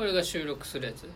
[0.00, 1.06] これが収録するやつ。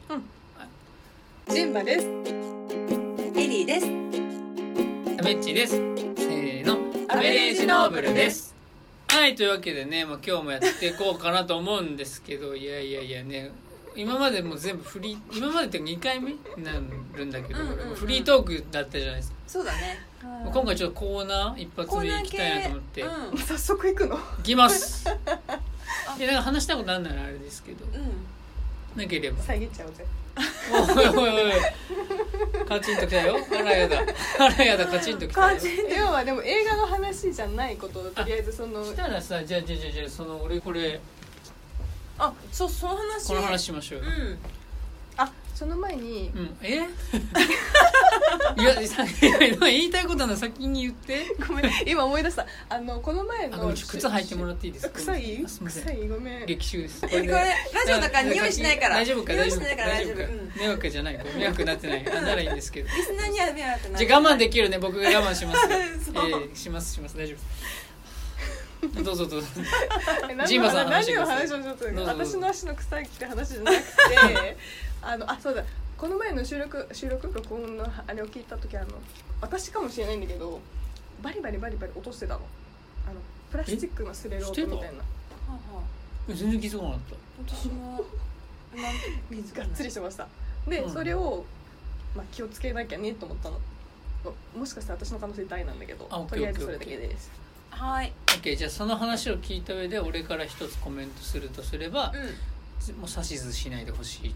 [1.50, 2.04] ジンバです。
[2.04, 3.86] エリーです。
[3.86, 5.72] メッチです。
[5.72, 6.76] せーの。
[7.08, 8.54] アベレージノーブルです。
[9.08, 13.52] はいというわけでね、まあ、今日もやっていこうかなと思うんですけど いやいやいやね
[13.96, 16.72] 今までも全部フリー今までって2回目にな
[17.14, 17.94] るんだけど、うんうんうん。
[17.94, 19.98] フリートークだったじゃないですか、そうだね。
[20.20, 23.00] 今回ちょっとコーナー一発目行きたいなと思って。
[23.00, 23.38] う行ん。
[23.38, 24.18] 早速行くの？
[24.42, 25.06] きます。
[26.18, 27.86] でなんか話したことあるならあれですけど。
[27.86, 28.33] うん
[28.96, 29.42] なければ。
[29.42, 30.04] 遮っちゃうぜ。
[30.72, 31.52] おいおいおい
[32.66, 33.36] カチンときたよ。
[33.52, 34.02] あらやだ。
[34.38, 34.86] あらやだ。
[34.86, 35.58] カチンときたよ。
[35.96, 41.00] 要はでも映画の話じゃないことをとりあえずそのしたらさじゃあじゃあじゃあじゃあその俺これ
[42.18, 43.28] あそうその話。
[43.28, 44.04] この話しましょうよ。
[44.06, 44.32] うん。
[44.32, 44.38] あ
[45.54, 46.82] その前にうん、え？
[48.58, 51.24] いやさいや言いたいことなの先に言って。
[51.46, 51.70] ごめん。
[51.86, 52.44] 今思い出した。
[52.68, 53.74] あのこの前のん。
[53.74, 54.94] ちょ靴履いてもらっていいですか？
[54.94, 55.84] 臭いあすみません。
[55.84, 56.46] 臭いごめん。
[56.46, 57.00] 激臭です。
[57.02, 57.44] こ これラ
[57.86, 58.96] ジオだから匂いしないから。
[58.96, 59.32] 大丈夫か？
[59.32, 60.22] 匂大丈夫かいしないから大丈夫か？
[60.24, 60.52] うん。
[60.56, 61.18] 迷惑じゃない。
[61.18, 62.06] こう迷惑になってない。
[62.10, 62.88] あならいいんですけど。
[62.96, 64.78] リスナーには迷惑なじゃあ我慢できるね。
[64.78, 65.60] 僕が我慢します。
[65.62, 65.68] よ
[66.14, 66.42] そう。
[66.42, 67.16] ええしますします。
[67.16, 67.36] 大丈夫。
[67.36, 69.46] ですどうぞどうぞ。
[70.28, 72.24] え何ジンバさんの話何を話をしようとどうぞどうぞ。
[72.26, 74.56] 私の足の臭いって話じゃなくて
[75.06, 75.64] あのあそうだ。
[75.96, 78.88] この前の収録収録録音のあれを聞いた時あの
[79.40, 80.60] 私かもしれないんだけど
[81.22, 82.40] バリバリバリバリ落としてたの。
[83.06, 84.98] あのプラスチックの滑る音みたいな。
[84.98, 85.04] は
[85.48, 86.32] あはあ。
[86.32, 87.00] 全然気づかなかっ
[87.46, 88.04] 私も
[88.74, 90.26] なんかがっつりしてました。
[90.66, 90.92] で、うん。
[90.92, 91.44] それを、
[92.16, 93.60] まあ、気をつけなきゃねと思ったの。
[94.56, 97.30] もしかしたら私の可能性大なんだけどあオッケーとりあえずそれだけです。
[97.70, 98.12] はい。
[98.24, 102.53] た OK じゃあその話を聞いた上で俺から一つコメントするとすればうん
[102.92, 104.34] もう指図しないでほしい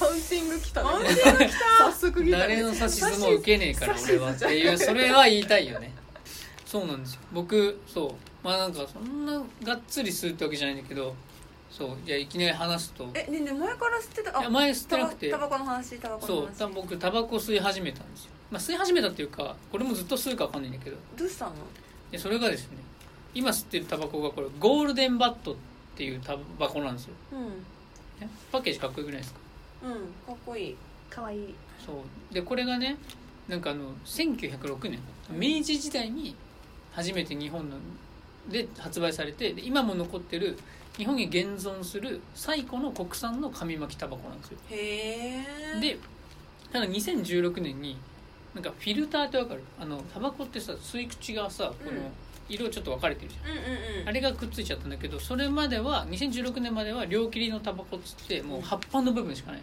[0.00, 0.88] マウンティング来たね。
[0.88, 2.42] マウンティング来早速来たね。
[2.42, 4.78] 誰の指図も受けねえから俺はっていう。
[4.78, 5.92] それは言いたいよね。
[6.64, 7.20] そうなんですよ。
[7.32, 8.12] 僕そう。
[8.42, 11.14] まあなんかそんながっつりするってわけじゃないんだけど
[11.70, 11.96] そう。
[12.04, 13.08] じゃあいきなり話すと。
[13.14, 15.30] えねえねえ前から吸ってたいや前吸ってなくて。
[15.30, 16.36] タバコの話タバコそう。
[16.36, 20.96] の話多分僕タバコ吸い始めたんですよ、まあ、吸い始めたっていうかこれもずっと吸うかわかんないんだけど。
[21.16, 21.52] どうしたの？
[22.10, 22.78] でそれがですね
[23.34, 27.14] 今吸ってるタバコがこれゴールデンバットっていうタバコなんですよ。
[27.32, 27.48] うん。
[28.20, 28.28] ね。
[28.50, 29.38] パッケージかっこよくないですか？
[29.84, 29.92] うん
[30.26, 30.76] かっこいい。
[31.08, 31.54] かわいい。
[31.84, 32.34] そう。
[32.34, 32.96] でこれがね
[33.46, 34.98] なんかあの1906年
[35.30, 36.34] 明治時代に
[36.92, 37.76] 初めて日本の
[38.50, 40.58] で発売されてで今も残ってる
[40.96, 44.58] 日本に現存する最古の国産の紙巻きタバコなんですよ。
[44.70, 45.44] へ
[45.76, 45.98] えで
[46.72, 47.96] ただ2016年に
[48.54, 49.62] なんかフィルターってわかる？
[49.80, 52.12] あのタバコってさ吸い口がさこのうん
[52.48, 54.08] 色ちょっと分かれてるじゃん。
[54.08, 59.60] あれがくっついちゃったんだけどそれまでは2016年までは両切りのタバコっつってもう葉っぱの部分しかない。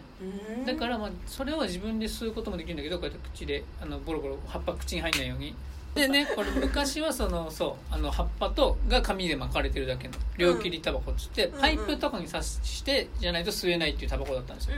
[0.58, 0.64] うん。
[0.64, 5.54] だからまあそれは自分で吸うこともできるんだけどこうやって口であのボロボロ葉っぱ口に入んないように。
[5.94, 11.60] でね これ昔はそのそうあの葉っぱとが紙で巻かれてるだけの両切りタバコっつってうん。
[11.60, 14.76] パイプとかに刺してじゃないと吸えないっていうタバコだったんですよ。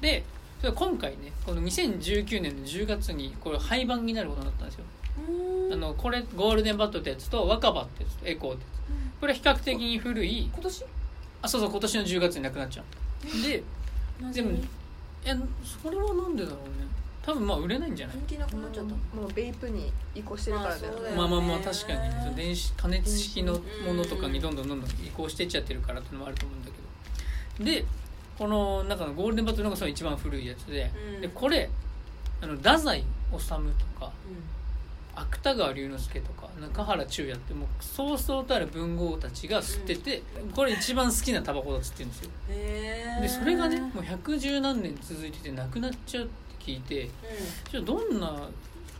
[0.00, 0.24] で
[0.60, 4.84] それ今回ねこの2019年の10月にこれ廃盤になることになったんですよ。
[4.84, 5.01] うん
[5.72, 9.20] あのこれゴールデンバットってやつと若葉ってやつとエコーってやつ。
[9.20, 10.50] これは比較的に古い。
[10.52, 10.84] 今年？
[11.42, 13.42] あそうそう今年の10月になくなっちゃう。
[13.42, 13.62] で
[14.32, 14.42] で？
[14.42, 14.60] もい
[15.24, 15.36] や
[15.82, 16.86] それはなんでだろうね。
[17.24, 18.16] 多分まあ売れないんじゃない？
[18.16, 18.90] 人気なくなっちゃった。
[18.90, 20.92] のもうベイプに移行してるからだよね。
[20.92, 21.92] まあそうだよまあまあまあ確か
[22.30, 23.52] に電子加熱式の
[23.86, 27.70] ものとかにどんどんどんどん移行してっちゃってるからっていうのもあると思うんだけど。
[27.70, 27.84] で
[28.38, 31.20] この中のゴールデンバットのがその一番古いやつで,、うん。
[31.20, 31.70] でこれ
[32.40, 33.54] あの太宰治と
[34.00, 34.10] か
[35.14, 40.22] 芥川龍之介とか中原中也ってもうそうそうたる文豪たちが吸ってて、
[40.54, 42.30] これ一番好きなタバコだっつってるんですよ。
[42.48, 47.10] へえでそれがねもう百十何年続いててなくなっちゃうって聞いて
[47.70, 48.48] ちょっとどんな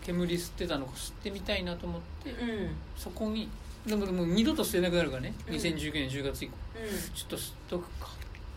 [0.02, 2.50] 煙吸ってたのか吸ってみたいなと思って、うん。
[2.50, 3.48] うんうんそこに
[3.86, 5.54] でももう二度と吸えなくなるからね、うん。
[5.54, 6.54] 2019年10月以降。
[6.76, 7.14] うん。
[7.14, 8.06] ちょっと吸っとくか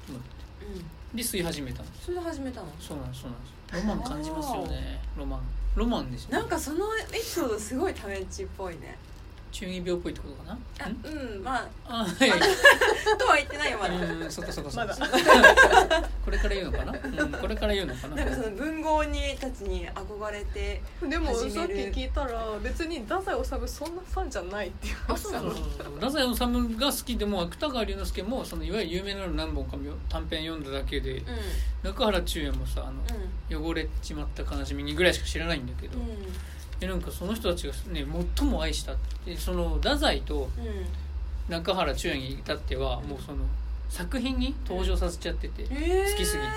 [0.05, 0.27] と思って。
[1.11, 1.17] うん。
[1.17, 2.67] で吸い始めたんですそれ始めたの？
[2.79, 3.55] そうなんですそうなんです。
[3.73, 5.39] ロマン感じますよねロマン
[5.75, 6.31] ロマンでしょ。
[6.31, 8.97] なんかそのエピソードすごいタメっちっぽいね。
[9.55, 10.57] 中二病っぽいってことかな？
[11.09, 12.29] うんまああはい。
[13.17, 13.95] とは言ってないよまだ。
[13.95, 16.09] うんそっかそっかそっまかだ。
[16.25, 18.17] これから言うのかな、うん、これから言うのかな？
[18.17, 24.95] なんかその文豪にたちに憧れてでも始さっめるき聞いたら別に太宰治そんなファンじゃないっていう。
[25.07, 25.49] あそうなの？
[25.51, 29.77] 太宰治が好きでも芥川龍之介もそのいわゆる有名なの何本か
[30.09, 31.23] 短編読んだだけでうん。
[31.83, 36.01] 中原中也もさあのう汚れちまった悲しみにぐらいしか知らないんだけど、ん
[36.79, 38.05] でなんかその人たちがね
[38.37, 38.93] 最も愛した
[39.37, 40.49] その太宰と
[41.47, 43.39] 中原中也に至ってはもうその
[43.89, 46.49] 作品に登場させちゃってて、えー好きすぎて。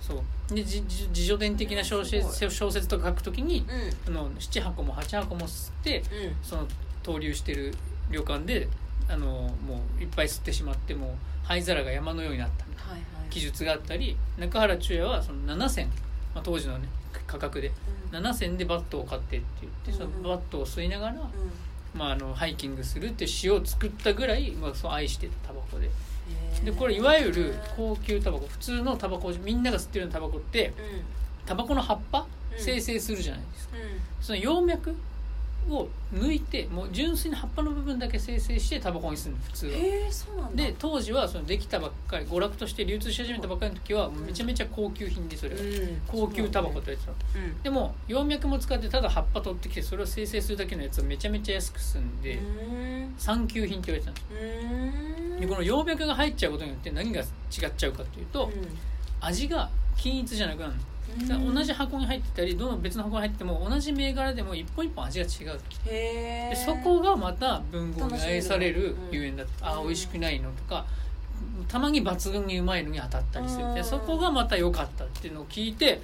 [0.00, 0.54] そう。
[0.54, 3.66] でじじ自叙伝的な小説す小説とか書くときに
[4.06, 4.14] うん。
[4.14, 6.04] あの7箱も8箱も吸ってうん。
[6.42, 6.68] その
[7.04, 7.74] 登竜してる
[8.10, 8.68] 旅館で
[9.08, 11.10] あのもういっぱい吸ってしまってもう
[11.44, 15.86] 灰皿が山のようになったみたいな記述があったり中原中也はその7銭、
[16.34, 16.88] まあ、当時のね
[17.26, 17.72] 価格で。
[18.12, 18.18] うん。
[18.18, 21.98] 7銭でバットを買ってって言ってそのバットを吸いながら、うん。
[21.98, 25.90] まあ、あのハイキングするって詩を作ったぐらい、まあ、そう愛してたタバコで。
[26.64, 30.74] でこれいわゆる高級タバコ普通のタバコみんなが吸ってるようなタバコってうん。
[31.46, 32.26] タバコの葉っぱうん。
[32.58, 33.80] 生成するじゃないですか、う
[34.24, 34.96] その葉脈
[35.70, 39.72] を抜いてもう純粋な葉っぱの部分だけ生成してタバコにするの普通は。
[40.10, 40.64] そうなんだ。
[40.64, 47.62] で当時はそのできたばっかり娯楽として流通し始めたばっかりの時はめちゃめちゃ高級品でそれは、うん高級タバコって言われてたのうん。
[47.62, 54.44] でも葉脈も使ってただ葉っぱ取ってきてそれを生成するだけのやつをめちゃめちゃ安くすんで、うん産休品って言われてたんです
[55.34, 55.40] うん。
[55.40, 57.26] でこの葉脈が入っちゃうことによって何が違っ
[57.76, 58.50] ちゃうかっていうと、
[59.20, 60.78] 味が均一じゃなくなるの
[61.28, 70.84] 同じ箱に入ってたりどの別の箱に入ってても同じ銘柄でも一本一本味が違うでそこがまた文豪に愛されるゆえんだって、ああうん美味しくないのとか
[71.68, 76.00] たまに抜群にうまいのに当たったりするでうんそこがまた良かったっていうのを聞いて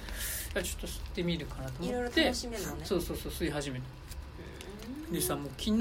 [0.53, 2.23] ちょっと吸ってみるかなと思って。
[2.25, 2.85] 楽しめるのね。
[2.85, 3.85] そうそうそう吸い始めた。
[5.09, 5.13] うん。
[5.13, 5.71] でさもう昨日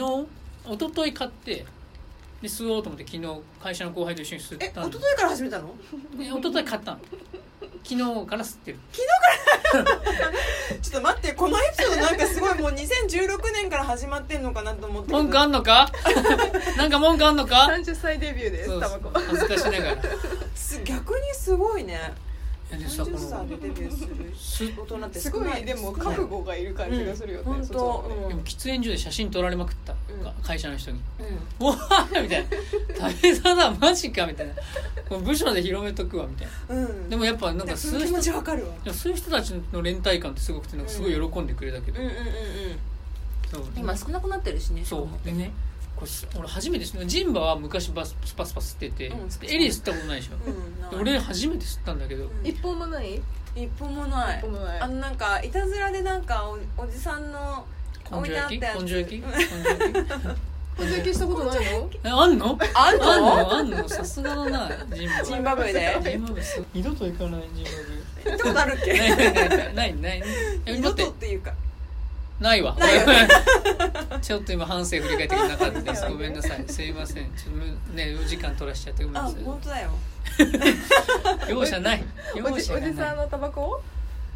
[0.74, 1.54] 一昨日買って
[2.40, 4.96] で吸おうと思って昨日会社の後輩と一緒に吸っえたんで。
[4.96, 5.74] 一昨日から始めたの？
[6.16, 7.00] で一昨日買ったの
[7.84, 8.78] 昨日から吸ってる。
[10.82, 15.90] ちょっと待ってこのエピソードなんかすごいもう2016年から始まってんのかなと思って文句あんのか？
[16.76, 19.10] なんか文句あんのか？30歳デビューですタバコ。
[19.18, 19.96] 恥ずかしながら。
[20.84, 21.94] 逆にすごいね。
[21.94, 22.12] や
[22.78, 27.68] でさこ30歳のでデビューすごいでも覚悟がいる感じがするよね、うん。
[27.68, 30.42] でも喫煙所で写真撮られまくった、うん。
[30.42, 31.00] 会社の人に。
[31.60, 32.48] うん「うわーみたいな
[33.10, 34.54] 「食べただマジか」みたいな。
[35.18, 36.74] 部署で広めとくわみたいな。
[36.74, 37.10] うん。
[37.10, 38.74] でもやっぱなんかその気持吸う人ちわかるわ。
[38.84, 42.06] でもそういう人たちの連帯感ってすごくてなんかすごい喜んでくれたけど、うん。
[42.06, 42.26] うんうんうん
[43.52, 45.26] そう今少なくなってるしねそう。
[45.26, 45.52] でね
[46.02, 47.06] これす俺初めて吸った。
[47.06, 49.18] ジンバは昔バススパスパ吸ってて、うん
[49.48, 50.90] エリー吸ったことないでしょ、うんない。
[50.90, 52.46] で俺初めて吸ったんだけど、うん。
[52.46, 53.22] 一本もない？
[53.54, 54.38] 一本もない。
[54.38, 54.80] 一本もない。
[54.80, 57.64] あのなんかいたずらでなんかおおじさんの
[58.10, 58.56] 根性焼き？
[58.56, 58.82] 置いてあったやつ。
[58.82, 59.16] 根性焼き？
[59.16, 59.30] うん。
[59.30, 59.42] 根性
[59.78, 60.38] 焼き？
[60.74, 61.90] 本当にしたことないの？
[62.02, 62.58] えあんの？
[62.74, 63.36] あんあんの？
[63.36, 63.88] のあんの？
[63.88, 65.22] さすがだなジンバ。
[65.22, 66.00] ジンバブエで。
[66.02, 67.64] ジンバブエす二度と行かないジン
[68.24, 68.98] バ行ったことあるっブエけ？
[68.98, 69.74] ないないない。
[69.74, 70.22] ないない
[70.66, 71.52] え二度とっていうか
[72.42, 72.76] ないわ。
[74.20, 76.04] ちょっと今反省振り返ってなかったです。
[76.10, 76.64] ごめんなさい。
[76.68, 77.24] すいません。
[77.34, 79.42] ちょっとむねお時間取らしちゃってごめんあなさい。
[79.44, 79.90] 本当だよ。
[81.48, 82.04] 容赦ない。
[82.34, 82.90] 容赦がない。
[82.90, 83.82] おじさんのタバコ？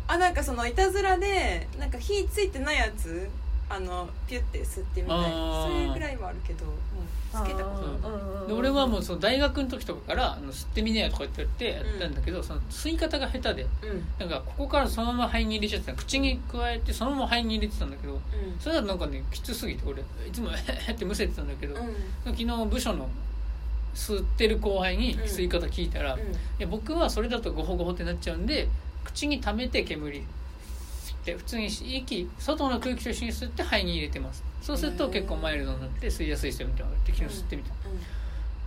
[0.09, 3.29] あなんかそのいたずらでなんか火ついてないやつ？
[3.69, 6.73] あのピュッて吸ってみたいそれぐらいはあるけど、うん、
[7.37, 14.05] つけたことで俺はもうその大学の時とかからあの吸ってみなよとか言ってやってやったんだけど、その吸い方が下手でうん。
[14.19, 18.21] なんかここからそのまま肺に入れちゃってた口に加えてそのまま肺に入れてたんだけどうん。
[18.61, 20.03] それだとなんかねきつすぎて俺。
[20.03, 21.77] いつもってむせてたんだけど、
[22.25, 23.09] 昨日部署の
[23.95, 26.19] 吸ってる後輩に吸い方聞いたら、い
[26.59, 28.69] や僕はそれだとゴホゴホってなっちゃうんで
[29.05, 30.25] 口に溜めて煙吸っ
[31.25, 37.71] て普通に息外の空気と一緒に吸って肺に入れてますそうすると結構マイルドになって吸いやすいですよみたいなのが昨日吸ってみた。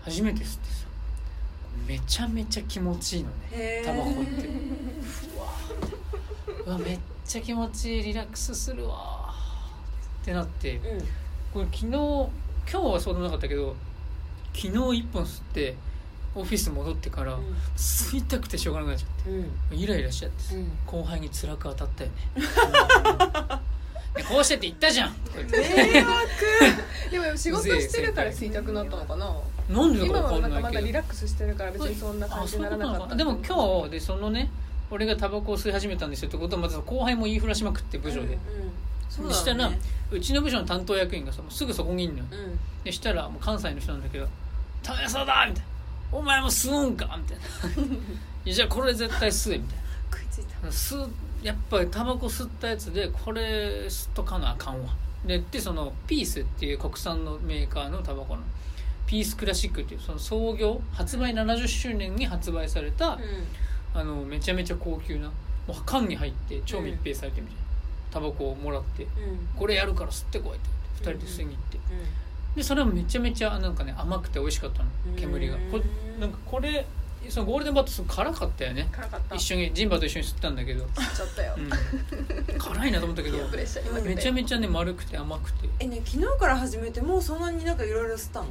[0.04, 0.86] 初めて吸ってさ
[1.86, 4.50] めちゃめちゃ気持ちいいのねタバコって。
[6.66, 9.34] うわめっちゃ気持ちいいリラックスするわ
[10.22, 10.82] ってなってうん。
[11.54, 12.30] これ昨日今
[12.72, 13.76] 日はそうでもなかったけど
[14.54, 15.76] 昨日1本吸って
[16.36, 17.38] オフィス戻ってから
[17.76, 19.44] 吸いたくてしょうがなくなっちゃっうん。
[19.72, 20.38] てイライラしちゃって
[20.86, 22.16] 後輩に辛く当たったよね。
[22.36, 22.42] で
[24.28, 25.16] こうしてって言ったじゃん。
[25.36, 27.12] 迷惑。
[27.12, 29.36] でも仕事してるから吸いたくなったのかな。
[29.70, 30.88] なんでだ今か分かはなんかまだんないけど。
[30.88, 34.50] リラックスしてるから別にそんな感じにならなかったでも今日でそのね
[34.92, 38.40] 俺がタバコを吸い始めたんですよってことはまた後輩も言いふらしまくって部署で、うん
[39.10, 39.36] そうだね。
[39.36, 39.72] したら
[40.12, 42.26] うちの部署の担当役員がさすぐそこにいんのよ。
[42.32, 42.60] うん。
[42.84, 44.28] でしたらもう関西の人なんだけど
[44.84, 45.70] 「食べそうだ!」みたいな
[46.12, 47.44] 「お前も吸うんか!」みたいな
[48.46, 49.78] 「いやじゃあこれ絶対吸え」みたい
[50.12, 50.66] 食いついた。
[50.66, 51.10] な吸う
[51.44, 54.90] やっぱりタバコ吸ったやつでこれ吸っとかなあかんわ。
[55.26, 58.42] ででそのピースっていう国産のメーカーのタバコの。
[59.10, 63.18] ピースクラシックっていうその創業発売70周年に発売された、
[63.96, 65.32] あのめちゃめちゃ高級な
[65.68, 67.62] もう缶に入って超密閉されてみたいな、
[68.12, 69.08] タバコをもらって
[69.58, 70.70] これやるから吸ってこいって
[71.04, 71.78] 言って2人で吸いに行って、
[72.54, 74.90] うでそれもめちゃめちゃなんかね甘くて美味しかったの。
[75.08, 75.16] うん。
[75.16, 75.58] 煙が。
[75.72, 75.82] こ
[76.20, 76.86] なんかこれ
[77.30, 78.88] そのゴールデンバットすごい辛かったよね。
[78.92, 79.36] 辛かった。
[79.36, 81.56] 一緒にジンバと一緒に吸ったんだけど、吸っちゃったよ。
[81.58, 84.16] うん、辛いなと思ったけど プレッシャーに負けて。
[84.16, 85.70] めちゃめちゃね丸くて甘くて。
[85.80, 88.48] えね昨日から始めてもうそんなになんかいろいろ吸ったの？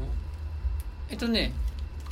[1.11, 1.53] えっとね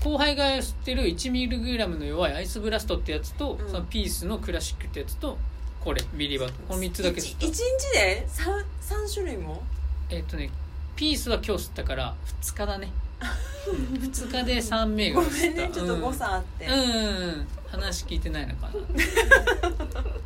[0.02, 3.68] 後輩が吸ってる 1mg の弱いアイスブラストってやつと、うん。
[3.68, 5.38] そのピースのクラシックってやつと
[5.80, 6.52] これビリバト。
[6.68, 7.46] この3つだけ吸った。
[7.46, 8.26] 一一日で？
[8.28, 9.62] 三三種類も？
[10.10, 10.50] えっとね
[10.96, 16.72] ピースは今日吸ったから2日だね2日で3名がごめんねちょっとうん誤差あって、うん。
[16.72, 16.80] うん。
[16.80, 18.72] うん話聞いてないのかな。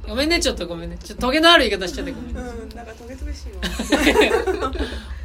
[0.07, 0.99] ごめんねちょっとごめんね。
[0.99, 2.41] ちょっとトゲのある言い方しちゃってごめんね。
[2.41, 4.73] うん、なんかトゲトゲしいわ。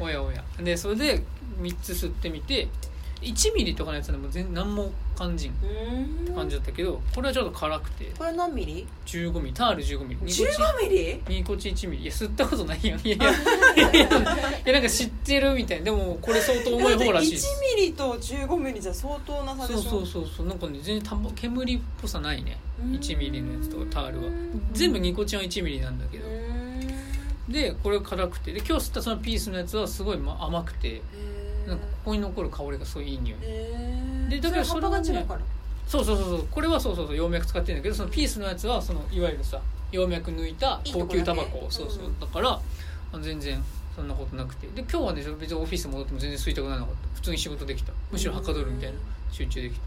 [0.00, 0.42] おやおや。
[0.58, 1.22] でそれで
[1.60, 2.68] 3つ吸ってみて
[3.22, 5.52] 1ミリとかのやつでも全何も感じん
[6.28, 6.34] うん。
[6.34, 8.12] 感じだったけどこれはちょっと辛くて。
[8.18, 9.52] これ何ミリ？15ミリ。
[9.54, 10.16] タール15ミリ。
[10.16, 10.42] ニコチ。
[10.44, 11.22] ン15ミリ？
[11.36, 12.02] ニコチン1ミリ。
[12.02, 13.00] いや吸ったことないやん。
[13.00, 14.08] いやいやいや
[14.72, 15.84] なんか知ってるみたいな。
[15.86, 17.60] でもこれ相当重い方らしいです。
[17.74, 19.82] 1ミリと15ミリじゃ相当な差でしょ。
[19.82, 20.46] そうそうそうそう。
[20.46, 22.58] なんかね全然た煙っぽさないね。
[22.82, 22.92] うん。
[22.92, 24.30] 1ミリのやつとかタールは。
[24.72, 26.28] 全部ニコチンは1ミリなんだけど。
[26.28, 27.52] うん。
[27.52, 28.52] でこれ辛くて。
[28.52, 31.00] で今日吸ったそのピースのやつはすごいま甘くて
[31.66, 33.40] なんかここに残る香りがすごいいい匂い。
[34.30, 35.40] でだからそれが違うから。
[35.86, 39.60] そうそうそうそうこれはそうそうそう葉脈使ってるんだけどそのピースのやつはそのいわゆるさ
[39.92, 42.06] 葉脈抜いた高級タバコそうそう。
[42.06, 42.60] うんだからあ
[43.20, 43.62] 全然
[43.94, 44.66] そんなことなくて。
[44.68, 47.08] で今日はね別にオフィス戻っても全然吸いたくならなかった。
[47.14, 47.92] 普通に仕事できた。
[48.10, 48.96] むしろはかどるみたいな。
[49.30, 49.80] 集中できた。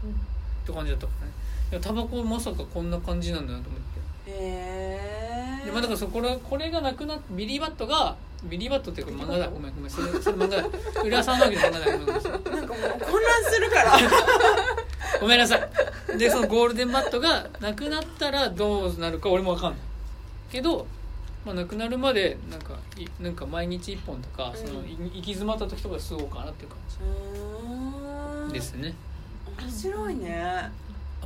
[0.66, 1.32] て感じだったからね。
[1.72, 3.80] いやタバコまさかこんな感じなんだなと思っ
[4.24, 4.30] て。
[4.30, 4.89] へえ
[5.64, 9.48] でまあだからそこれこれがなくなっビリーバットがビリーバットっていうか漫画だ。
[9.48, 10.64] ごめんごめんそれそれ漫画だ。
[11.04, 11.86] 浦沢直樹の漫画だ。
[11.86, 12.22] ごめんごめん。
[12.22, 13.92] なんかもう混乱するから
[15.20, 16.18] ごめんなさい。
[16.18, 19.80] でそのゴールデンバットがなくなったらどうなるか俺もわかんない。
[20.50, 20.86] けど、
[21.44, 26.78] まあ、なくなるまでなんかいなんか毎日1本とかその、うんい行き詰まった時とかで吸おうかなっていう感
[28.48, 28.54] じ。
[28.54, 28.94] ですね。
[29.60, 30.42] 面白いね。
[30.42, 30.70] あ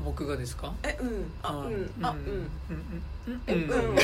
[0.03, 0.73] 僕がですか？
[0.83, 1.33] えうん。
[1.43, 1.91] あうん。
[2.03, 2.51] あうん。
[3.29, 3.43] うん。
[3.47, 3.63] えうん。
[3.63, 3.99] うん。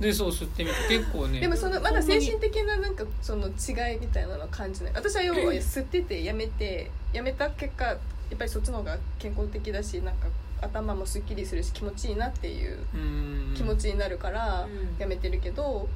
[0.00, 2.94] でそう吸ってみて結構ねでもそのまだ精神的ななん。
[2.94, 7.98] かその違いみたいなのは感じない私は要は吸っててやめてやめた結果やっ
[8.38, 10.14] ぱりそっちの方が健康的だしなん。
[10.16, 10.26] か
[10.62, 13.54] 頭もすっきりするし気持ちいいなっていううん。
[13.54, 14.96] 気持ちになるからうん。
[14.98, 15.86] やめてるけど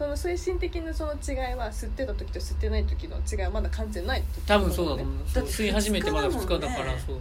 [0.00, 5.16] その精神的なその違いは吸ってた時と吸ってない時の違いはまだ完全ない多分そうだと思う。
[5.34, 7.16] だって吸い始めてまだ2日だからそう。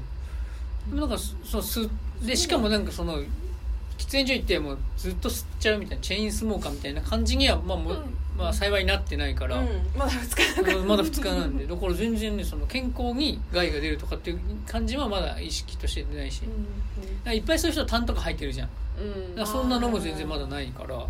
[0.87, 1.89] でもなんかそう吸
[2.25, 3.17] でしかもなんかその
[3.97, 7.99] 喫煙所行ってもうずっと吸っちゃうみたいなチェーンスモーカーみたいな感じにはまあもう、うん。
[8.37, 9.67] まあ幸いなってないから、うん。
[9.97, 11.67] まだ2日まだ2日なんで。
[11.67, 16.51] だから全然ねその健康に害が出るとかっていう感じはまだ意識として出ないし、だか
[17.25, 18.69] らいっぱいそういう人タンとか入ってるじゃん
[18.99, 19.35] うん。
[19.35, 21.07] だからそんなのも全然まだないからうん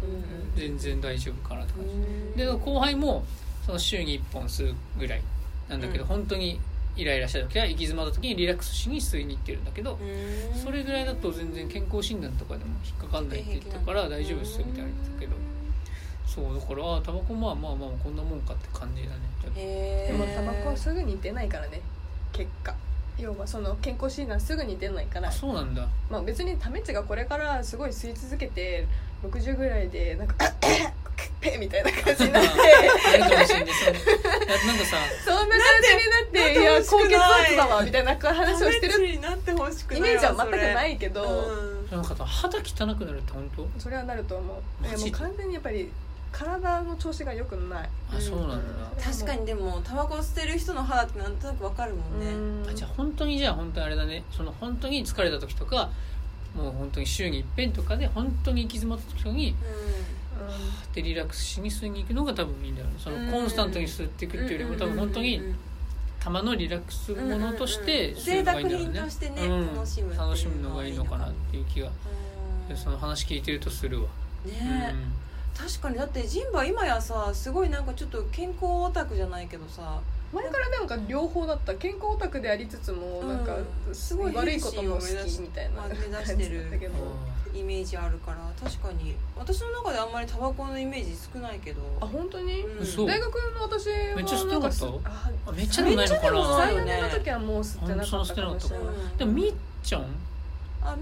[0.55, 1.89] 全然大丈夫かなって感じ。
[1.89, 2.35] うん。
[2.35, 3.25] で後輩も
[3.65, 5.21] その週に1本吸うぐらい
[5.67, 6.09] なんだけど、うん。
[6.09, 6.59] 本当に
[6.95, 10.59] イライラした時は行き詰まった時にリラックスしに吸いに行ってるんだけど、うん。
[10.59, 15.33] それぐらいだと全然健康診断とかでも引っかかんないって言ってたから大丈夫っすみたいな言ってたけど
[16.25, 19.29] そうだからああタバコまあまあまあこんなもんかって感じだね。
[19.55, 21.81] でもタバコはすぐに出ないからね
[22.31, 22.75] 結果
[23.19, 25.87] 要はその健康診断すぐに出ないからあそうなんだ。
[26.09, 28.87] まあ、別にタメッチがこれからすごい吸い続けて
[29.23, 30.35] 60ぐらいでなんか
[31.41, 32.49] 「ペッ!」みたいな感じになって。
[33.19, 33.45] なんか
[34.85, 43.67] さそんな感じになって「いや高血圧だわ」みたいな話をしてるになってほしくないイメージは全くないけど、うんなんかさ肌汚くなるって本当？
[43.79, 44.87] それはなると思う。
[44.87, 45.91] いやもう完全にやっぱり
[46.31, 47.89] 体の調子が良くない。
[48.15, 52.27] あそうなんだ、確かにでもタバコ吸ってる人の肌ってなんとなくわかるもんね。
[52.65, 52.69] うん。
[52.69, 54.23] あじゃあ本当にじゃあ本当にあれだね。
[54.31, 55.89] その本当に疲れた時とか
[56.55, 59.55] もう本当に週に一遍とかで本当に行き詰まった時に
[60.93, 62.93] でリラックスしに吸いに行くのが多分いいんだよね。
[62.97, 65.41] そのうんコンスタントに吸っていくっていうよりも多分本当に
[66.19, 68.93] たまのリラックスものとして吸うのがいいんだろうね。
[68.93, 69.75] 贅沢品としてねうん。
[69.75, 71.89] 楽しむ楽しむのがいいのかなっていう気が。
[72.69, 72.77] うん。
[72.77, 74.07] その話聞いてるとするわ、
[74.45, 74.95] ね。
[75.57, 75.97] 確かに。
[75.97, 79.99] だってジンバ今やさすごいなんかちょっと健康オタクじゃないけどさ
[80.31, 83.55] 前からなんか両方だった健康オタクでありつつもなんか
[83.87, 83.95] うん。
[83.95, 86.93] すごい悪いことも好きみたいなまあ目指感してるじだったけど。
[87.51, 89.15] イメージあるから確かに。
[89.35, 91.81] 私の中であんまりタバコのイメージ少ないけど。
[91.99, 92.83] あ本当に、うん。
[92.83, 93.07] 嘘。
[93.07, 94.71] 大学の私はめっちゃ吸ってなかっ
[95.45, 95.51] た？
[95.51, 96.57] めっちゃでもないのかめっちゃでもな。
[96.57, 98.87] ない34年の時はもう吸ってなかったかもしれない。
[98.87, 99.17] うん。
[99.17, 100.05] でもみっちゃん？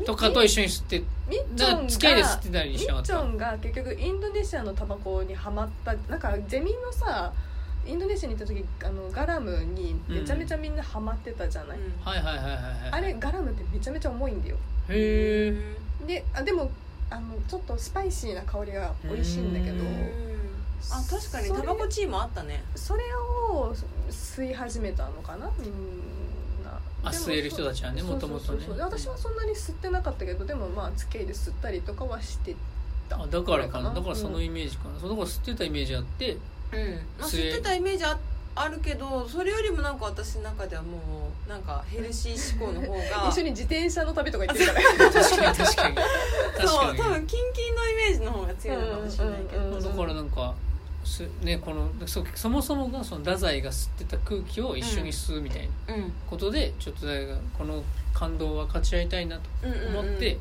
[0.05, 3.17] とかと一緒に吸ってみっちょん付き合いで吸ってたりみしなかった？
[3.17, 5.93] っちょんが結局インドネシアのタバコにハマった。
[6.09, 7.33] なんかゼミのさ
[7.87, 12.91] インドネシアに行った時あのガラムにめちゃめちゃみんなハマってたじゃない、はいはいはいはいはい。
[12.91, 14.57] あれガラムってめちゃめちゃ重いんだよ。
[14.89, 15.53] へ
[16.01, 16.69] えであでも
[17.09, 20.27] あのちょっとスパイシーな香りが美味しいんだけどうん。
[20.91, 22.63] あ確かにタバコチームあったね。
[22.75, 23.03] それ
[23.51, 23.73] を
[24.09, 25.49] 吸い始めたのかな？
[25.57, 25.71] みん
[26.63, 26.79] な。
[27.03, 28.47] あ吸える人たちはねそうもともとね。
[28.47, 28.85] そうそうそう。
[28.85, 32.55] 私はそんなに吸ってなかったけどでもまあ付き合いで吸ったりとかはして
[33.09, 33.93] たあだからかな。
[33.93, 34.99] だからそのうんイメージかな。
[34.99, 36.37] そうだから吸ってたイメージあって
[36.71, 36.93] うん。
[37.19, 37.51] まあ吸え。
[37.51, 38.17] 吸ってたイメージあ
[38.55, 40.97] あるけどそれよりもなんか私の中ではも
[41.45, 43.29] うなんかヘルシー志向の方が。
[43.29, 45.11] 一緒に自転車の旅とか行ってるから。
[45.11, 45.95] 確かに確かに。
[45.95, 50.55] 確そう多分キンキンのイメージの方が強いのかもしれないけど、うんうんうんだからなんか
[51.05, 56.13] すねこのそそもそもがその太宰が吸ってた空気を一緒に吸うみたいなうん。
[56.29, 57.07] ことで、ちょっと
[57.57, 57.83] この
[58.13, 59.43] 感動は勝ち合いたいなと
[59.89, 60.37] 思って、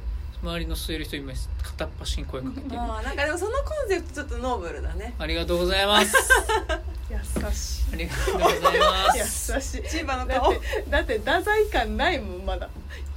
[0.47, 5.15] 周りの吸える人今片っ端に声かけてる、ああなんかでもそのコンセプトちょっとノーブルだね。
[5.19, 6.17] ありがとうございます。
[7.11, 7.17] 優
[7.53, 9.53] しありがとうございまいす。
[9.53, 10.53] 優しい千葉の顔。
[10.53, 12.69] だってだって太宰感ないもんまだ。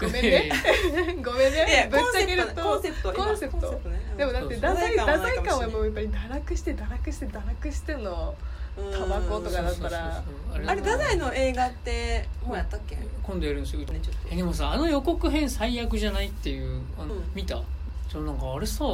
[0.02, 0.52] ごめんね。
[1.24, 1.90] ごめんね。
[1.92, 3.14] ぶっコンセプトちゃけるとコンセプト。
[3.14, 4.02] コンセプトね。
[4.18, 8.59] でもだって太宰太宰感はもうやっぱり堕落して堕落して堕落してのうん
[8.92, 10.24] タバコとかだったら。
[10.52, 12.96] あれ太宰の映画ってもうやったっけ？
[12.96, 13.86] ね今度やるんですよ。
[13.86, 14.12] ちょっと。
[14.32, 17.24] えでもさあの予告編最悪じゃないっていうあの、うん。
[17.36, 17.62] 見た？
[18.10, 18.86] ちょなんかあれさ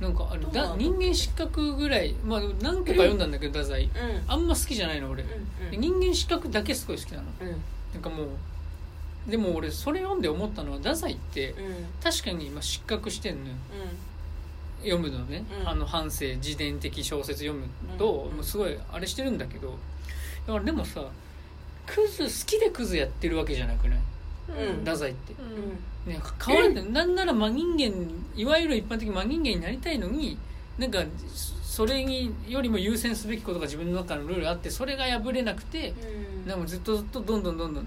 [0.00, 3.90] なんかあれだ人間失格ぐらいまあ何個か読んだんだけど太宰うん。
[4.26, 7.24] あんま好きじゃないの俺、うんで人間失格だけすごい好きなの。
[7.40, 7.48] うん。
[7.48, 8.28] うんなんかもう
[9.30, 11.56] でも俺それ読んで思ったのは太宰ってうん。
[12.02, 13.56] 確かに今失格してんのよ
[14.82, 15.68] 読むのね、うん。
[15.68, 17.66] あの反省自伝的小説読む
[17.98, 18.36] と、うん。
[18.36, 19.78] もうすごいあれしてるんだけど
[20.46, 21.04] だからでもさ
[21.86, 23.98] クズ好きでクズやってるわけじゃなくない？
[24.66, 24.78] うん。
[24.80, 25.34] 太宰って、
[26.06, 26.12] うん。
[26.12, 30.38] ね、変わるってなんなら真人間いわゆる一般的に真人間になりたいのに
[30.78, 31.02] なんか
[31.62, 35.92] それによりも優先すべきことが自分の中のルールあってそれが破れなくて、う
[36.44, 36.46] ん。
[36.46, 37.86] でもずっとずっとどんどんどんどん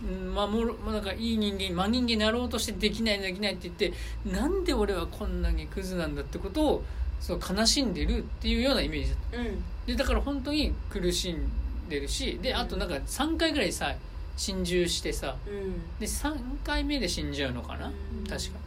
[0.00, 3.92] 守る、まあ、なんかいい人間真人間になろうとしてできないできないって言って
[4.30, 6.84] なんで俺はこんなにクズなんだってことを
[7.20, 9.38] そう悲しんでるっていうようなイメージだった。
[9.38, 9.64] うん。
[9.86, 11.50] でだから本当に苦しん
[11.88, 13.94] でるしであとなんか3回ぐらいさ
[14.36, 15.98] 心中してさうん。
[15.98, 18.26] で3回目で死んじゃうのかな、うん。
[18.26, 18.58] 確か。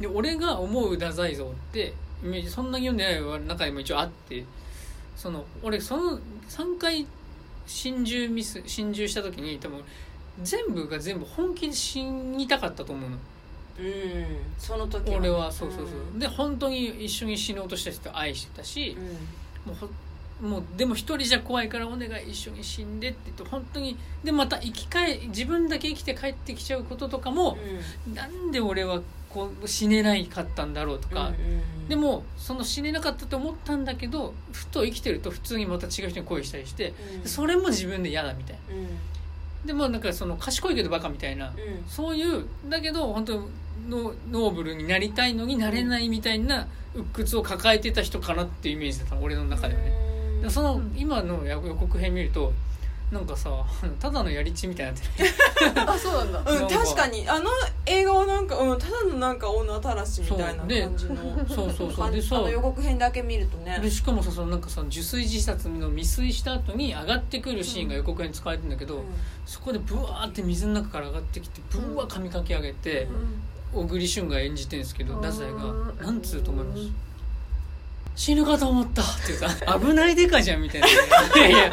[0.00, 1.92] で俺が思う太宰像って
[2.22, 4.44] イメージそんなに読んでない中にも一応あって
[5.14, 6.18] その俺その
[6.48, 7.06] 3回
[7.66, 9.82] 心中ミス心中した時に多分
[10.42, 13.16] 全部が全部本気で死にたかったと思うの。
[13.16, 14.26] うん。
[14.58, 16.18] その時俺はそうそうそう、うん。
[16.18, 18.96] で本当に一緒に死のうとした人愛してたし
[19.66, 19.72] う、ん。
[19.72, 19.88] もうほ
[20.42, 27.56] もうでも一人じゃ怖いからお願い一緒に死んでって言って本当にでまた生き返自分だけ生きて帰ってきちゃうこととかも、
[28.12, 29.00] なんで俺は
[29.30, 31.32] こう死ねないかったんだろうとか、
[31.88, 38.88] でもその死ねなかったと思ったんだけどふと生きてると普通にまた違う人に恋したりして、それも自分で嫌だみたいなうん
[39.64, 41.54] でもなんかその賢いけどバカみたいな、うん。
[41.88, 43.32] そういうだけど本当
[43.88, 49.92] のノーブルになりたいのになれないみたいな鬱屈を抱えてた人かなっていうイメージだったの俺の中ではね、
[50.48, 52.52] その今の予告編見ると
[53.14, 53.48] なんかさ
[54.00, 55.30] ただのやりちみたいになってる。
[55.86, 56.38] あそうなんだ。
[56.40, 57.28] う んなんか確かに。
[57.28, 57.48] あの
[57.86, 61.14] 映画はなんか、うん、ただのなんか女たらしみたいなそうで感じの。
[61.48, 62.10] そうそうそう。
[62.10, 63.78] でさあの予告編だけ見るとね。
[63.80, 69.04] でしかもさそのなんかさ受水自殺の未遂した後に上がってくるシーンが予告編に使われてるんだけど、
[69.46, 73.06] そこでブワーって水の中から上がってきてブワー髪かき上げて、
[73.72, 75.62] 小栗旬が演じてるんですけどうん太宰が
[76.04, 76.80] 「なんつうと思います?」
[78.16, 79.48] 死ぬかと思ったって言うさ
[79.78, 80.86] 危ないデカじゃんみたいな。
[81.36, 81.70] いやいや、いや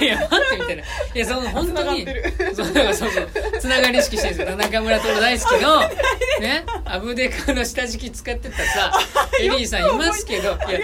[0.00, 0.82] いや、待ってみたいな。
[0.82, 2.06] いや、その本当に、
[2.54, 3.28] そうそうそう
[3.60, 4.56] つながり意識してるんですよ。
[4.56, 5.80] 中村徹大好きの、
[6.40, 8.92] ね、アブデカの下敷き使ってたさ、
[9.40, 10.80] エリーさんいますけど、いや、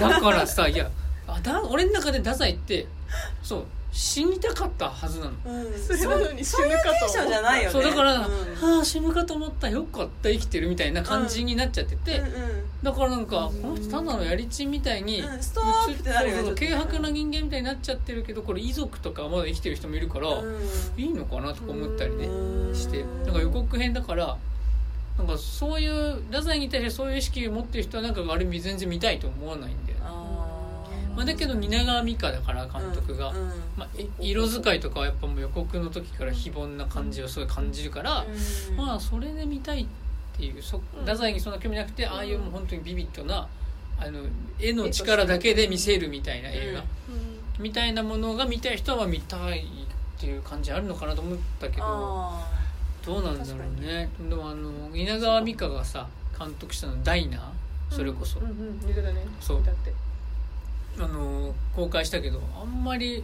[0.00, 0.90] だからさ、いや、
[1.26, 2.86] あだ俺の中で太宰って、
[3.42, 5.32] そう、死にたかったはずなの。
[5.46, 5.72] うん。
[5.78, 7.72] それなのに死ぬかとテンションじゃないよね。
[7.72, 8.20] そうだから、うん。
[8.22, 9.70] はあ死ぬかと思った。
[9.70, 12.26] よかった生きてるみたいな感じになっちゃってて、うん。
[12.26, 12.32] うん
[12.82, 15.42] だからなんかこの人ただのやりちみたいに、うん。
[15.42, 20.60] ストップってなるよねそうそうちょっと軽薄な人間みたいになっちゃってるけどこれ遺族とかまだ生きてる人もいるから、うん。
[20.98, 22.74] いいのかなとか思ったりねうん。
[22.74, 23.02] して。
[23.24, 24.36] なんか予告編だから
[25.16, 30.04] なんかそういう太宰に対してそういう意識を持ってる人はなんかある意味全然見たいと思わないんだよね、
[31.16, 33.32] まあ、だけど蜷川美香だから監督が、
[33.76, 38.24] まあ、い色使いとかはやっぱもう予告の時から非凡な感じをすごい感じるから、
[38.70, 39.86] うんまあそれで見たいっ
[40.36, 43.48] ていうそ太宰にそんな興味なくて、ああいうもう本当にビビッドな
[43.98, 44.20] あの
[44.60, 46.84] 絵の力だけで見せるみたいな映画、
[47.58, 52.46] みたいなものが見たい人は見たいっていう感じあるのかなと思ったけどあ
[53.04, 57.40] どうなんだろうねでもあの蜷川美香がさ監督したの「ダイナー」
[57.94, 59.92] それこそ、うんうんねそうだって
[60.98, 63.22] あの公開したけどあんまり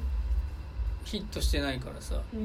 [1.05, 2.15] ヒットしてないからさ。
[2.33, 2.41] そう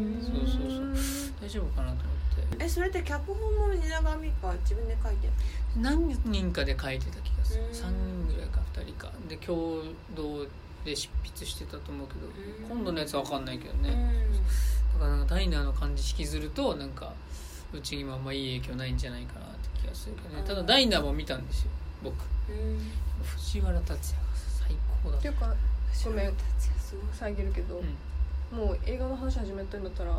[0.46, 0.96] そうそう。
[1.42, 2.58] 大丈夫かなと思って。
[2.58, 5.34] ーえそれって脚本も蜷川美香自分で書いてる
[5.78, 7.63] 何人かで書いてた気がする。
[7.63, 7.70] うん。
[7.72, 9.12] 3人ぐらいか2人か。
[9.30, 9.84] で共
[10.16, 10.46] 同
[10.86, 12.78] で執筆してたと思うけどうん。
[12.78, 13.90] 今度のやつは分かんないけどね。
[14.94, 17.13] だからなんかダイナーの感じ引きずるとなんか
[17.74, 20.44] うちにもあんまいい影響ないんじゃないかなって気がするけどね。
[20.48, 21.72] ただダイナーも見たんですよ
[22.04, 22.16] 僕。
[22.50, 22.80] うん。
[23.24, 24.00] 藤原竜也
[25.12, 25.17] が最高だ。
[25.17, 25.56] っていうか
[26.06, 27.82] ごめん達也すごい遮るけど、
[28.52, 28.58] うん。
[28.58, 30.12] もう映画の話始めたんだったら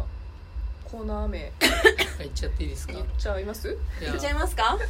[0.85, 1.53] コーナー名
[2.19, 2.93] 言っちゃっていいですか？
[2.95, 3.69] 言っちゃいます？
[3.69, 3.77] いっ
[4.19, 4.77] ちゃいますか？
[4.77, 4.85] ね。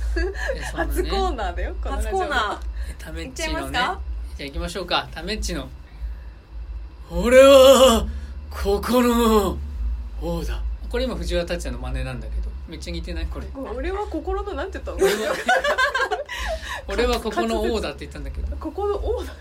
[0.73, 2.61] 初コーナーだよ初コーナ
[2.99, 3.61] タメーいっちゃッチのね。
[3.61, 4.01] いますか？
[4.37, 5.09] じゃあ行きましょうか。
[5.13, 5.69] タメッチの
[7.11, 8.07] 「俺は
[8.51, 9.59] ここの
[10.23, 13.27] 王だ」これ今藤原竜也の真似なんだけどめっちゃ似てない？
[13.27, 13.47] これ。
[13.55, 14.97] 俺は心のなんて言ったの？
[14.99, 15.35] 俺は
[16.89, 18.57] 俺はここの王だって言ったんだけど。
[18.57, 19.33] ここの王だ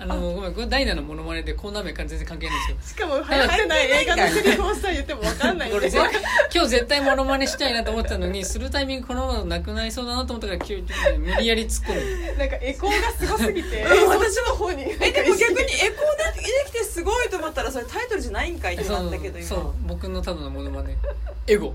[0.00, 2.96] あのごめんこれダイナのモノマネでコーナー名全然関係ないんですよ。
[2.96, 5.70] しかも流行ってない映画のセリフをさ言っても分かんない。
[5.70, 6.22] これ絶対
[6.54, 10.86] 今日絶対モノマネしたいなと思ったのにするタイミングこのままなくなりそうだなと思ったから急に
[11.18, 12.38] 無理やり突っ込む。
[12.38, 13.82] なんかエコーがすごすぎて。
[13.82, 19.46] う ん私の方にえでも逆にエコーでできてすごいと思ったらそれタイトルじゃないんかいってなったけど今。
[19.46, 20.96] そう僕のただのモノマネ。
[21.46, 21.74] エゴ。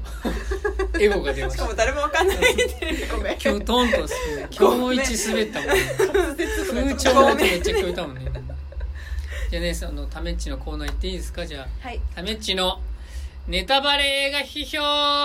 [0.99, 2.37] エゴが出まししたかも誰もわかんない
[3.11, 3.37] ごめん。
[3.39, 4.47] 今日トントンする。
[4.49, 5.69] 今日一滑ったもん。
[5.69, 5.75] ね
[6.85, 8.31] 風潮の音めっちゃ聞こえたもんね。
[9.51, 11.45] じゃあねそのタメッチのコーナー行っていいですか？
[11.45, 11.99] じゃあはい。
[12.15, 12.79] タメッチの
[13.47, 14.77] ネタバレ映画批評。
[14.77, 15.23] よ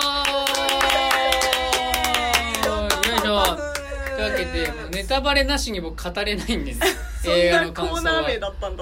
[3.17, 3.71] いしょ。
[4.15, 6.79] というわけでネタバレなしに僕語れないんでね
[7.25, 8.23] 映画の感想は。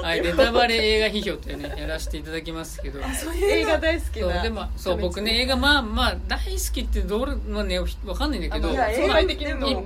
[0.02, 3.00] はい、ネタバレ映画批評ってね やらせていただきますけど。
[3.14, 4.42] そういう映画大好きな。
[4.44, 8.76] でもそう僕ね映画まあまあ大好きってどれまあねわかんないんだけど一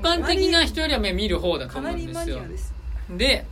[0.02, 2.40] 般的な人よりはね見る方だと思うんですよ。
[3.12, 3.46] で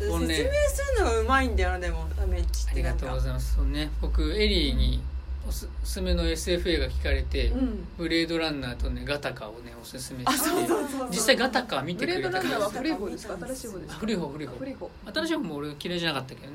[0.00, 3.12] 説明するのがうまいんだよなでもタメッチっありがてなんか。
[3.12, 3.54] とうございます。
[3.56, 3.90] そうね。
[4.00, 5.02] 僕エリーに
[5.48, 7.86] おすすめの SF 映画聞かれて、うん。
[7.98, 11.08] ブレードランナーとねガタカをねおすすめしてあそうそうそうそう。
[11.10, 13.36] 実際ガタカ見てくれたブレードランナーはら古い方ですか？
[13.46, 13.94] 新しい方です。
[13.94, 16.52] か古い方古い方古い方新しい方も俺嫌いじゃなかったけどね。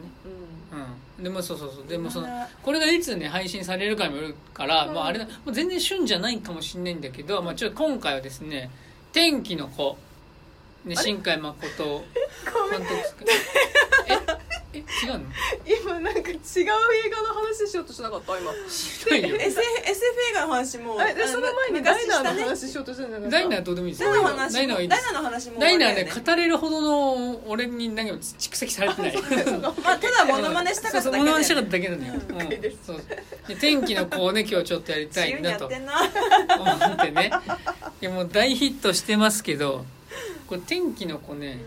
[0.73, 0.79] うん。
[1.17, 1.23] うん。
[1.23, 1.87] でもそうそうそう。
[1.87, 4.93] でもそのあこれがいつね配信されるかにもよるから、うん。
[4.93, 5.25] まあ、あれだ。
[5.25, 8.69] もう全然旬じゃないかもしれないんだけど、まあ、ちょっと今回はですね
[9.11, 9.97] 「天気の子」
[10.85, 12.03] ね、新海誠。
[12.69, 12.93] 監督
[14.07, 14.13] え？
[14.73, 14.77] え？
[14.77, 15.21] 違うの？
[15.65, 18.37] 今なんか違う映画の話しようとしなかった？
[18.37, 18.51] 今。
[18.51, 19.35] 違うよ。
[19.37, 19.61] SF, SF
[20.31, 21.13] 映画の話もあれ？
[21.15, 24.03] でその前にダイナーの話しようとしたんじゃないダイナーーどうでもいいです。
[24.03, 29.13] ダイナーの話ダイナーはいいですダイナーの話もダイナーね語れるほどの俺に何も蓄積されてない。
[29.83, 32.49] まあただモノマネしたかっただけモノマネしたかでっただけなのよ、うん。
[32.49, 33.01] ですそう。
[33.47, 35.63] で天気の子をね今日ちょっとやりたいなと。
[35.63, 35.93] やってんな。
[36.59, 37.31] 思ってね。
[38.01, 39.85] いやもう大ヒットしてますけど
[40.47, 41.59] これ天気の子ね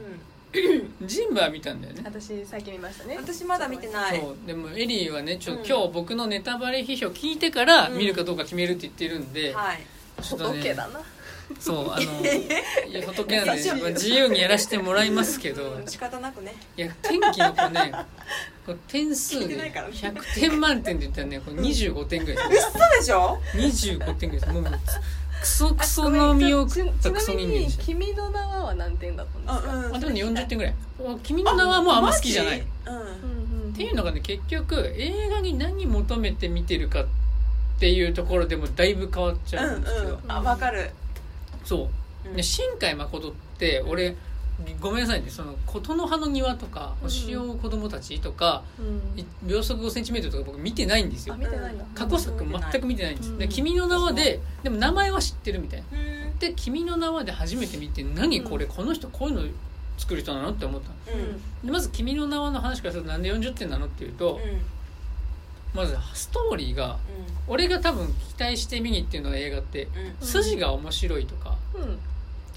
[1.03, 2.03] ジンバー見たんだよね。
[2.05, 3.17] 私最近見ましたね。
[3.19, 4.19] 私まだ見てない。
[4.19, 5.67] そうでもエリーはねちょ、うん。
[5.67, 7.99] 今日僕のネタバレ批評聞いてからうん。
[7.99, 9.79] 見るかどうか決めるって言ってるんで、はい。
[10.23, 11.01] ちょっとね仏だな。
[11.61, 12.03] そうあの
[12.87, 15.71] いや仏なんで、自由にやらせてもらいますけど。
[15.71, 16.55] うん仕方なくね。
[16.77, 17.93] いや天気の子ね
[18.65, 19.91] これ点数でないから。
[19.91, 22.69] 100点満点で言ったらねこれ25点ぐらいです。
[22.69, 24.53] 嘘でしょ？25点ぐらいです。
[24.53, 24.65] もう
[25.41, 29.75] クソクソの身を食ったクソ人間でしたちなみに君の名はは何点だったんですか？
[29.75, 29.97] うん。
[29.97, 32.61] あでもね40点ぐらいお君の名はもうあんま好きじゃない。
[32.87, 32.95] うん。
[32.95, 37.07] うんうんていうのがね結局映画に何求めて見てるかっ
[37.79, 40.33] ていうところでもだいぶ変わっちゃうんですけど、うんうん。
[40.33, 40.91] あわかる。
[41.65, 41.89] そ
[42.25, 42.37] う、うん。
[42.37, 44.17] で新海誠って俺
[44.81, 47.09] ごめんなさいねその琴の葉の庭とかうん。
[47.09, 48.83] 星を子供たちとか、う
[49.17, 49.19] ん。
[49.19, 51.37] い秒速 5cm とか僕見てないんですよ。
[51.95, 53.39] 過去作全く見てないんです、うん。
[53.39, 55.87] で君の名はででも名前は知ってるみたいな。
[55.93, 59.43] うんで君の名はで初めて見て何これこの人こういうの
[59.97, 61.19] 作る人なのって思ったの。
[61.19, 61.67] うん。
[61.67, 64.41] でまず君の名はの話からするとなんで40点なのっていうと、
[65.75, 66.99] まずストーリーが
[67.49, 69.89] 俺が多分期待して見に行ってるのが映画って
[70.21, 70.27] うん。
[70.27, 71.99] 筋が面白いとかうん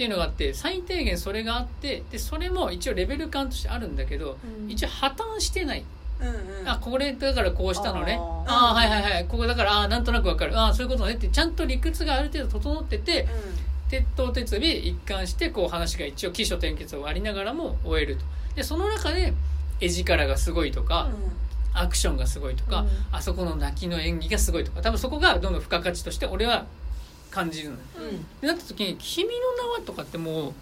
[0.01, 4.71] っていうのがあって最低限それがあってでそれも一応レベル感としてあるんだけどうん。
[4.71, 5.85] 一応破綻してない。
[6.19, 6.67] うんうん。
[6.67, 8.17] あこれだからこうしたのね。
[8.19, 8.51] あー。
[8.51, 9.25] あはいはいはい。
[9.27, 10.57] ここだからあなんとなくわかる。
[10.57, 13.27] ああそういうことねってちゃんと理屈がある程度整ってて
[13.89, 18.25] 鉄頭鉄尾一貫してこう話が一応起承転結をありながらも終えると。
[18.55, 19.35] でその中で
[19.79, 21.09] 絵力がすごいとか、
[21.73, 22.89] アクションがすごいとか、うん。
[23.11, 26.65] あそこの泣きの演技がすごいとか多分そこがどんどん付加価値として俺は
[27.31, 27.79] 感じるのよ
[28.41, 28.47] うん。
[28.47, 30.53] なった時に「君の名は」とかってもう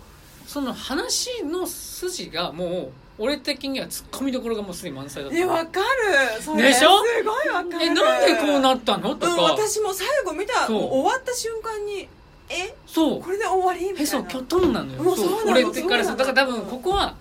[0.47, 5.37] その話の筋がもう俺的にはツッコミどころがもうすでに満載だった。
[5.37, 6.41] えわかる。
[6.41, 7.03] それでしょ？
[7.03, 7.83] すごいわかる。
[7.83, 9.13] えなんでこうなったの？
[9.15, 12.07] とうんか、私も最後見た終わった瞬間に
[12.47, 12.73] え？
[12.87, 13.21] そう。
[13.21, 13.79] これで終わり？
[13.81, 14.01] みたいな。
[14.03, 15.03] へそきょとんなのよ。
[15.03, 17.15] もうそうなの俺ってからだから多分ここは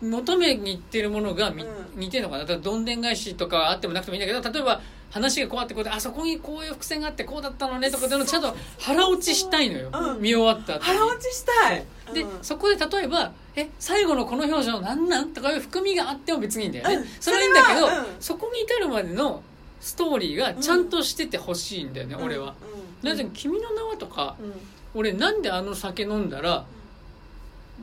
[0.00, 1.70] 求めにいってるものがみ、うん。
[2.00, 2.44] 似てるのかな。
[2.44, 4.80] だからどんでん返しとかあってもなくてもいいんだけど例えば
[5.14, 10.20] 話がこうあってこうであそこにこういう伏線があってこうだったのねとかでもちゃんと腹落ちしたいのよ、うん。
[10.20, 11.84] 見終わった腹落ちしたい。
[12.12, 12.30] で、うん。
[12.42, 17.06] そこで例えば「え最後のこの表情なんなん?」とかいう含みがあっても別にいいんだよね、うん。
[17.20, 19.40] それはいいんだけどそこに至るまでの
[19.80, 22.54] ストーリーがちゃんとしててほしいんだよね、俺は。
[23.02, 23.08] うん。
[23.08, 24.52] なぜ「君の名は」とかうん。
[24.96, 26.64] 俺なんであの酒飲んだら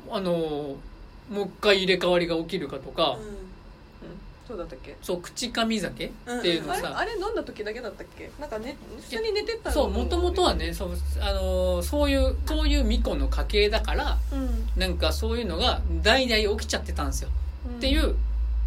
[0.10, 0.76] あの
[1.30, 3.17] もう一回入れ替わりが起きるかとか、
[4.52, 4.98] そうだったっけ？
[5.02, 8.30] そう口噛酒っていうのさ、あれ飲んだ時だけだったっけ？
[8.38, 9.74] なんかね普通に寝てたの？
[9.74, 10.90] そうもともとはねそう
[11.22, 14.68] あのそういうそういう巫女の家系だからうん。
[14.76, 17.30] なんかそういうのが代々起きちゃってたんですよ、
[17.78, 18.16] っていう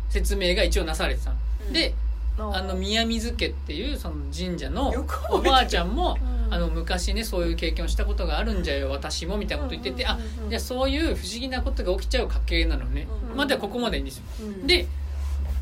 [0.08, 1.72] 説明が一応なされてたの、うん。
[1.74, 1.94] で
[2.38, 4.92] ああの宮水家っていうその神社の
[5.30, 6.34] おばあちゃんもうん。
[6.54, 10.18] あの昔ねそういう経験をしたことがあるんじゃよ私もみたいなこと言っててあ
[10.48, 13.08] じゃあそういう不思議なことが起きちゃう家系なのね。
[13.30, 13.36] うん。
[13.36, 14.24] まだここまでいいんですよ。
[14.42, 14.66] うん。
[14.66, 14.86] で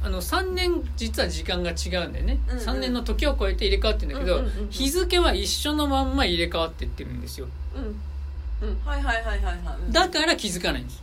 [0.04, 2.64] あの3年実は時間が違うんだよね、うんうん。
[2.64, 7.46] 3年の時を超えて入れ替わってるんだけど、うんうんうん日付は一緒のまんま入れ替わってってるんですよ。
[7.76, 8.68] うん。
[8.68, 8.78] うん。
[8.84, 9.56] はいはいはいはいはい。
[9.86, 9.92] うん。
[9.92, 11.02] だから気づかないんです。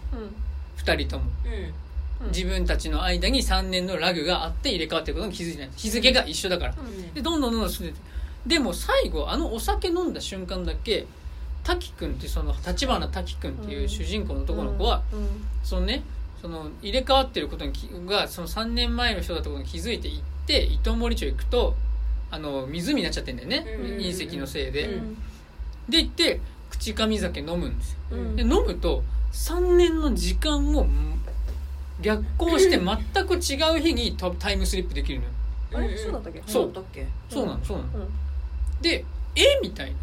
[0.77, 1.25] 2人とも。
[1.45, 2.25] うん。
[2.25, 2.31] うん。
[2.31, 5.69] 自分たちの間に3年のラグがあって入れ替わってることに気づいてない。
[5.75, 6.75] 日付が一緒だから。
[6.77, 7.13] うん。
[7.13, 8.01] でどんどんどんどん進んでって。
[8.47, 11.05] でも最後あのお酒飲んだ瞬間だけ
[11.63, 15.27] 滝くんってその立花滝くんっていう主人公の男の子は、うん。
[15.63, 16.03] そのね
[16.41, 21.75] その入れ替わってることにきがその3年前の人だったことに気づいていって糸守町行くと
[22.31, 23.97] あの湖になっちゃってんだよね、うん。
[23.97, 25.17] 隕石のせいで、うん。
[25.89, 27.97] で行って口上酒飲むんですよ。
[28.11, 28.35] うん。
[28.35, 30.87] で飲むと3年の時間を
[32.01, 35.31] 逆行して 全く違う日にタタイムスリップできるのよ。
[35.73, 35.97] あれ？
[35.97, 36.43] そうだったっけ？
[36.45, 36.63] そう。
[36.65, 37.07] だったっけ？
[37.29, 37.89] そうなのそうなの。
[38.05, 38.07] う
[38.81, 39.03] で
[39.35, 39.95] えみたいな。
[39.95, 39.97] ん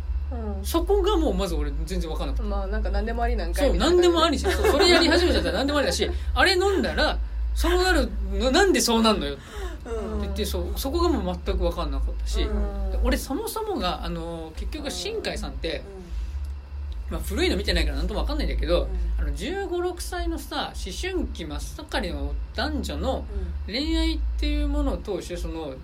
[0.63, 2.43] そこがもうまず俺全然分かんなくて。
[2.43, 4.53] うんまあなんか何でもありなんかいそうみたいな何でもありじゃん。
[4.53, 7.19] そうそれやり始めちゃったら何でもありだし あれ飲んだら
[7.55, 9.35] そうなるのなんでそうなんのよ。
[9.35, 12.91] ってうん言ってそうそこがもう全く分かんなかったし、うん。
[12.91, 15.83] で俺そもそもがあの結局新海さんって、
[17.09, 23.25] まあ、古いの見てないから何とも分かんないんだけど、あの1 5 6歳のさ思春期真っ盛りの男女の
[23.67, 25.75] 恋愛っていうものを通してその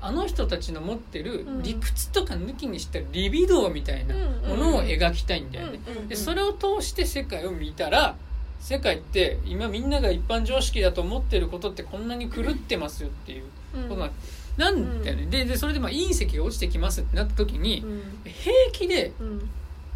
[0.00, 1.62] あの人たちの持ってるうん。
[1.62, 5.80] 理屈とか抜きにしたリビドーみたいなものを描きたいんだよね。
[5.86, 8.16] うんでそれを通して世界を見たら
[8.60, 13.44] 世界って今みんなが一般常識だと思ってることってこんなに狂ってますよっていう。
[13.76, 13.88] うん。
[13.88, 14.10] ことなん
[14.56, 15.26] なんだよね。
[15.26, 18.02] ででそれでまあ隕石が落ちてきますってなった時にうん。
[18.24, 19.50] 平気でうん。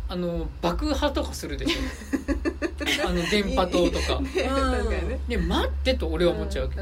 [0.09, 1.81] あの爆破とかするでしょ。
[3.09, 4.21] あの電波塔とか。
[5.29, 6.77] で待ってと俺は思っちゃうわけ。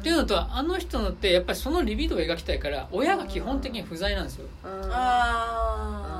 [0.00, 4.46] っていうのとあの人のってやっぱりそのリビドを描きたいから親が基本的に不在なんですよ。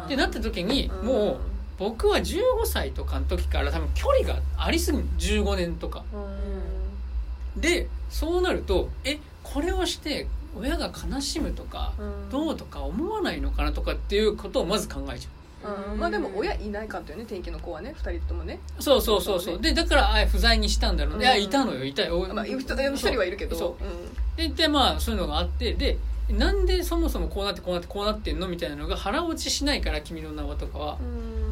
[0.04, 1.06] ってなった時にうん。
[1.06, 1.38] もう
[1.78, 6.04] 僕は15歳とかの時から多分距離がありすぎる15年とか。
[6.12, 7.60] うん。
[7.60, 12.28] でそうなるとえこれをして親が悲しむとかうん。
[12.30, 15.98] どうとか思わないのかなとかっていうことをまず考えちゃうん。
[15.98, 18.60] まあでも親いないかったよね天気の子はね二人ともね。
[18.78, 19.40] うそうそうそう。
[19.40, 21.24] そうでだからあ不在にしたんだろうね。
[21.24, 21.42] いやうん。
[21.42, 22.26] いたのよいたよ。
[22.32, 23.56] まあ一人はいるけど。
[23.56, 24.36] そう。
[24.36, 25.98] ででまあそういうのがあってで
[26.30, 30.98] なんでそもそもこうなってこうなってこうなってんのみたいなのが腹落ちしないから「君の名は」とかは。
[31.00, 31.49] うん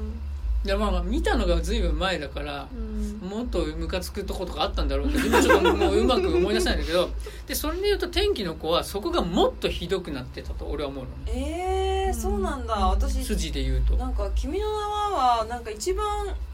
[0.64, 3.29] でまあまあ見たのが随分前だからうん。
[3.29, 7.11] もっとムカつくとことかあったんだろうけど今ちょっともううまく思い出せないんだけど
[7.47, 12.07] でそれで言うと天気の子はそこがもっとひどくなってたと俺は思うのね。
[12.07, 12.75] えー、そうなんだ。
[12.75, 13.97] 私筋で言うと。
[13.97, 16.07] なんか「君の名は」はなんか一番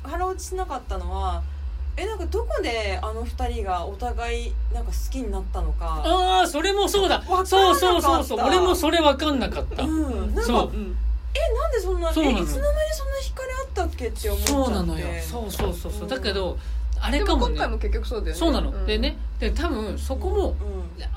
[0.03, 1.43] 腹落ちしなかったのは
[1.97, 6.03] えなんかどこであの二人がお互いなんか好きになったのか。
[6.05, 7.19] ああそれもそうだ。
[7.19, 7.47] わかんなかった。
[7.47, 8.47] そうそうそうそう。
[8.47, 10.35] 俺もそれ分かんなかった、うん。
[10.35, 10.69] なんかそう。
[10.69, 10.97] うん
[11.35, 14.53] なんでそんなそうなのえいつの間にそんな光あったっけって思っちゃって。
[14.53, 15.07] そうなのよ。
[15.21, 16.09] そうそうそうそう。
[16.09, 16.59] だけど
[17.01, 17.55] あれでかもね。
[17.55, 18.39] も今回も結局そうだよね。
[18.39, 18.87] そうなの、ん。
[18.87, 20.57] でねで多分そこも、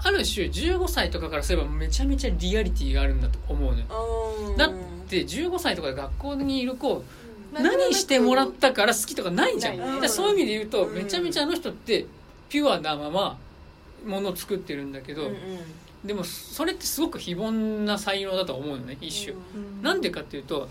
[0.03, 3.85] ある種15歳とかからすればめちゃめちゃリアリティがあるんだと思うのよ。
[4.49, 4.71] うんだっ
[5.07, 7.03] て15歳とかで学校にいる子
[7.55, 7.63] うん。
[7.63, 9.87] 何してもらったから好きとかないじゃん、ない。
[9.87, 10.95] ねだからそういう意味で言うと、うん。
[10.95, 12.05] めちゃめちゃあの人って
[12.49, 13.37] ピュアなまま
[14.05, 15.35] ものを作ってるんだけど、うんうん
[16.07, 19.81] でもそれってすごく非凡な才能だと思うのね一種、うん。
[19.83, 20.69] なんでかっていうと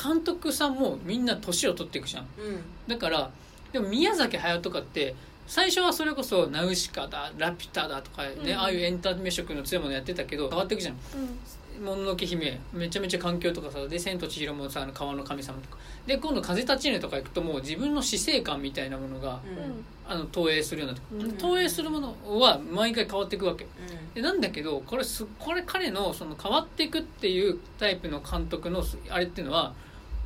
[0.00, 2.24] 監督さんもみんな年を取っていくじゃん。
[2.24, 2.62] うん。
[2.88, 3.30] だから
[3.72, 5.14] でも宮崎駿とかって
[5.46, 8.58] 最初はそれこそナウシカだラピュタだとかね、うん。
[8.58, 10.96] ああいうエンタメ色の強いものやってたけど変わっていくじゃん
[11.80, 15.76] 「もののけ姫」めちゃめちゃ環境とかさで「千と千尋」もさあの川の神様とか。
[16.06, 19.84] で今度「風立ちぬ」とか行くともう自分の死生観みたいなものがうん。
[20.04, 21.32] あの投影するようなとうん。
[21.38, 23.66] 投影するものは毎回変わっていくわけ。
[24.14, 29.72] でなんだけどこれすこれ彼のその変わっていくっていうタイプの監督のあれっていうのは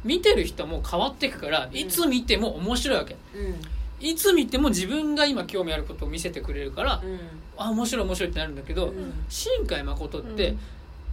[0.03, 3.17] 見てる人も変わっていくからいつ見ても面白いわけ。
[3.35, 3.55] うん。
[3.99, 7.19] いつ見ても自分が今興味あることを見せてくれるからうん。
[7.57, 9.13] あ面白い面白いってなるんだけどうん。
[9.29, 10.59] 新海誠ってうん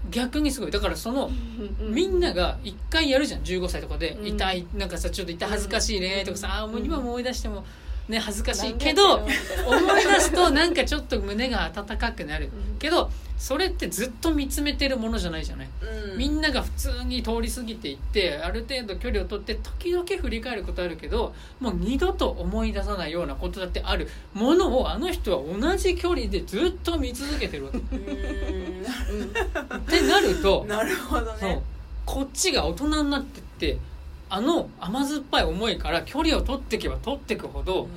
[0.10, 0.72] 逆にすごい。
[0.72, 1.32] だからそのう
[1.84, 3.42] みんなが一回やるじゃん。
[3.42, 4.28] 15歳とかでうん。
[4.28, 7.64] 痛いなんかさちょっと痛い恥ずかしい恋愛とかさあーもう今思い出しても
[8.10, 12.50] ね恥ずかしいけど思い出すとなんかちょっと胸が温かくなる。
[12.54, 12.78] うん。
[12.80, 15.68] けどそれってずっと見つめてるものじゃないじゃない？
[16.12, 16.18] うん。
[16.18, 24.08] みんなが普通に通り過ぎていってある程度距離を取って時々振り返ることあるけどもう二度と思い出さないようなことだってある。
[24.34, 27.78] ものをあの人は同じ距離でずっと見続けてるわけ。
[27.78, 29.82] っ うん。
[29.82, 31.50] てなるとなるほどそう。
[31.50, 31.62] ね
[32.06, 33.78] こっちが大人になってって
[34.34, 37.88] あの甘酸っぱい思いから距離を取っていけば取っていくほど、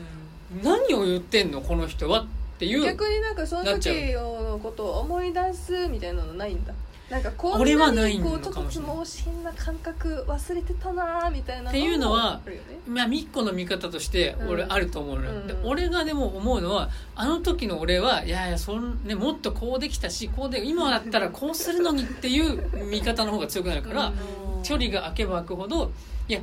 [0.63, 2.27] 何を言ってんのこの人はっ
[2.59, 2.85] ていう。
[2.85, 6.75] 逆になんかその時のことを思い出すみたいなのないんだ
[7.11, 8.19] なんかこん俺はなない。
[8.19, 12.79] にこのうちょっかもしれない盲信な感覚忘れてたなーみたいなっていうのはあるよね。
[12.89, 14.73] まあ、みっこの見方として俺うん。
[14.73, 15.47] あると思うのよ、うん。
[15.47, 24.11] で俺がでも思うのはあの時の俺はいやいやそん、ね、もっとこうできたしこうで今だったらこうするのにっていう見方の方が強くなるから、う
[24.61, 24.63] ん。
[24.65, 25.93] 距離が空けば空くほど
[26.29, 26.41] いや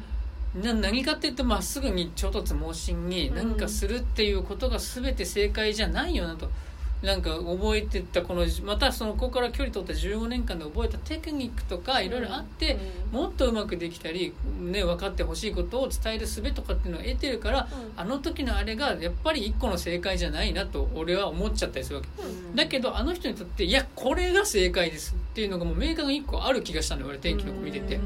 [0.55, 6.49] な何かって言ってまっすぐに衝突盲信に何かするっていうことが全て正解じゃないよなと。
[7.03, 12.77] なんか覚えてったこのまたそのここから距離取った15年間で覚えたテクニックとかいろいろあって、
[13.11, 22.07] もっとうまくできたり、ね、分かってほしいことを伝える術とかっていうのを得てるからあの時のあれがやっぱり一個の正解じゃないなと俺は思っちゃったりするわけ。
[22.55, 27.99] だけどあの人にとっていやこれが正解ですっていうのがもう明確に一個ある気がしたのよ俺天気の子見てて。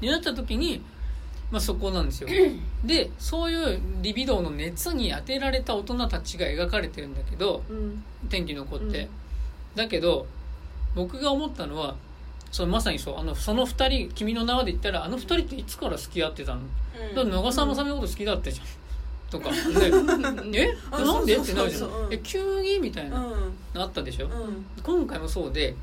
[0.00, 0.82] になった時に、
[1.50, 2.28] まあ、そこなんですよ。
[2.84, 8.02] でそういうリビドーの熱に当てられた大人たちが描かれてるんだけどうん。
[8.28, 9.08] 天気の子って、うん。
[9.76, 10.26] だけど
[10.94, 11.94] 僕が思ったのは
[12.50, 16.62] そのまさにそうあのその2人「君の名は」で言ったらあの2人っていつから付き合ってたの？
[17.14, 18.66] だって長澤まさみのこと好きだったじゃん。
[19.30, 19.56] とか、ね、
[20.54, 20.76] え？
[20.90, 21.36] あなんで？
[21.36, 21.90] ってなるじゃん。
[22.10, 22.78] え急に？
[22.78, 23.30] みたいな、う
[23.78, 23.80] ん。
[23.82, 24.64] あったでしょ、うん。
[24.82, 25.74] 今回もそうで、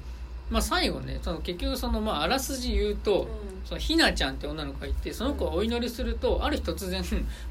[0.53, 3.27] まあ、最後ねその結局その、まあ、あらすじ言うと、
[3.65, 7.03] そのひなちゃんって女の子がいてその子をお祈りするとある日突然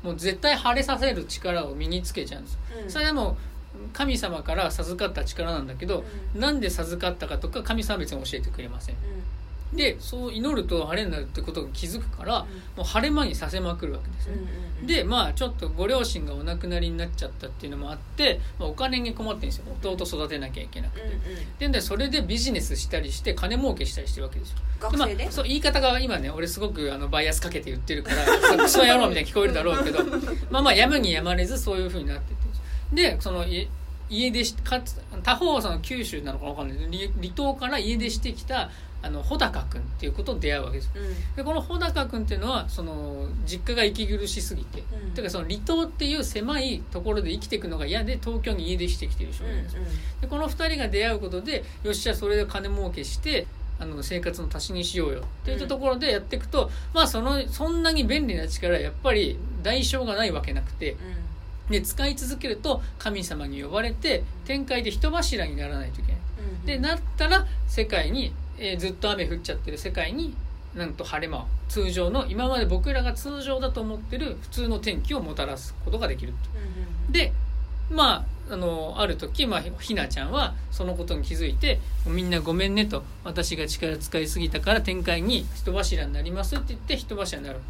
[0.02, 2.90] もう絶対晴れさせる力を身につけちゃうんですうん。
[2.90, 3.36] それはもう
[3.92, 8.96] 神様から授かった力なんだけど、なんで授かったかとか神様は別に教えてくれません
[9.74, 12.40] でそう祈ると晴れになるってことが気づくから、
[12.76, 14.36] もう晴れ間にさせまくるわけですね、
[14.84, 19.64] でまあちょっとご両親がお亡くなりになっちゃったっていうのもあって、まあ、お金に困ってるんですよ。
[19.82, 21.06] 弟育てなきゃいけなくて、
[21.58, 24.58] ででそれでビジネスしたりして金儲けしたりしてるわけですよ。
[24.78, 25.24] 学生で？
[25.24, 30.00] まあ、そう言い方が今ね俺すごくあのバイアスかけて言ってるからクソ野郎みたいに聞こえるだろうけど
[30.50, 32.42] まあまあやむにやまれずそういうふうになってて
[32.92, 33.68] でそのい
[34.10, 36.78] 家出しかつ他方はその九州なのか分かんない。
[37.20, 38.70] 離島から家出してきた
[39.02, 40.86] あの穂高君っていうことと出会うわけです。
[40.86, 40.92] よ
[41.36, 45.10] でこの穂高君っていうのはその実家が息苦しすぎて、うん。
[45.10, 49.76] てかその離島っていう狭いところで生きていくのが嫌で東京に家出してきてる少年です。
[49.76, 49.82] よ
[50.20, 53.46] でこの2人が出会うことでよっしゃそれで金儲けして
[53.80, 60.96] あの生活の足しにしようよっていったところでやっていくと、まあそのそんなに便利な力はやっぱり代償がないわけなくて。
[61.70, 66.20] で使い続けると神様に呼ばれて天界で人柱にならないといけない。
[66.66, 70.34] でなったら世界に、えーずっと雨降っちゃってる世界に
[70.74, 71.46] なんと晴れ間を。
[71.68, 77.12] 通常の今まで僕らが通常だと思ってる普通の天気をもたらすことができると。
[77.12, 77.32] で
[77.90, 87.60] まああのある時、まあ、ひなちゃんはそのことに気づいて「みんなごめんね」と「私が力使いすぎたから天界に人柱になります」って言って人柱になる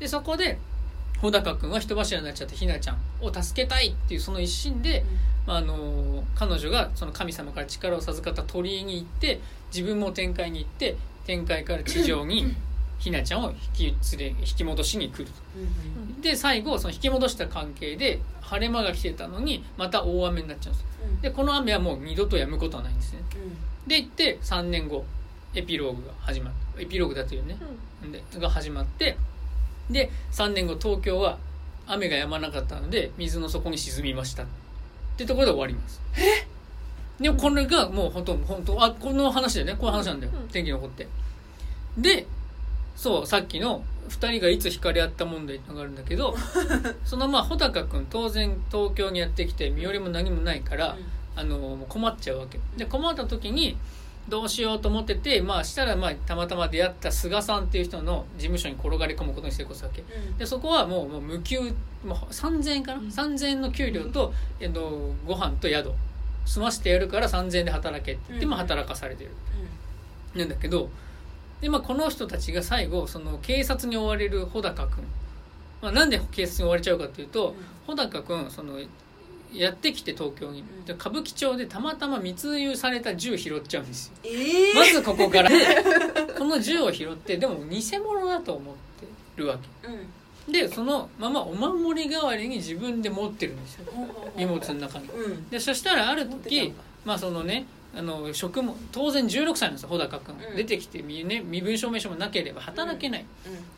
[0.00, 0.58] でそこで
[1.20, 5.04] 穂高君は人柱になっちゃってひなちゃんを助けたいっていうその一心で、
[5.46, 9.40] まあ、あの彼女がその神様から力を授かった鳥居に行って
[9.74, 12.54] 自分も天界に行って天界から地上に
[12.98, 15.32] ひなちゃんを引き連れ引き戻しに来ると。
[16.20, 20.88] で最後その引き戻した関係で晴れ間が来てたのにまた大雨になっちゃうんです
[21.22, 23.20] でこの雨はもう二度と止むことはないんですね。
[23.86, 25.04] で行って3年後
[25.54, 27.56] エピローグが始まるエピローグだというね。
[28.12, 29.16] でが始まって
[29.90, 31.38] で3年後東京は
[31.86, 34.42] 雨が止まなかったので水の底に沈みました。
[34.42, 34.46] っ
[35.16, 36.00] てところで終わります。
[37.20, 39.76] でもこれがもう本当本当あこの話だよね。
[39.78, 41.08] この話なんだよ、うん天気の子って。
[41.96, 42.26] で
[42.94, 46.34] そうさっきの2人がいつ惹かれ合った問題ってのがあるんだけど
[47.04, 50.96] そのまあ穂高君当然東京にやってきて身寄りも何もないから、
[51.34, 52.60] あのもう困っちゃうわけ。
[52.76, 53.76] で困った時に
[54.28, 60.04] どうしようと思っててまあしたらまあたまたま出会った菅さんっていう人の事務所に転がり込むことに成功したわけ
[60.38, 61.60] でそこはもうもう無給
[62.04, 63.08] もう3000円かな、うん。
[63.08, 65.92] 3000円の給料と、えっと、ご飯と宿。
[66.46, 68.50] 済ませてやるから3000円で働けって言って、うん。
[68.52, 69.30] まあ働かされてる。
[70.34, 70.88] なんだけど
[71.60, 75.04] で、まあ、この人たちが最後その警察に追われる穂高君、
[75.82, 77.54] まあ、なんで警察に追われちゃうかっていうと
[77.86, 78.78] 穂高君その
[79.52, 80.64] やってきて東京に。
[80.86, 84.14] で歌舞伎町でたまたま密輸された銃拾っちゃうんですよ。
[84.24, 85.48] えまずここから。
[85.48, 85.56] で
[86.38, 89.88] この銃を拾ってでも偽物だと思ってるわけ。
[90.52, 93.86] でそのままお守り代わりに自分で持ってるんですよ。
[94.36, 95.08] 荷物の中に。
[95.08, 95.48] うん。
[95.48, 96.72] でそしたらある時
[97.04, 97.66] まあそのね
[97.96, 100.56] あの職も当然16歳なんですよ穂高君、うん。
[100.56, 103.24] 出てきて身,、ね、身分証明書もなければ働けない、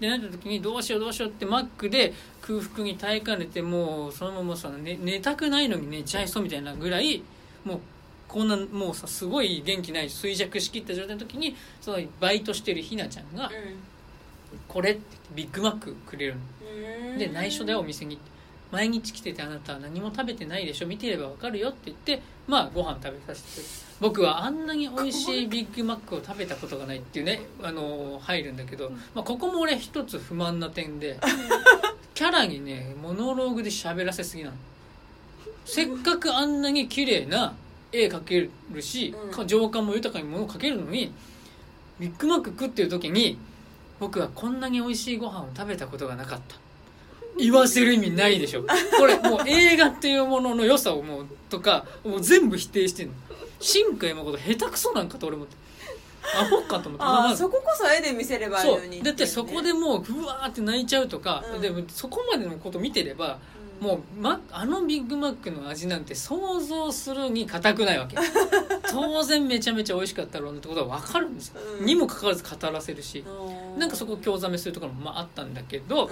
[0.01, 7.23] でなった時にどうしようどうしようってマックで空腹に耐えかねてもうそのままさ、ね、寝たくないのに寝ちゃいそうみたいなぐらい
[7.65, 7.81] もう
[8.27, 13.51] こんなもうさすごい元気ない衰弱しきった状態の時にそのバイトしてるひなちゃんが
[14.69, 15.01] これって
[15.35, 16.41] ビッグマックくれるの。
[16.41, 18.19] うんで内緒だよお店に
[18.71, 20.87] 毎日来ててあなたは何も食べてないでしょ。
[20.87, 23.69] 見てればわかるよって言ってまあご飯食べさせてくれる。
[24.01, 31.19] 僕はあんなに美味しいビッグマックを食べたことがないっていうねあの入るんだけど、まあ、ここも俺一つ不満な点で
[32.15, 34.57] キャラにねモノローグで喋らせすぎなの。
[35.65, 37.55] せっかくあんなに綺麗な
[37.93, 39.47] 絵描けるし、うん。
[39.47, 41.13] 情感も豊かにものを描けるのに
[41.99, 43.39] ビッグマック食ってる時に
[43.99, 46.57] 僕はこんなに美味しいご飯を食べたことがなかった
[47.39, 48.65] 言わせる意味ないでしょ。
[48.99, 53.15] これもう映画っていうものの良さをもうとかもう全部否定してんの。
[53.61, 55.57] 新海誠下手くそなんかと俺思って。
[56.39, 56.99] アホかと思って。
[56.99, 61.61] まあああそここそ絵で見せればいいそのにうだってそこでもううわーって泣いちゃうとか、うん。
[61.61, 63.39] でもそこまでのこと見てれば
[63.81, 68.17] もう、ま、あのビッグマックの味なんて想像するに硬くないわけ。
[68.91, 71.87] 当然めちゃめちゃ美味しかったろうなってことは分かるんですよ、うん。
[71.87, 76.11] にもかかわらず語らせるしうなんかそこ興ざめするところもまああったんだけど、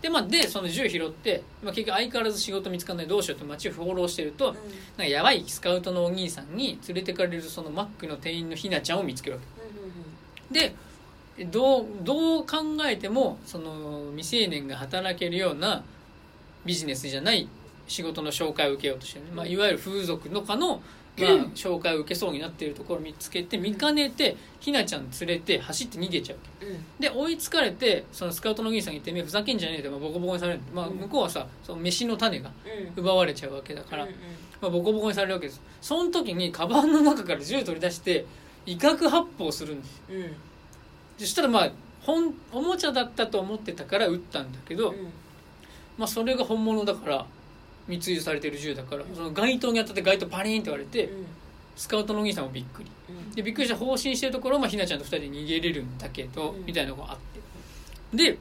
[0.00, 4.54] でまあでその銃拾って、まあ、結局相変わらず仕事見つかんないどうしようって街を放浪してると、うん。
[4.54, 4.62] なん
[4.98, 9.42] かやばいスカウトのお兄さんに連れてかれるそのマックの店員のひなちゃんを見つけるわ
[10.52, 10.60] け。
[10.60, 10.74] で
[11.46, 15.84] どうどう考えてもその未成年が働けるような
[16.64, 17.48] ビジネスじゃない
[17.88, 20.80] 仕事の紹介を受けようとしてる、ねまあ、いわゆる風俗のかの、
[21.18, 26.38] まあ、紹介を受けそうになっているところを見つけて見かねてひなちゃん連れて走って逃げちゃう
[27.00, 32.50] で追いつかれてそのスカウトのお兄さんに言って「めふざけんじゃねえ」ってまあボコボコにされる、まあ、うん向こうはさその飯の種が
[32.96, 33.02] うん。
[33.02, 34.10] 奪われちゃうわけだから、うん
[34.60, 35.60] まあ、ボコボコにされるわけです。
[35.80, 38.26] その時にカバンの中から銃取り出して
[38.66, 40.02] 威嚇発砲するんです。
[41.18, 45.12] そしたらまあ本おもちゃだったと思ってたから撃ったんだけど、うん
[46.00, 47.26] まあ、それが本物だから
[47.86, 51.12] 密輸されてる銃だからその街灯に当たって街灯パリーンって割れて
[51.76, 52.90] スカウトのお兄さんもびっくり。
[53.10, 53.32] うん。
[53.32, 56.64] でびっくりして放心してるところを、まあ、ひなちゃんと二人で逃げれるんだけど、うん。
[56.64, 57.18] みたいなのがあっ
[58.12, 58.16] て。
[58.16, 58.38] で、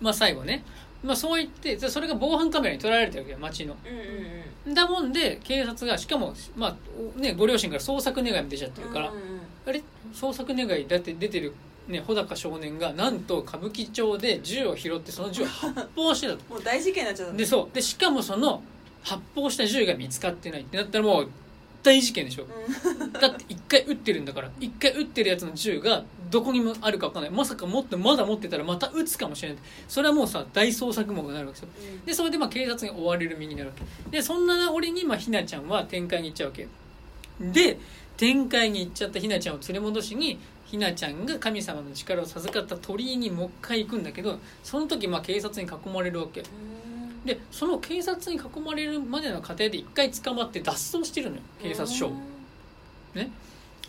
[0.00, 0.64] まあ、最後ね、
[1.02, 3.76] まあ、そう言ってでそれが防犯カメラに撮られてるわけよ街の。
[3.84, 4.74] うんうん。
[4.74, 6.76] だもんで警察がしかも、まあ
[7.16, 9.40] おね、ご両親から捜索願いも出ちゃってるから、うんうんうん。
[9.66, 9.82] あれ？
[10.14, 11.52] 捜索願いだって出てる、
[11.88, 16.40] ね、穂高少年がなんと歌舞伎町で銃を拾ってその銃を発砲してたと。
[16.52, 17.74] もう大事件になっちゃったでそう。
[17.74, 18.62] でしかもその
[19.02, 21.28] 発砲した銃が見つかってないってなったらもう
[21.84, 22.46] 大事件でしょ。
[23.20, 27.30] だって一回撃ってるんだから一回撃ってるやつの銃がどこにもあるか分かんない。
[27.30, 29.58] まさか持ってまだ持ってたらまた撃つかもしれない。
[29.86, 31.68] それはもうさ大捜索網がなるわけですよ。
[31.78, 32.04] うん。
[32.04, 34.10] でそれでまあ警察に追われる身になるわけ。
[34.10, 36.66] でそんな折にまあひなちゃんは展開に行っちゃうわけ。
[37.40, 37.78] で
[38.16, 46.40] 展開に行っちゃったひなちゃんを連れ戻しにひなちゃんが神様の力を授かった鳥居にもう一回行くんだけどその時まあ警察に囲まれるわけ。
[46.40, 46.76] うん
[47.26, 52.12] でその警察に囲まれるまでの過程で一回捕まって脱走してるのよ警察署を。
[53.14, 53.30] ね。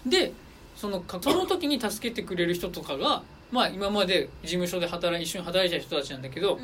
[0.06, 0.34] で
[0.76, 3.22] そのかその時に助けてくれる人とかが
[3.52, 6.62] まあ今まで事務所で働い一緒に働いてた人たちなんだけど、うん。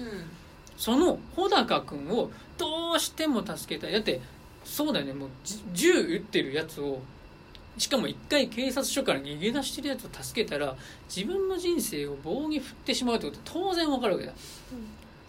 [0.75, 3.93] その穂高君をどうしても助けたい。
[3.93, 4.19] だって
[4.65, 5.13] そうだよね。
[5.13, 6.99] もうじ銃撃ってるやつを
[7.77, 10.75] しかも一回警察署から逃げ出してるやつを助けたら
[11.13, 14.33] 自分の人生を棒に振ってしまうってこと当然わかるわけだ。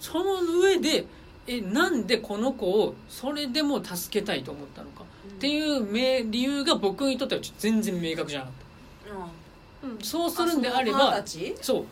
[0.00, 1.06] その上で
[1.46, 5.04] えなんでこの子をそれでも助けたいと思ったのか？
[5.04, 8.54] っていう明理由が僕にとっては全然明確じゃなかっ
[9.82, 9.90] うん。
[9.90, 9.98] うん。
[9.98, 11.22] たそうするんであれば
[11.60, 11.84] そう。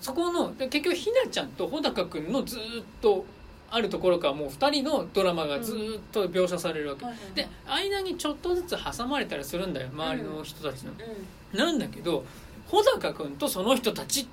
[0.00, 3.24] そこので結局ひなちゃんと穂高君のずーっと
[3.70, 7.34] あるところからもう2人のドラマがずーっと描写されるわけ、はいはいはい。
[7.34, 11.58] で間にちょっとずつ挟まれたりするんだよ周りの人たちの、うん。
[11.58, 12.24] なんだけど
[12.66, 14.26] 穂高君とその人たちっ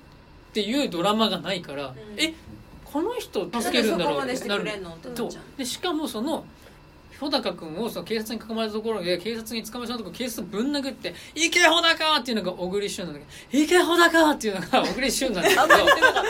[0.52, 1.94] ていうドラマがないから、ん。
[2.16, 2.34] え
[2.84, 4.56] この人を助けるんだろうってな
[5.14, 5.58] そうっちゃう。
[5.58, 6.44] でしかもその
[7.18, 13.30] 穂高君をその警察に囲まれたところで警察に捕まえたところ警察ぶん殴って「行け穂高!」っていうのが小栗旬なんだけど
[13.62, 15.62] 「行け穂高!」っていうのが小栗旬なんだけど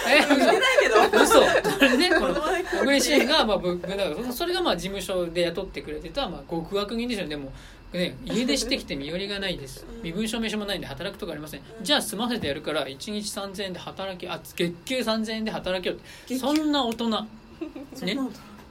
[0.09, 1.25] え言ってないけど。
[1.25, 1.45] 嘘。
[1.79, 4.33] それねこの小栗旬がまあぶぶん殴る。
[4.33, 7.53] それがまあ事務所で雇ってくれてたまあ極悪人ですよでも
[7.93, 9.87] ね、家出してきて身寄りがないです。
[10.03, 11.61] 身分証明書もないんで働くとかありません。
[11.83, 16.37] じゃあ済ませてやるから1日3000円で働きあ月給3000円で働けよって。
[16.37, 17.09] そんな大人。
[18.03, 18.19] ね？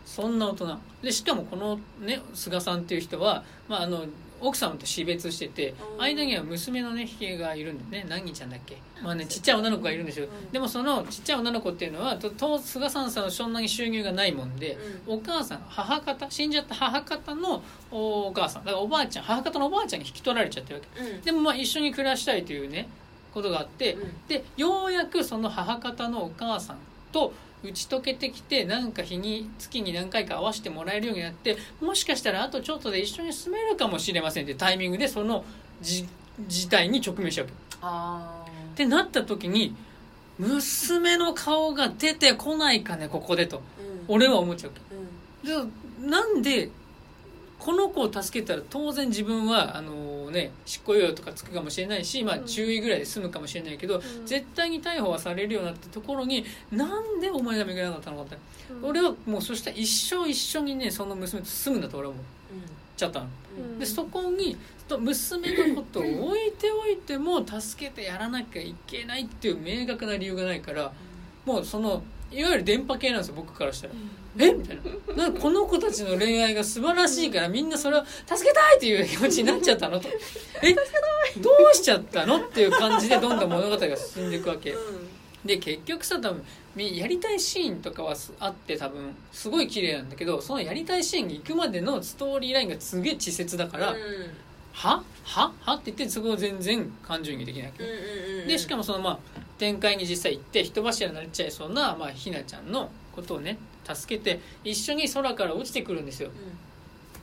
[0.06, 0.78] そんな大人。
[1.01, 4.06] でしかもこのね菅さんっていう人は、まあ、あの
[4.41, 6.01] 奥様と死別しててうん。
[6.01, 8.10] 間には娘のねひげがいるんだよね。
[8.10, 8.78] 何ちゃんだっけ。
[9.01, 10.28] まあねちっちゃい女の子がいるんですよ。
[10.28, 10.51] うん。
[10.51, 14.78] でもそのちっちゃい女の子っていうのはとと菅さんさんはそんなに収入がないもんで
[15.08, 18.66] お母さん母方死んじゃった母方のお母さん。
[18.66, 21.01] だからおばあちゃん母方のおばあちゃんに引き取られちゃってるわけ。
[21.01, 21.22] うん。
[21.22, 22.88] でもまあ一緒に暮らしたいというね
[23.34, 24.28] ことがあって、うん。
[24.28, 26.78] でようやくその母方のお母さん
[27.12, 27.34] と
[27.66, 35.43] 打ち解けてきてなんか日に月に何回か会わせてもらえるようになってもしかしたらあとちょっとで一緒に住めるかもしれませんってタイミングでその
[35.82, 36.07] じ
[36.47, 39.76] 事態に直面しちゃうわけあってなった時に
[40.38, 43.57] 娘の顔が出てこないかねここでと。
[43.57, 43.63] うん。
[44.07, 45.61] 俺は思っちゃうわ
[46.01, 46.09] うん。
[46.09, 46.70] なんで
[47.59, 49.93] この子を助けたら当然自分はあの
[50.32, 52.46] ね執行猶予とかつくかもしれないし、まあ、うん。
[52.46, 54.02] 注意ぐらいで済むかもしれないけど、ん。
[54.26, 58.38] 絶対に逮捕はされるようになったところになんでお前が巡らなかったのかって、
[58.72, 58.90] うん。
[58.90, 62.24] 俺はもうそしたら一生一緒にねその娘と住むんだと俺は思っ
[62.98, 63.28] ちゃったの。
[63.58, 63.80] うん。
[63.80, 64.58] でそこに
[64.88, 70.92] と娘のことを置いておいても助けてやらなきゃいけないっていう明確な理由がないから
[71.46, 73.94] もうそのいわゆる電波系なんですよ僕からしたら。
[74.38, 74.54] え？
[74.54, 75.16] みたいな。
[75.16, 80.08] なんかこの子たちの恋愛が素晴らしいからみんなそれを助けたいっていう気持ちになっちゃったのと。
[80.62, 80.74] え？
[81.42, 84.76] どうしちゃったのっていう感じでどんどん物語が進んでいくわけ。
[85.44, 86.44] で結局さ多分
[86.76, 93.94] みやりたいシーンとかはすあって多分すごい綺麗なんだけどそのやりたいシーンに行くまでのストーリーラインがすげえ稚拙だから、
[94.74, 95.04] は？
[95.24, 95.54] は？
[95.62, 95.74] は？
[95.76, 97.84] って言ってそこを全然感情移入できないわけ、
[98.48, 99.20] でしかももそのまあ
[99.58, 103.58] 展開に実際行って人柱になっちゃいそうな、まあ、ひなちゃんのことをね
[103.94, 106.32] 助けて一緒に空から落ちてくるんですよ。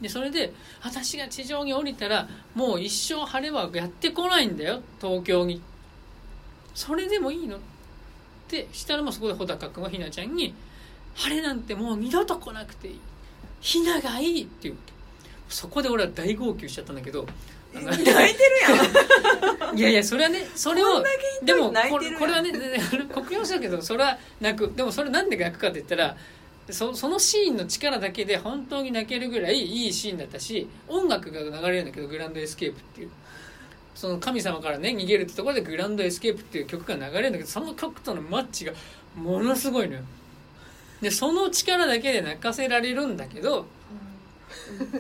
[0.01, 0.53] でそれで
[0.83, 5.63] 私が地上に降りたらもう一生晴れはやってこないんだよ東京に。
[6.75, 7.57] それでもいいの。
[7.57, 7.61] っ
[8.49, 10.55] てしたらもうそこで穂高君はひなちゃんに
[11.15, 13.01] 「晴れなんてもう二度と来なくていい。
[13.61, 14.77] ひながいい」っていう。
[15.49, 17.27] そこで俺は大号泣しちゃったんだけど
[17.75, 19.79] 泣いてるやん。
[19.79, 21.03] いやいやそれはねそれを
[21.43, 22.53] でもこれはね
[23.13, 24.73] 酷評したけどそれは泣く。
[24.75, 26.17] でもそれなんで泣くかって言ったら
[26.73, 33.11] そそのシーンの力だけで本当に泣けるぐらいいいシーンだったし音楽が流れるんだけど「グランドエスケープ」っていう。
[33.95, 38.73] その神様からね逃げるってところで「グランドエスケープ」っていう曲が流れるんだけどその曲とのマッチが
[39.14, 40.01] ものすごいのよ。
[41.03, 43.66] でその力だけで泣かせられるんだけど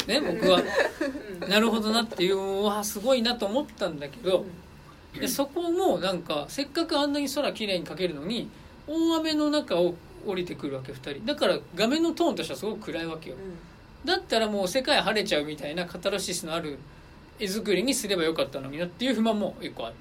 [0.06, 0.60] ね僕は
[1.48, 4.44] なるほどなっていううわすごいなと思ったんだけど、
[5.18, 8.48] でそこもなんかせっかくあんなに空きれいに描けるのに
[8.86, 9.94] 大雨の中を
[10.26, 11.26] 降りてくるわけ2人。
[11.26, 13.36] だから画面のトーンとしてはすごく暗いわけよ。
[14.04, 16.78] だったらもう世界晴れちゃうみたいなカタルシスのある
[17.38, 19.94] 絵作りにすればよかったのになっていう不満も一個ある。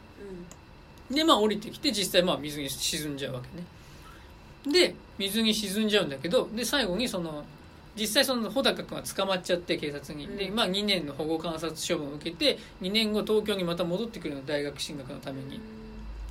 [1.10, 4.74] でまあ降りてきて実際まあ水に沈んじゃうわけね。
[4.74, 7.44] で水に沈んじゃうんだけどで最後にその
[7.96, 10.56] 実際その穂高君は捕まっちゃって警察に、でうん。
[10.56, 15.60] まあ2年の保護観察処分を受けて2年後東京にまた戻ってくるの大学進学のために、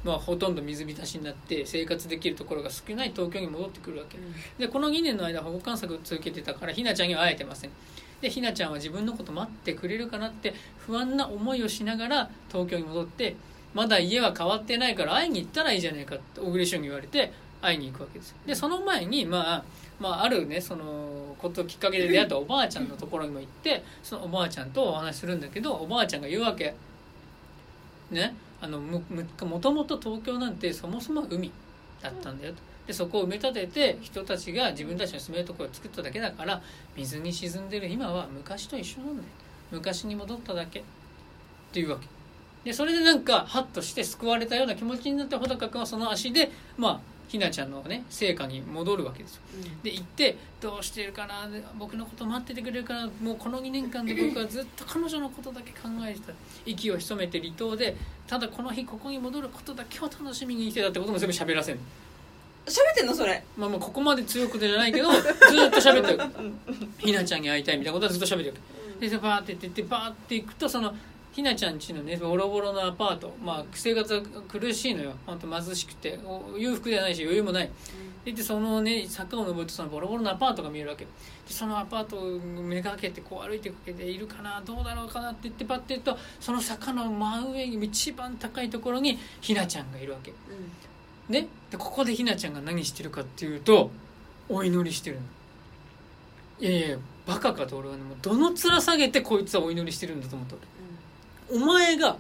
[0.05, 4.19] まあ、ほとんど水浸しになって生活できるところが少ない東京に戻ってくるわけ。
[4.59, 7.71] でこの2年の間保護観察を続けてたからひなちゃんには会えてません。
[8.21, 13.37] でひなちゃんは自分のこと待ってくれるかなって不安な思いをしながら東京に戻って
[13.75, 17.33] まだ家は変わってないから会いに行ったらいいじゃないかって小栗旬に言われて
[17.63, 18.37] 会いに行くわけですよ。
[18.47, 19.65] でその前に、まあ、
[20.01, 26.75] まああるねそのこときっかけで出会ったおばあちゃんのところにも行ってそのおばあちゃんとお話しするんだけどおばあちゃんが言うわけ。
[28.11, 28.35] ね？
[28.61, 31.51] あのむむもともと東京なんてそもそも海
[32.03, 32.61] だったんだよと。
[32.87, 36.61] でそこを埋め立てて人たちが自分たちの住めるところを作っただけだから
[36.97, 39.29] 水に沈んでる今は昔と一緒なんだよ。
[39.71, 40.81] 昔に戻っただけ。
[40.81, 40.83] っ
[41.73, 42.07] ていうわけ。
[42.65, 47.01] でそれでなんかハッとして救われたような気持ちになって穂高君はその足でまあ
[47.31, 49.43] ひなちゃんのね成果に戻るわけですよ。
[49.85, 56.33] で行ってどうしてるかなで僕のこと待っててくれるかなもうこの2年間で僕はずっと彼女のことだけ考えてた。
[56.67, 61.79] 息を潜めて離島でただこの日ここに戻ることだけを楽しみにしてたってことも全部喋らせる
[62.67, 63.45] 喋ってんのそれ？
[63.57, 65.23] まあまあここまで強くじゃないけどずっ
[65.71, 66.21] と喋ってる。
[66.99, 68.55] ひなちゃんに会いたいみたいなことはずっと喋ってる。
[68.99, 70.95] ででバーって言ってってバーって行くとその
[71.33, 73.33] ひなちゃん家のねボロボロのアパート。
[73.43, 75.13] まあ生活は苦しいのよ。
[75.27, 76.19] 本当貧しくて。
[76.25, 77.71] お裕福ではないし余裕もない。
[78.25, 81.05] ででそのね坂を登るとそのボロボロのアパートが見えるわけ。
[81.05, 81.11] で
[81.49, 90.33] そのアパートをめがけてこう歩いていくわけでいるかなどうだろうかなって言ってパッて言うとその坂の真上に一番高いところにひなちゃんがいるわけ。
[91.29, 91.47] ね？
[91.71, 93.91] でここでひなちゃんが何してるかっていうと
[94.49, 95.23] お祈りしてるの。
[96.59, 98.03] いやいやバカかと俺はね。
[98.03, 100.80] もうどの面下げてこいつはお祈りしてるんだと思った俺
[101.53, 102.17] お前が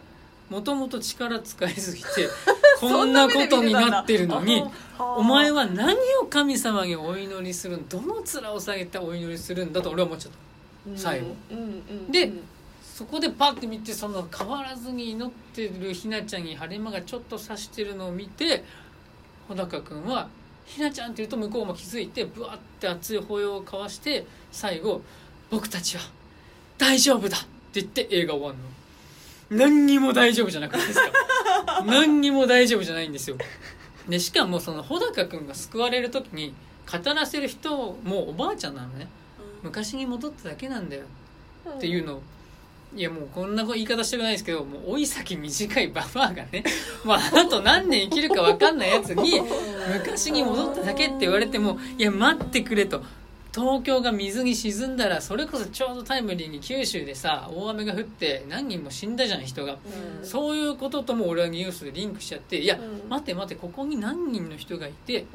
[0.48, 2.28] もともと力使いすぎて
[2.80, 4.64] こんなことになってるのに
[4.98, 10.38] お前は何を神様にお祈りするんどの面を下げてお祈りするんだと俺は思っちゃった。
[10.96, 11.26] 最後。
[12.10, 12.32] で
[12.82, 18.62] そこでパッて見てその変わらずに祈ってるひなちゃんに晴れ間がちょっと差してるのを見て
[19.48, 20.28] 穂高君は
[20.66, 25.00] 「ひなちゃん」って言うと向こうも気づいてブワッて熱い抱擁を交わして最後
[25.50, 26.02] 「僕たちは
[26.76, 27.40] 大丈夫だ」っ
[27.72, 28.64] て言って映画終わるの
[29.50, 31.10] 何にも大丈夫じゃなくないですか
[31.84, 33.36] 何にも大丈夫じゃないんですよ。
[34.08, 36.54] でしかもその穂高君が救われる時に
[36.90, 39.08] 語らせる人もおばあちゃんなのね。
[39.62, 41.02] 昔に戻っただけなんだよ。
[41.68, 42.22] っていうのを。
[42.94, 46.64] いやもうこんな言い方してくないですけどもう老い先短いババアがね
[47.04, 49.40] もう あと何年生きるか分かんないやつに
[49.92, 53.04] 昔に戻っただけって言われてもいや待ってくれと
[53.52, 59.78] 東京が水に沈んだらそれこそちょうどタイムリーに九州でさ大雨が降って何人も死んだじゃん人が。
[60.20, 60.26] うん。
[60.26, 63.08] そういうこととも俺はニュースでリンクしちゃっていやうん。
[63.08, 65.26] 待って待ってここに何人の人がいて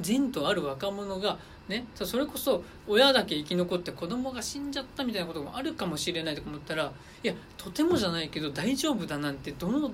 [0.00, 1.38] 善とある若者が
[1.68, 6.92] ねそれこそ親だけ生き残って子供が死んじゃったみたいなこともあるかもしれないとか思ったら
[7.22, 9.90] いやとてもじゃないけど大丈夫だなんてどの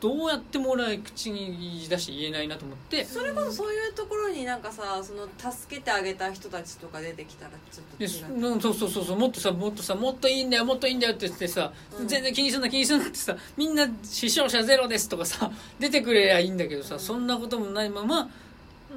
[0.00, 3.06] どうやっても俺は口に出して言えないなと思って。
[3.06, 12.06] それこそそういうところになんかさその助けてあげた人たちとか出てきたらちょっとで違そうそうそうそうもっとさもっとさもっといいんだよもっといいんだよって言ってさ、うん。
[12.06, 18.28] 全然気にすんな気にすんなってさみんな死傷者ゼロですとかさ出てくれりゃいいんだけどさ、うんそんなこともないまま、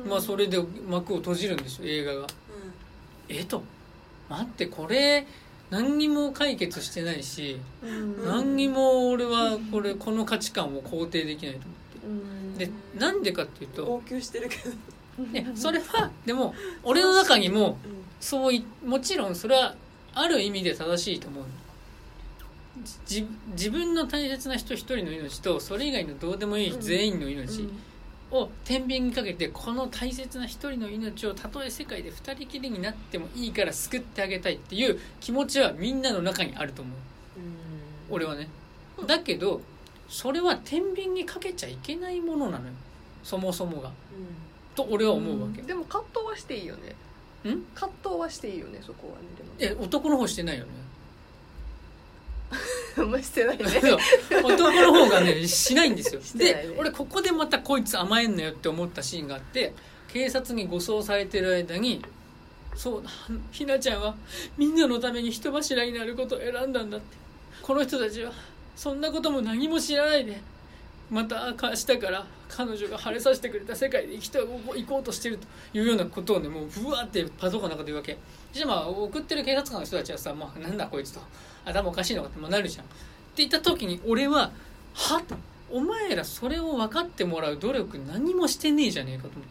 [0.06, 2.28] まあそれで幕を閉じるんですよ映画が。
[3.30, 3.64] えと。
[4.30, 5.26] 待ってこれ
[5.70, 8.26] 何にも解決してないし、うん。
[8.26, 11.62] 何にも俺はこれこの価値観を肯定できないと
[12.04, 12.54] 思うん。
[12.56, 14.72] ってでなんでかっていうと号泣してるけど、
[15.34, 19.76] いやそれはでも俺の中にもうんそういもちろんそれは
[20.14, 21.44] ある意味で正しいと思う
[23.06, 27.70] じ自分の大切な人一人の命とそれ以外のどうでもいい全員の命
[28.32, 36.96] を天秤にかけてこの大切な一人の命をたとえ世界で二人きりになってもいいから救ってあげたいっていう気持ちはみんなの中にあると思う。
[38.10, 38.50] 俺はね。
[39.06, 39.62] だけど
[40.10, 42.74] それは天秤にかけちゃいけないものなのよ。
[43.24, 43.92] そもそもが。
[44.76, 45.62] と俺は思うわけ。
[45.62, 46.96] でも葛藤はしていいよね。
[47.50, 47.64] ん？
[47.76, 49.28] 葛藤はしていいよねそこはね。
[49.60, 50.72] え男の方してないよね。
[50.72, 50.87] でも
[52.98, 53.66] あんましてないね。
[54.32, 56.22] 男の方がねしないんですよ。
[56.36, 56.46] ね。
[56.46, 59.74] で俺ここでまたこいつ甘えんなよって思ったシーンがあって
[60.08, 62.02] 警察に護送されてる間に
[62.76, 63.10] そうだ
[63.52, 64.16] ひなちゃんは
[64.58, 67.18] みんなのために人柱になることを選んだんだって。
[67.62, 68.32] この人たちは
[68.76, 70.40] そんなことも何も知らないで
[71.10, 74.40] また明日から彼女が晴れさせてくれた世界で生きて
[74.76, 78.18] いこうとしてるというようなことをねもうブワーってパトカーの中で言うわけ。
[78.54, 81.20] じゃあまあ送ってる警察官の人たちはさ、まあ、なんだこいつと
[81.68, 82.86] 頭おかしいのかってまあなるじゃん。
[82.86, 82.94] って
[83.38, 84.52] 言った時に俺は
[84.94, 85.36] はと
[85.70, 89.42] お前らそれを分かってもらう努力何もしてねえじゃねえかと思っ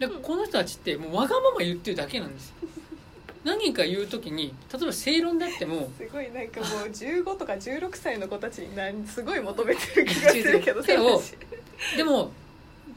[0.00, 0.06] た。
[0.06, 2.54] でこの人たちってもうわがまま言ってるだけなんですよ。
[3.44, 11.36] 何か言う時に例えば正論であってもすごいなんかもう15とか16歳の子たちに何すごい求めてる気がするけどでも私。
[11.96, 12.32] でも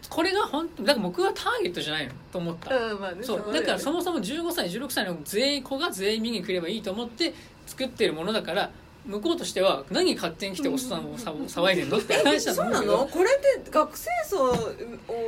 [0.09, 7.33] これが本当だから僕はターゲットじゃないのと思った、うんまあねそうだからそもそも15歳16歳の全員子が全員見に来ればいいと思って
[7.65, 8.71] 作ってるものだから
[9.05, 13.05] 向こうとしては何勝手に来ておっさんをさ騒いでんのって話だとそうなの？
[13.05, 13.25] これ
[13.59, 14.55] って学生層を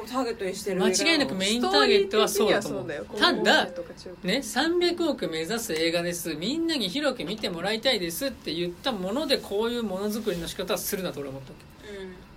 [0.08, 2.88] ターゲットにしてる間違いなくメインターゲットはそうだと思う。
[3.20, 3.66] ただ
[4.24, 6.36] ね、300億目指す映画です。
[6.36, 11.66] みんなに広く見てもらいたいですって言ったものでこういうものづくりの仕方はするなと俺は思ったわけ。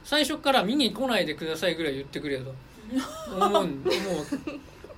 [0.04, 2.54] 最初から見に来ないでくださいぐらい言ってくれよと。
[3.36, 3.66] 思うもう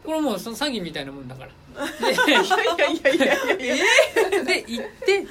[0.04, 1.50] これもうその詐欺みたいなもんだから。
[1.50, 1.52] い
[2.02, 4.30] やいやいやいやいや。
[4.30, 5.26] でで行って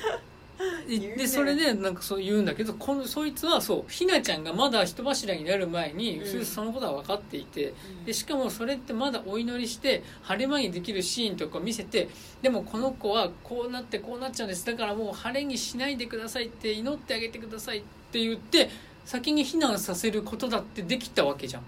[0.87, 1.15] 言うね。
[1.17, 6.45] でそれでなんかそう言うんだけどこのそいつはそうひなちゃんがまだ人柱になる前に、うん。
[6.45, 7.73] そのことは分かっていて
[8.05, 12.09] でしかもそれってまだお祈りして晴れ間にできるシーンとか見せて
[12.41, 14.65] でもこの子はこうなってこうなっちゃうんです。
[14.65, 18.69] だからもう晴れにしないでくださいって祈ってあげてくださいって言って
[19.05, 21.67] 先に避難させることだってできたわけじゃんうん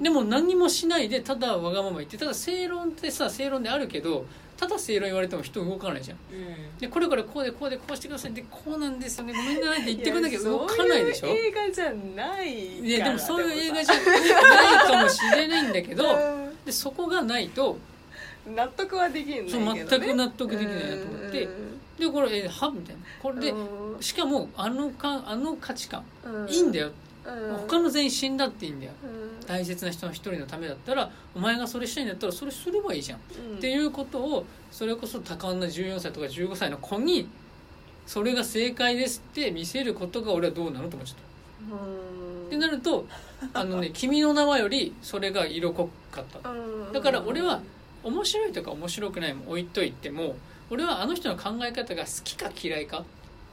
[0.00, 6.18] でも何もしないでただわがまま言ってただ正論ってさ正論であるけどただ正論言われても人動かないじゃん。
[6.78, 8.34] でこれからこうでこうでこうしてください。
[8.34, 9.32] でこうなんですよね。
[9.32, 11.26] ごめんなさいって言ってくんだけど動かないでしょ？
[11.28, 13.94] そういう映画じゃないいやでもそういう映画でじゃ
[14.42, 16.04] ないかもしれないんだけど
[16.64, 17.78] でそこがないと
[18.46, 21.48] うん納得はできんね、そう全く納得できないなと思って。
[21.98, 22.70] でこれえは？
[22.70, 23.02] みたいな。
[23.22, 24.02] これでうん。
[24.02, 26.48] しかもあのかあの価値観うん。
[26.48, 26.90] いいんだよ
[27.24, 27.56] うん。
[27.68, 28.92] 他の全員死んだっていいんだよ。
[29.04, 29.46] うん。
[29.46, 33.20] 大切な人の一人のためだったらお前がそれしたいんだったらそれすればいいじゃん。
[33.50, 33.58] うん。
[33.58, 37.28] っていうことをそれこそ多感な14歳とか15歳の子に
[38.06, 41.16] それが正解ですって見せることが俺はどうなのと思っちゃっ
[41.70, 41.76] た。
[41.76, 41.78] う
[42.44, 42.46] ん。
[42.46, 43.06] ってなると
[43.54, 46.50] あのね「君の名は」よりそれが色濃かった。
[46.50, 46.54] う
[46.90, 46.92] ん。
[46.92, 47.62] だから俺は
[48.02, 50.36] 面白いとか面白くないも置いといても
[50.70, 53.04] 俺はあの人の考え方が好きか嫌いかっ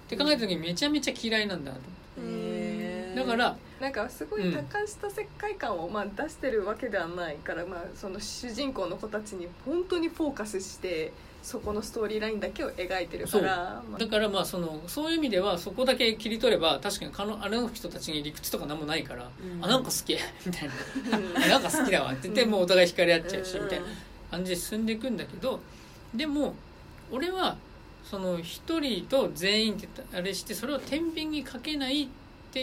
[0.08, 1.84] て考えた時にめちゃめちゃ嫌いなんだなと。
[2.20, 2.69] へー
[3.16, 13.98] だからなんかすごい高した世界観をまあ出してるわけではないから、まあ、その主人公の子たちに本当にフォーカスしてそこのストーリーラインだけを描いてるからまあ。
[13.98, 19.64] だからまあそのそういう意味ではそこだけ切り取れば確かにかのあの人たちに理屈とか何もないから、うん。
[19.64, 20.14] あなんか好き
[20.46, 21.18] みたいな。
[21.18, 21.38] うん。
[21.38, 22.12] あ なんか好きだわ。
[22.12, 23.64] って言ってもうお互い惹かれ合っちゃうしうん。
[23.64, 23.86] みたいな
[24.32, 25.60] 感じで進んでいくんだけど
[26.14, 26.56] でも
[27.12, 27.56] 俺は
[28.04, 32.12] その一人と全員ってあれしてそれを天秤にかけないって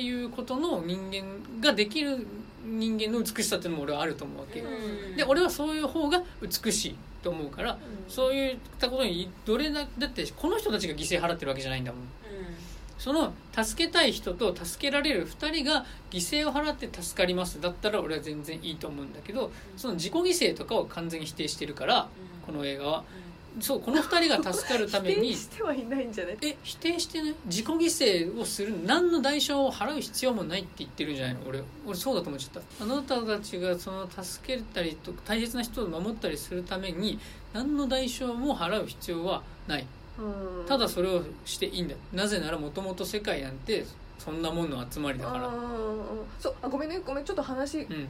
[0.01, 2.27] いうことの人間ができる
[2.65, 5.17] 人間の美しさっていうのも俺はあると思うわけ、うん。
[5.17, 7.79] で俺はそういう方が美しいと思うから
[8.09, 12.03] そういったことにどれだだってこの人たちが犠牲払ってるわけじゃないんだもん。
[12.99, 17.61] その助けたい人と助けられる2人が犠牲を払って助かります。
[17.61, 22.09] だったら俺は全然いいと思うんだけどその自己犠牲とかを完全に否定してるから
[22.47, 23.05] この映画は
[23.61, 26.37] そうこの2人が助かるため否に定してはいないんじゃない？
[26.43, 27.35] え否定してない。
[27.47, 31.41] 自己犠牲をする何の代償を払う必要もないって言ってるんじゃないの？
[31.49, 32.85] 俺俺そうだと思っちゃった。
[32.85, 37.19] あなたたちがその助けたりと大切な人を守ったりするために
[37.53, 39.87] 何の代償も払う必要はない。
[40.19, 40.67] うん。
[40.67, 41.95] ただそれをしていいんだ。
[42.13, 43.87] なぜならもともと世界なんて
[44.19, 45.51] そんなもんの集まりだから。
[46.41, 48.09] そうあごめんねごめんちょっと話うん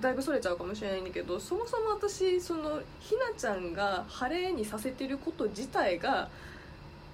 [0.00, 6.28] だいぶそれちゃうかもしれないんだけどそもそも私そのひなちゃんが晴れにさせてること自体が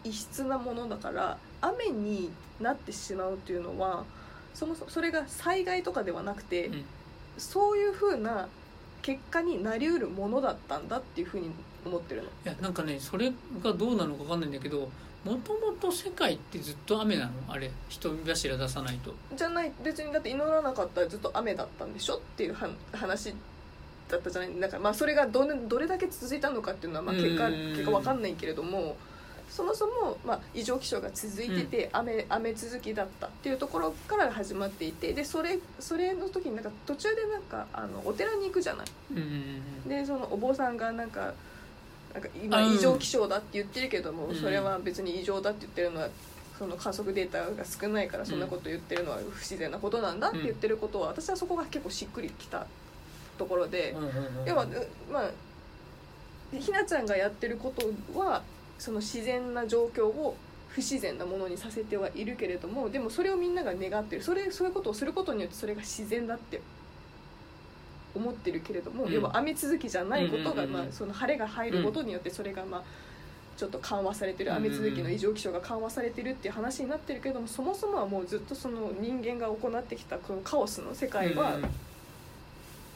[0.05, 4.05] 異質なものだから雨になってしまうっていうのは
[4.55, 6.85] そもそもそれが災害とかではなくて、うん
[7.39, 8.49] そういうふうな
[9.03, 11.51] 結果になりうるものだったんだっていうふうに
[11.85, 12.29] 思ってるの。
[12.29, 14.89] いやなんかねそれがどうなのか分かんないんだけど
[15.27, 17.33] もともと世界ってずっと雨なの？
[17.49, 19.12] あれ人柱出さないと。
[19.35, 22.14] じゃない別にだって祈らなかったらずっと雨だったんでしょ？
[22.18, 23.35] っていうは話
[24.09, 24.61] だったじゃない？
[24.61, 28.97] だからまあそれがどれどれだけ続いたのかっていうのはまあ結果結果わかんないけれども
[29.51, 38.87] そもそもまあ異常気象が続いてて雨雨続きだったっていうところから始まっていてでそれそれの時になんか途中でなんかあのお寺に行くじゃない？
[39.89, 41.35] でそのお坊さんがなんか
[42.17, 42.75] なんか今うん。
[42.75, 44.35] 異常気象だって言ってるけども、うん。
[44.35, 46.09] それは別に異常だって言ってるのは
[46.59, 52.67] その観測データが少ないからそんなこと言ってるのは不自然なことなんだって言ってることは、私はそこが結構しっくりきた
[53.37, 53.95] ところで、
[54.47, 54.69] 要はう
[55.12, 55.31] まあ
[56.59, 58.43] ひなちゃんがやってることは
[58.79, 60.35] その自然な状況を
[60.69, 64.23] 不自然なものにさせてはいるけれどもでもそれをみんなが願ってる。
[64.23, 66.62] それそういうことをすることによってそれが自然だって
[68.17, 69.12] 思ってるけれども、うん。
[69.12, 72.83] 要は雨続きじゃないことが、まあ、その晴れが入ることによってそれがまあ
[73.57, 81.59] ちょっと緩和されてる雨続きの異常気象が緩和されてるっていう話になってるけれどもそもそもはもうずっとその人間が行ってきたこのカオスの世界は、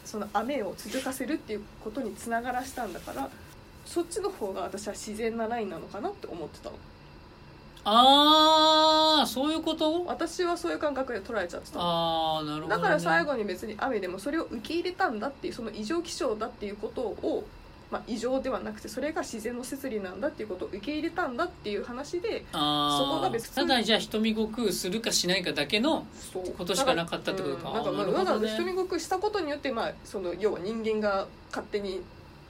[0.04, 3.30] その雨を続かせるっていうことにつながらしたんだから
[3.86, 6.76] そっちの方が私は自然なラインなのかなって思ってたの
[7.84, 10.04] ああそういうこと？
[10.04, 11.78] 私はそういう感覚で捉えちゃってた。
[11.78, 17.44] のああなるほど、ね、だから最後に別に雨でもそれを受け入れたんだっていうその異常気象だっていうことを、
[17.90, 26.06] まあ、異常ではなくてそれが自然の摂理なんだっていうことを受け入れたんだっていう話であーそこが別にただじゃあ瞳悟空するかしないかだけの
[26.58, 27.68] ことしかなかったってことか。
[27.70, 28.48] うんなんかまあね。
[28.56, 32.00] 瞳悟空したことによって、まあ、その要は人間が勝手に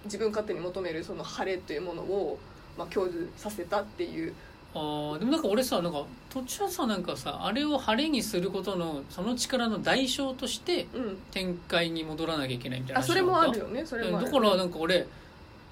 [0.05, 2.39] 自分勝手に求めるその晴れというものを、
[2.77, 4.35] まあ、享受させたっていう
[4.73, 11.19] あーでもなんか俺さなんか途中さなんかさあれを晴れにすることのその力の代償としてうん。
[11.33, 14.27] 展開に戻らなきゃいけないみたいな話あそれもあるよよねそれもある。
[14.27, 15.07] だからなんか俺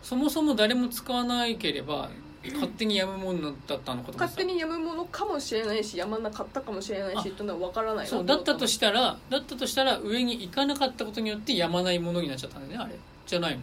[0.03, 2.09] そもそも誰も使わなければ
[2.45, 12.95] 勝手にやむものだったのかと思って勝た手にやむものかもしれないしやまなかったかもしれないしあっていうのは分からないなそうだったとししたらだったとしたら上に行かなかったことによってやまないものになっちゃったんだよねあれ。
[13.27, 13.61] じゃないの？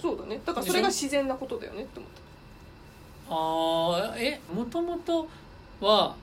[0.00, 0.40] そうだね。
[0.46, 2.20] だからそれが自然なことだよねって思った
[3.30, 5.28] ああえもともと
[5.80, 6.16] は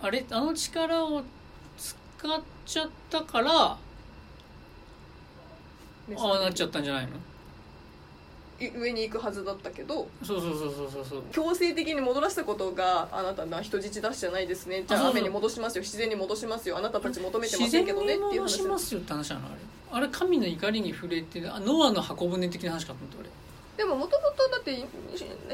[0.00, 1.22] あれあの力を
[1.76, 1.94] 使
[2.28, 3.78] っちゃったからあ
[6.08, 7.10] あなっちゃったんじゃないの？
[8.60, 10.06] い上に行くはずだったけど。
[10.22, 11.22] そうそうそうそうそうそう。
[11.32, 14.84] 強制的に戻らせたことがあなたな人質出しじゃないですね。
[14.86, 15.82] じゃあ雨に戻しますよ。
[15.82, 16.78] 自然に戻しますよ。
[16.78, 18.04] あなたたち求めてませんけどね。
[18.04, 19.46] っていう戻話しますよって話なの？
[19.46, 19.56] あれ
[19.92, 23.28] あれ神の怒りに触れてあノアの箱舟的な話かと思って俺
[23.76, 24.84] でももともとだってひ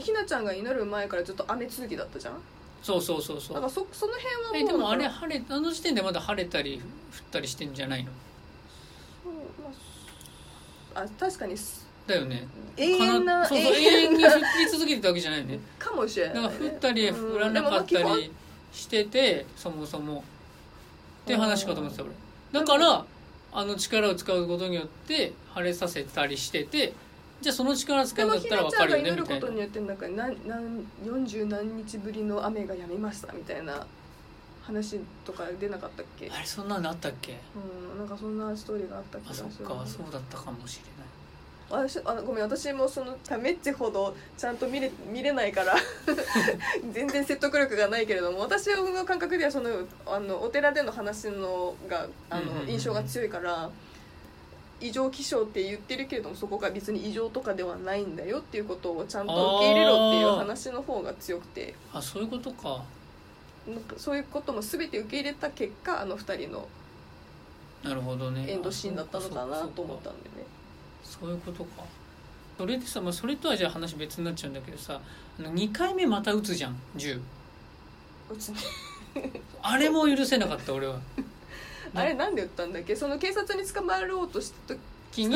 [0.01, 2.35] ひなちゃんが祈る前からずっと雨続きだったじゃん？
[2.83, 3.55] そうそうそうそう。
[3.55, 6.83] だからそその辺はもうえでもあれ晴れあの時点でまだ晴れたり降っ
[7.31, 8.11] たりしてんじゃないの？
[10.95, 11.57] ああ確かに。
[12.07, 12.47] だよね。
[12.77, 15.61] 永遠なかそうそう永遠に降り続けてたわけじゃないよね。
[15.79, 18.33] かもしれない、だかね、ら降ったり降らなかったり
[18.73, 20.25] しててそもそも。
[21.23, 22.13] って話かと思ってた俺。
[22.53, 23.05] だから
[23.53, 26.95] あの力を使うことによって晴れさせたりしてて
[27.41, 33.87] じゃあその力使うんだったら分かるよねみたいなことによってなんか何何40何日ぶりの雨がやみましたみたいな
[34.63, 36.31] 話とか出なかったっけ？
[36.31, 37.39] あれそんなのあったっけ？
[37.93, 39.49] うんなんかそんなストーリーがあった気あがする。
[39.57, 41.11] そっかそうだったかもしれない。
[41.71, 45.75] 私あごめん私もそのタメッチほどちゃんと見れ見れないから。
[46.93, 49.71] 全然説得力がないけれども私の感覚ではその
[50.07, 52.71] あのお寺での話のがあの、うんうんうんうん。
[52.71, 53.71] 印象が強いから
[54.81, 61.75] 異常気象って言ってるけれどもそこが別に異常とかではないんだよっていうことをちゃんと受け入れろっていう話の方が強くて。
[61.93, 62.83] あそういうことか。
[63.69, 66.67] なんかそういうことも全て受け入れた結果あの二人の
[67.83, 68.45] なるほどね。
[68.49, 70.45] エンドシーンだったのかなと思ったんでね。
[71.03, 71.85] そういうことか。
[72.59, 75.01] それでさ、まあ、それとはじゃあ話別になっちゃうんだけどさ
[75.39, 77.21] あの2回目また撃つじゃん銃。
[78.31, 78.53] うち
[79.63, 81.01] あれも許せなかった俺は
[81.99, 82.95] あれなんで撃ったんだっけ？
[82.97, 85.35] その警察に捕まろうとした時に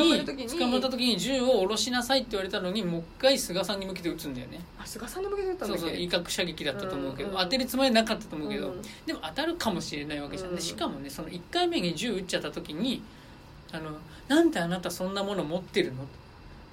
[0.57, 4.59] 捕まった時に銃を下ろしなさいって言われたのにもう一回菅さんに向けて撃つんだよね。
[4.81, 13.01] あ菅さんの向けて撃ったんだそうそう威嚇射撃だったと思うけど、うん当てるつもりなかったと思うけど、うんでも当たるかもしれないわけじゃん、うんでしかもねその1回目に銃撃っちゃった時に
[13.73, 13.91] 「あの
[14.29, 16.05] なんであなたそんなもの持ってるの?」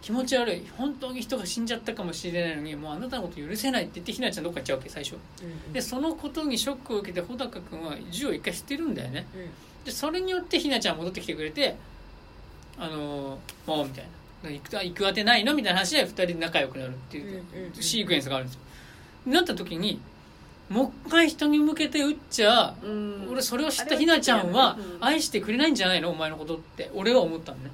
[0.02, 0.66] 気持ち悪い。
[0.76, 5.14] 本当に人が死んじゃったかもしれないのにもうあなたのこと許せないって言ってひなちゃんどっか行っちゃうわけ最初。
[5.72, 9.26] でそのことにショックを受けて穂高君は銃を一回捨てるんだよね
[9.84, 11.76] でそれによってひなちゃん戻ってきてくれて
[12.78, 14.04] 「あのもう」みたい
[14.44, 17.82] な「行く行くあてないの?」みたいな話で2人仲良くなるっていううんうんうん。
[17.82, 18.60] シークエンスがあるんですよ。
[19.26, 20.00] なった時に
[20.68, 23.28] もう一回人に向けて撃っちゃうん。
[23.30, 25.04] 俺それを知ったひなちゃんはうん。
[25.04, 26.10] 愛してくれないんじゃないの？
[26.10, 26.90] お前のことって。
[26.94, 27.70] 俺は思ったのね。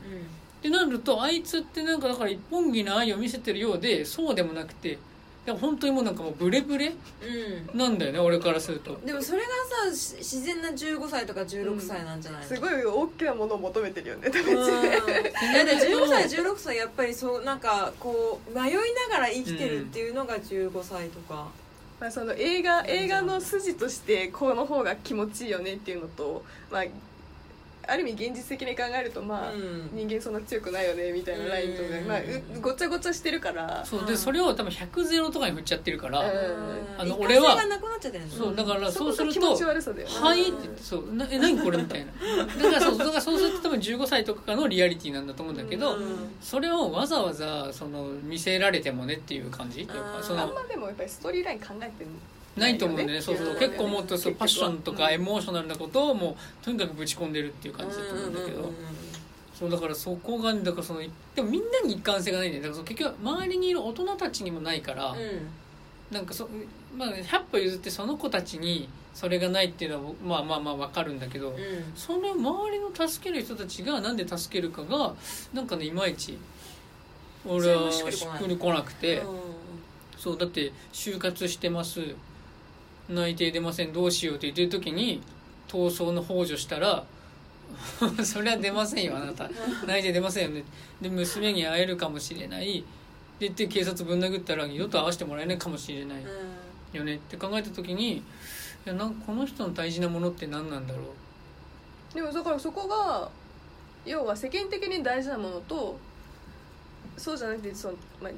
[0.59, 4.99] ってなるとあいつってなんかだから一本気な愛を見せてるようでそうでもなくて
[5.49, 6.89] でも本当にもうなんかもうブレブレ
[7.73, 7.79] うん。
[7.79, 9.01] なんだよね俺からすると。
[9.03, 9.47] でもそれが
[9.91, 12.47] さし自然な15歳とか16歳なんじゃないの？
[12.47, 14.67] すごい大きなものを求めてるよね多分うん。
[14.67, 15.09] だって
[15.89, 18.81] 15歳16歳やっぱりそうなんかこう迷いな
[19.17, 21.49] がら生きてるっていうのが15歳とか、
[21.99, 26.85] まあ、その映画映画の筋としてこの方が気持ちいいよねっていうのと、まあ、
[27.89, 29.91] ある意味現実的に考えるとまあ、うん。
[29.93, 32.07] 人間そんな強くないよねみたいなラインとか、うん。
[32.07, 33.85] まあ、うごちゃごちゃしてるから。
[33.85, 36.29] そうでうんそれを多分100ゼロとかに振っちゃってるから、うん。
[36.99, 37.57] あの俺は。
[37.57, 42.13] がなくなっちゃってるのそうだからそうするとはいって言ってそうなえ何これみたいな。
[42.47, 46.31] だからそうだからそうすると多分15歳とかのリアリティなんだと思うんだけど、うん。
[46.41, 49.83] それをわざわざその見せられてもねっていう感じ？
[49.83, 52.05] っていうかそのあんまでもやっぱりストーリーライン考えて
[52.59, 53.23] ないと思うんだよね。
[53.23, 53.47] そうそう。
[53.49, 55.13] うん結構もっとそうパッションとかうん。
[55.13, 58.75] エモーショナルなことをもうとにかくぶち込んでるっていう感じだと思うんだけど、うんうんうん
[59.59, 61.01] そうだからそこがだからその
[61.35, 65.17] でもみんなに一貫性がないんだよだからその結局周りにいる大人たちにもないから、
[66.13, 66.49] なんかそ、
[66.97, 71.57] まあ、100歩譲ってその子たちにそれがないっていうのはまあまあまあ分かるんだけど、うん。
[71.57, 75.15] うんその周りの助ける人たちがなんで助けるかが
[75.53, 76.39] なんかねいまいち
[77.45, 79.25] 俺はしっくりこなくて、う
[80.17, 82.15] そうだって就活してます
[83.09, 85.23] 内定出ませんどうしようって言ってる時に
[85.69, 87.05] 逃走の幇助したら
[88.25, 89.49] それは出ませんよあなた。
[89.87, 90.65] 内定出ませんよね。
[91.01, 92.85] で娘に会えるかもしれない。
[93.39, 96.25] で言って警察ぶん殴ったら二度と会わせてもらえないかもしれない。
[96.93, 97.17] よね。
[97.17, 98.23] って考えた時にい
[98.87, 101.01] やなんかこの人の大事なものって何なんだろ
[102.13, 102.15] う。
[102.15, 103.31] でもだからそこが
[104.07, 105.99] 要は世間的に大事なものと
[107.17, 108.33] そうじゃなくてその、まあ、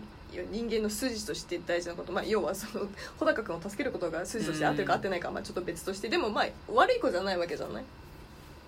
[0.50, 2.86] 人間の筋として大事なこと、まあ、要はその
[3.18, 7.84] 穂高君を助けることが筋として合ってるか合ってないかはまあちょっと別としてでもまあ悪い子じゃないわけじゃない？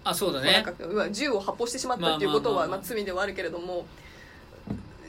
[0.05, 3.87] あそうだ穂ね銃を発砲してしまったっていうことはまあ罪ではあるけれども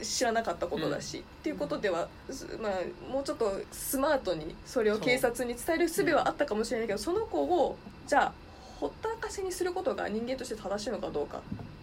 [0.02, 2.72] 知らなかったことだし、っていうことでは、すまあ、
[3.10, 7.76] もうちょっとスマートにそれを警察に伝える術はあったかもしれないけどその子を
[8.06, 8.32] じゃあ
[8.78, 11.40] ほったらかしにすることが人間として正しいのかどうか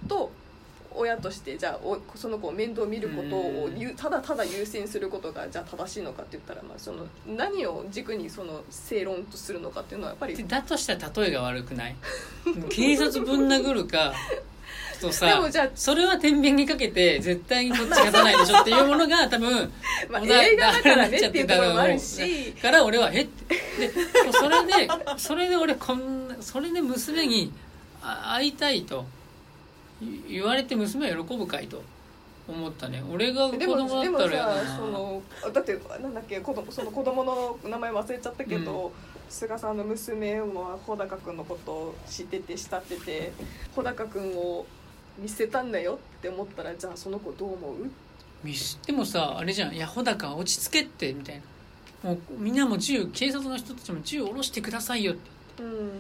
[0.08, 0.30] と
[0.96, 10.36] 親としてじゃあおその子を面倒見ることをただただ優先することがじゃあ正しいのかって言ったら、まあ、その何を軸にその正論とするのかっていうのはやっぱり。
[10.36, 11.96] でだとしたら例えが悪くない？
[12.70, 14.14] 警察ぶん殴るか
[15.02, 19.72] とでさもじゃあそれは天秤にかけて絶対にこっち勝たないでしょっていうものが多分
[20.10, 22.52] まあ、映画だからねっていうところもあるし。
[22.62, 23.56] から俺は「えっ?」て。
[23.88, 23.92] で
[24.32, 24.88] それで
[25.18, 27.52] それで俺こんなそれで娘に
[28.04, 29.06] あ会いたいと。
[29.20, 29.21] い
[30.28, 31.84] 言われて娘は喜ぶかいと
[32.48, 33.04] 思ったね。
[33.12, 35.22] 俺が子供だったらやだなさその
[35.54, 38.92] だってなんだっけ子供その子供の名前忘れちゃったけど、
[39.30, 43.32] 菅さんの娘も穂高君のことを知ってて慕ってて
[43.76, 44.66] 穂高君を
[45.20, 47.92] 見捨てたんだよって思ったらじゃあその子どう思う？
[48.44, 51.42] 見捨てもさあれじゃん「いや穂高落ち着けって」みたいな。
[52.10, 55.62] もうみんなも銃警察の人たちも銃下ろしてくださいよって。
[55.62, 55.92] うん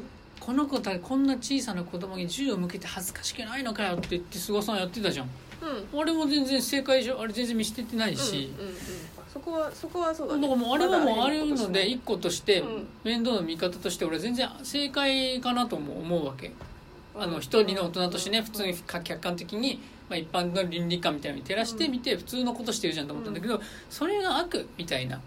[0.41, 5.29] この子たこんな小さな子供に銃を向けて恥ずかしくないのかよって言って菅さんやってたじゃん。
[5.93, 5.99] うん。
[6.01, 8.75] あれも全然正解じゃあれ全然見捨ててないし、うんうんうん、
[9.31, 12.87] そこはそこはそうだだからもうあれはもうあれので一個個としてうん。
[13.03, 16.51] 面倒の見方として俺は全然正解かなとも思うわけ。
[17.15, 19.79] あの一人の大人としてね普通に客観的に、
[20.09, 25.19] まあ、一般の倫理観みたいに照らしてみて普通のことしてるじゃんと思ったんだけどそれが悪みたいな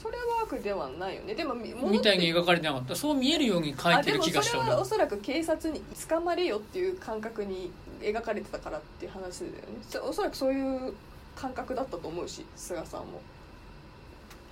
[0.00, 1.34] それは悪ではないよね。
[1.34, 2.96] でもみみたいに描かれてなかった。
[2.96, 7.70] そう見えるように描いてる気がしたでもそれはおそらく警察に捕まれよっていう感覚に
[8.00, 9.58] 描かれてたからっていう話だよね。
[9.82, 10.94] そおそらくそういう
[11.36, 13.20] 感覚だったと思うし菅さんも。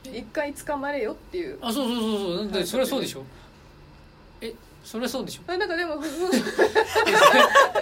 [0.05, 1.59] 一回捕まれよっていう。
[1.62, 2.53] あそうそうそうそう。
[2.53, 3.20] だってそれはそうでしょ。
[3.20, 3.24] え
[4.89, 5.43] それはそうでしょ。
[5.53, 5.97] あなんかでも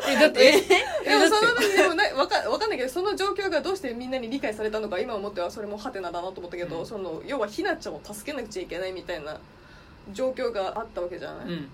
[0.09, 0.65] えだってえ
[1.05, 6.87] えでもその時でもないわかわかんないけどその状況がどうしてみんなに理解されたのか今思ってはそれもハテナだなと思ったけど、うん。
[6.87, 9.39] その要はひなちゃんを助けなくちゃいけないみたいな
[10.13, 11.69] 状況があったわけじゃない、うん。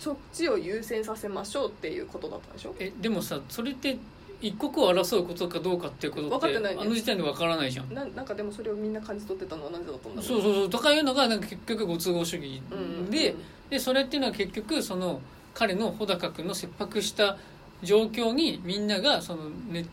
[0.00, 2.74] そっちを優先させましょうっていうことだったでしょ？
[2.80, 3.98] えでもさそれって
[4.40, 6.82] 一刻を争うことかどうかっていうことって分かってないね。
[6.82, 7.94] あの時点でわからないじゃん。
[7.94, 10.26] ななんかでもそれをみんな感じ取ってたのはなんでだったんだろう？
[10.26, 10.70] そうそうそう。
[10.70, 13.34] とかいうのがなんか結局ご都合主義うんうんで
[13.70, 15.20] でそれっていうのは結局その
[15.54, 17.38] 彼の穂高君の切迫した
[17.82, 19.86] 状況にみんながその、ね、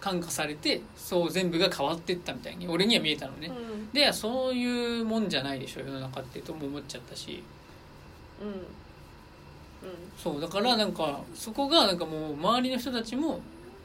[0.00, 3.90] 感化されてそう全部が変わってったみたいに俺には見えたのね、うん。
[3.92, 7.42] でそういうもんじゃないでしょ世の中ってとも思っちゃったし。
[8.40, 8.48] うん。
[8.48, 8.56] うん。
[10.18, 13.40] そうだからなんかそこがなんかもう周りの人たちも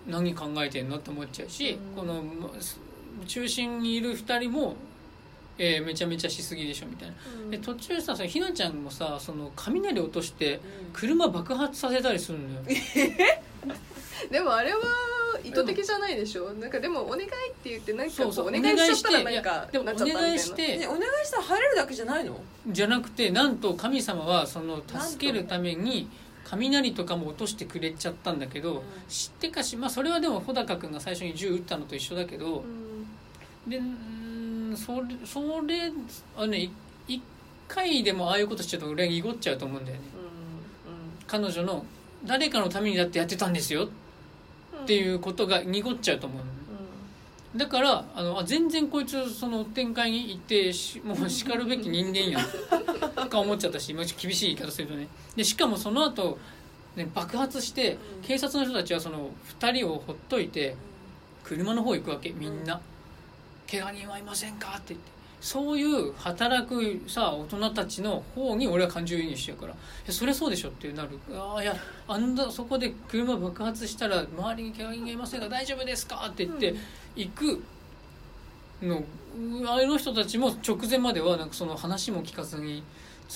[0.07, 1.95] 何考えてんのって思っちゃうし、うん。
[1.95, 2.49] このま
[3.25, 4.75] 中心にいる2人も、
[5.59, 7.15] えーめちゃめちゃしすぎでしょみたいな。
[7.43, 7.51] うん。
[7.51, 10.61] で途中さそのひなちゃんもさその雷落としてうん。
[10.93, 12.61] 車爆発させたりするのよ。
[14.31, 14.79] でもあれは
[15.43, 16.51] 意図的じゃないでしょ？
[16.53, 17.27] なんかでもお願いっ
[17.63, 18.47] て言ってなんかそうそう。
[18.47, 22.39] お願いしちゃったらお願いしてなんかでもお願いしてねお願いしたら入れるだけじゃないの？
[22.67, 26.09] じゃなくてなんと神様はその助けるために
[26.45, 28.81] 雷とかも落としてくれちゃったんだけど、うん。
[29.09, 33.69] 知ってかしまあそれはでも穂高君が最初に銃撃ったのと一緒だけど、うん。
[33.69, 33.79] で
[34.67, 35.91] うーんそれそれ
[36.35, 36.71] あのねい
[37.07, 37.21] 一
[37.67, 40.03] 回でもああいうことしちゃうと俺は濁っちゃうと思うんだよね。
[41.27, 41.85] 彼女の
[42.25, 43.83] 誰かのためにだってやってたんですよ。
[43.83, 43.89] うん
[44.83, 46.51] っていうことが濁っちゃうと思うのね。
[47.55, 52.45] だからあのあ全然こいつその展開に行ってしもう叱るべき人間やん。
[53.15, 55.07] とか思っちゃったし厳しい言い方するとね。
[55.35, 56.37] でしかもその後、
[56.95, 58.23] ね爆発してうん。
[58.23, 60.75] 警察の人たちはその2人をほっといて
[61.43, 62.79] 車の方行くわけみんな
[63.69, 65.17] 「怪我人はいませんか?」って言って。
[65.39, 69.75] そういう働くさ大人たちの方に俺は感情移入しちゃうから「い
[70.07, 71.75] やそりゃそうでしょ」ってなる「ああいや
[72.07, 76.75] あんなそこで車爆発したら周りに怪我人がいませんが大丈夫ですか?」って言って
[77.15, 77.63] 行く
[78.81, 78.97] の。
[78.97, 82.81] うあの人たちも直前まではなんかその話も聞かずに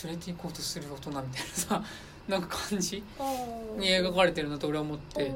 [0.04, 1.84] 連れて行こうとする大人みたいなさ
[2.28, 3.04] なんか感じ
[3.78, 5.32] に描かれてるなと俺は思って。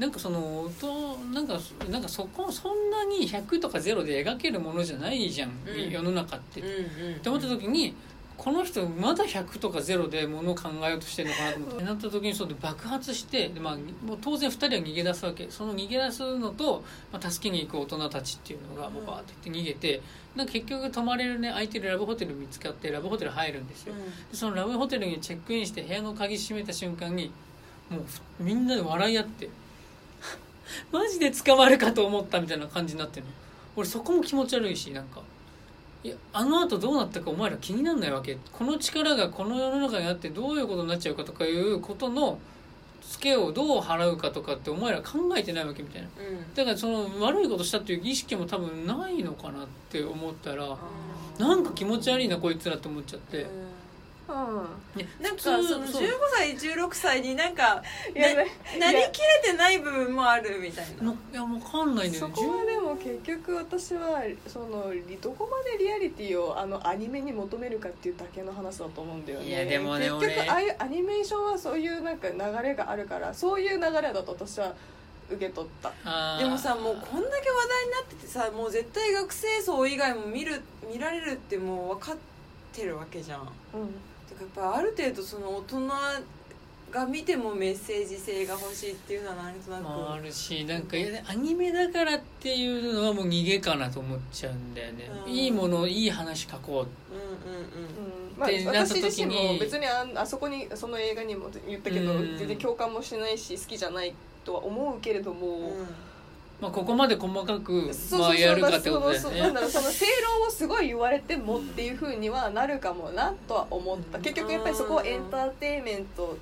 [0.00, 5.90] なんかその音なんかなんかそこそんなに100とか0で描けるものじゃないじゃん、うん。
[5.90, 6.62] 世の中って。
[6.62, 7.94] うんうんって思った時に
[8.38, 11.84] この人まだ100とか0でものを考えようとしてるのかなと思って。
[11.84, 15.50] なった時にそうで爆発してで、まあ、もう当然2人は逃げ出すわけ。
[15.50, 16.82] その逃げ出すのと、
[17.12, 20.00] まあ、助けに行く大人たちっていうのがもうバーって言って逃げて
[20.34, 23.94] なんか結局泊まれるね空いてるラブホテル見つかってラブホテル入るんですよ。
[24.30, 27.30] でそのラブホテルにチェックインして部屋の鍵閉めた瞬間に
[27.90, 29.50] もうふみんなで笑い合って
[30.92, 33.32] マジで捕まるかと思ったみたいな感じになってるの。
[33.76, 35.20] 俺そこも気持ち悪いしなんか。
[36.02, 38.38] いやあの後どうなったかお前ら気になんないわけ。
[38.52, 42.38] この力がこの世の中にあってどういうことになっちゃうかとかいうことの
[43.02, 46.08] ツケをどう払うかとかってお前ら考えてないわけみたいな。
[46.08, 46.54] うん。
[46.54, 50.78] だからその悪いことしたっていう意識も多分ないのかなって思ったらあ
[51.38, 53.38] なんか気持ち悪いなこいつらって思っちゃって。
[53.38, 53.69] ーうん
[55.20, 56.04] なんかその15そう。
[56.36, 57.82] 歳16歳になんか
[58.78, 61.04] なりきれてない部分もあるみたいな。
[61.04, 62.28] のいやわかんないんだよ。
[62.28, 69.46] ねそこはでも結局私はそのどこまでリアリティをあのアニメに求めるかっていうだけの話だと思うんだよね。
[69.48, 72.36] いやでもね結局俺ああいうアニメーションはそういうなんか流
[72.68, 74.74] れがあるからそういう流れだと私は
[75.30, 76.38] 受け取った。
[76.38, 80.62] でもさもうこんだけ話題になっててさもう絶対学生層以外も見る
[80.92, 82.16] 見られるってもう分かっ
[82.72, 83.48] てるわけじゃん
[84.30, 85.88] だかうんらやっぱある程度その大人
[86.90, 95.32] が見てもメッセージ性が欲しいっていうのはなんとなく、まあ、あるしなんかいやアニメだからっていうのはもう逃げかなと思っちゃうんだよね、うん。
[95.32, 97.14] いいものいい話書こう。
[97.14, 97.18] ん
[97.52, 97.66] うんう
[98.36, 98.40] ん。
[98.40, 102.36] なった私自身時にも別にああそこにその映画にも言ったけど、うん。
[102.36, 104.12] 全然共感もしないし好きじゃない
[104.44, 105.72] とは思うけれども、
[106.60, 114.18] まあ、ここまで細かくそうまあやるかってことだそうそうなんだろうその正論をすごい言われてもっていうふうにはなるかもなとは思った。
[114.18, 116.36] 結局やっぱりそこはエンターテインメント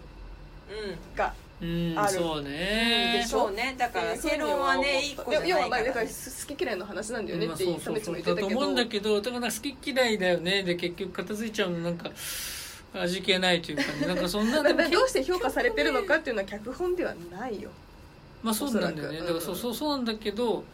[1.16, 1.94] がうん。
[1.96, 2.12] ある。
[2.14, 3.20] そうね。
[3.22, 3.46] でしょ？
[3.46, 3.74] うね。
[3.78, 8.34] だから正論はねいい子じゃない要はまあからだから好き嫌いの話なんだよねまあって言ってたけど。
[8.34, 10.62] だと思うんだけどだから好き嫌いだよね。
[10.64, 12.10] で結局片付いちゃうのなんか
[12.94, 14.06] 味気ないというかね。
[14.06, 17.70] なんかそんな だでもからどうして評価されてるのかっていうのは脚本ではないよ
[18.42, 19.20] まあそうなんだよね。
[19.20, 20.64] だからそうそうそうなんだけど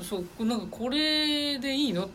[0.00, 2.08] そうなんかこれでいいの？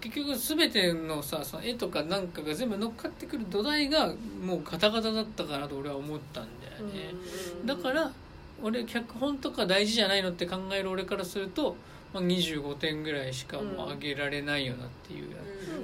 [0.00, 7.14] 結局全てのさその絵とかなんかが全部乗っかってくる土台がもうガタガタだったかなと俺は思ったんだよね、
[7.64, 8.10] だから
[8.62, 11.76] 俺脚本とか大事じゃないのって考える俺からすると、
[12.14, 15.28] まあ、25点ぐらいしかもう上げられないよなっていう、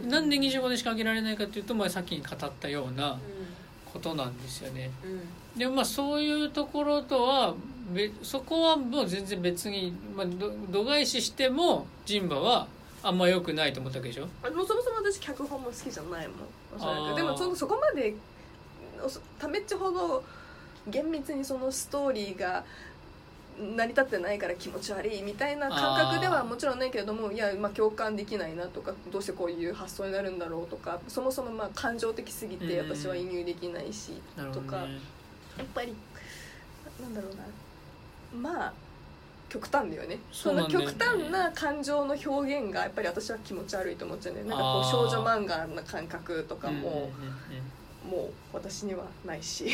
[0.04, 0.08] うん。
[0.08, 3.18] なんで25点しか上げられないかっていうと、まあ、さっきに語ったようなう
[3.92, 4.90] ことなんですよね。
[5.04, 5.58] んうん。
[5.58, 7.79] でもまあそういうところとはべ
[8.22, 12.68] そこはもう全然別に、まあ、ど度外視してもジンバは
[13.02, 14.28] あんま良くないと思ったわけでしょ？
[14.42, 16.36] あのそもそも私脚本も好きじゃないもん。
[16.76, 18.14] おそらくでもそのそこまで
[19.38, 20.22] ためっちほど
[20.88, 22.64] 厳密にそのストーリーが
[23.58, 34.12] 成り立ってないから気持ち悪いみたいな感覚ではもちろんないけれどもいや、まあ、共感できないなとかどうしてこういう発想になるんだろうとかそもそもまあ感情的すぎてうん私は移入できないし、
[34.52, 34.82] とか。
[34.82, 34.98] ね
[35.58, 35.94] やっぱり
[37.02, 37.42] なんだろうな
[38.34, 38.72] まあ
[39.48, 40.18] 極端だよね。
[40.30, 44.50] その極端な感情の表現がやっぱり私は気持ち悪いと思っちゃうんだよね。
[44.50, 47.10] なんかこう少女漫画な感覚とかも、
[48.08, 49.66] もう私にはないし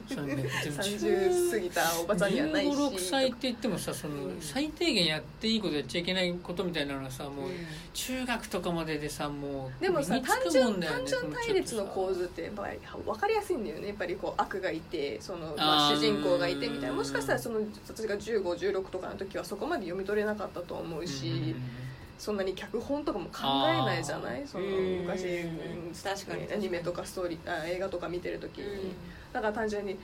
[0.00, 2.70] 30過ぎたおばちゃんにはないし。
[2.70, 7.50] 1 5 6歳って言ってもさそのうん最低限やっていいことやっちゃいけないことみたいなのはさもう
[7.92, 16.98] 中学とかまででさもうでもさ単純単純対立の構図ってやっぱり分かりやすいんだよねやっぱりこう悪がいてその、まあ、主人公がいてみたいな。
[16.98, 21.87] もしかしたらその私が1516とかの時はそこまで読み取れなかったと思うし、うん
[22.18, 24.46] そんなに脚本とかも考えないじゃない？
[24.46, 25.06] そのうん。
[25.06, 25.88] 昔、うん。
[25.88, 26.52] うん確かに。
[26.52, 28.94] アニメとかストーリーあ映画とか見てる時に、
[29.32, 29.96] だから単純に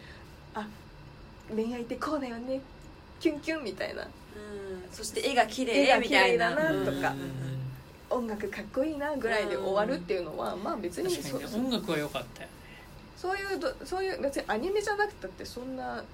[0.55, 0.67] あ
[1.55, 2.61] 恋愛ってこうだよね
[3.21, 4.03] キュンキュンみたいな。
[4.03, 4.09] うん。
[4.91, 8.21] そして絵が綺麗みたいな綺麗だなとかうんうん。
[8.21, 8.25] うん。
[8.27, 12.55] 音楽かっこいいなぐらいで終わるっていうのは、まあ別にそ確かにね音楽は良かったよね。
[13.17, 16.05] そういうどそういう別にアニメじゃなくたってそんな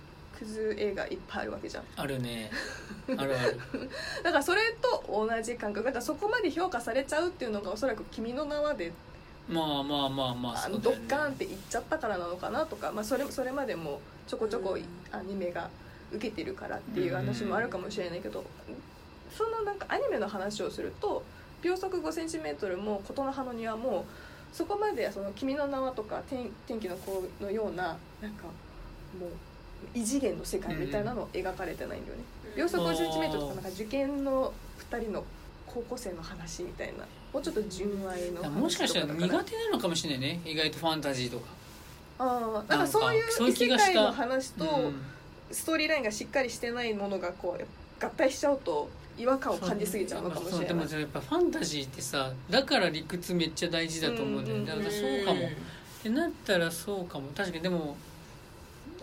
[0.40, 1.84] クズ映画いっぱいあるわけじゃん。
[1.96, 2.50] あるね。
[3.16, 3.60] あるある。
[4.22, 5.84] だからそれと同じ感覚。
[5.84, 8.92] だからそこまで評価されちゃうっていうのがおそらく「君の名は」で
[9.48, 14.84] まあまあまあまああのドッカーンっていっちゃったからなのかなとか、まあ、それそれまでもちょこちょこうん。
[15.12, 15.68] アニメが
[16.12, 18.44] 受けてるからっていう話もあるかもしれないけど、
[19.36, 21.22] そのなんかアニメの話をすると
[21.62, 24.06] 秒速 5cm も琴の葉の庭も
[24.52, 28.44] そこまでその「君の名は」とか天「天気の子」のようななんか
[29.18, 29.30] もう
[29.94, 32.24] 異次元の世界みたいなのを描かれてないんだよね。
[32.56, 34.52] 秒速 5cm とかなんか受験の
[34.90, 35.24] 2人の
[35.66, 40.40] 高校生の話みたいなもうちょっと純愛の話とかもしかしたらだ苦手なのかもしれないね。
[40.44, 41.46] 意外とファンタジーとか。
[42.18, 45.02] ああだからそういう異世界の話とうん。
[45.52, 50.68] ストーリーラインがしっかりしてないものがこう合体しちゃうと違和感を感じすぎちゃうのかもしれない。
[50.68, 54.66] でもやっぱファンタジーってさだから理屈めっちゃ大事だと思うんだよね。
[54.66, 55.46] だからそうかも。
[55.46, 55.50] っ
[56.02, 57.28] てなったらそうかも。
[57.36, 57.96] 確かにでも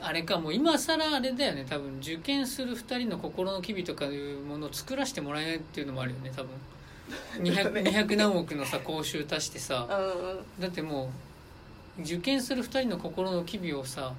[0.01, 1.65] あれかもう今更あれだよね。
[1.69, 6.51] 多分受験する2人の心の機微とかいうものを作らせてもらえないっていうのもあるよね多分。
[7.39, 9.87] 200, 200 何億のさ講習足してさ。
[9.89, 10.39] うんうん。
[10.59, 11.11] だっても
[11.97, 14.13] う受験する2人の心の機微をさ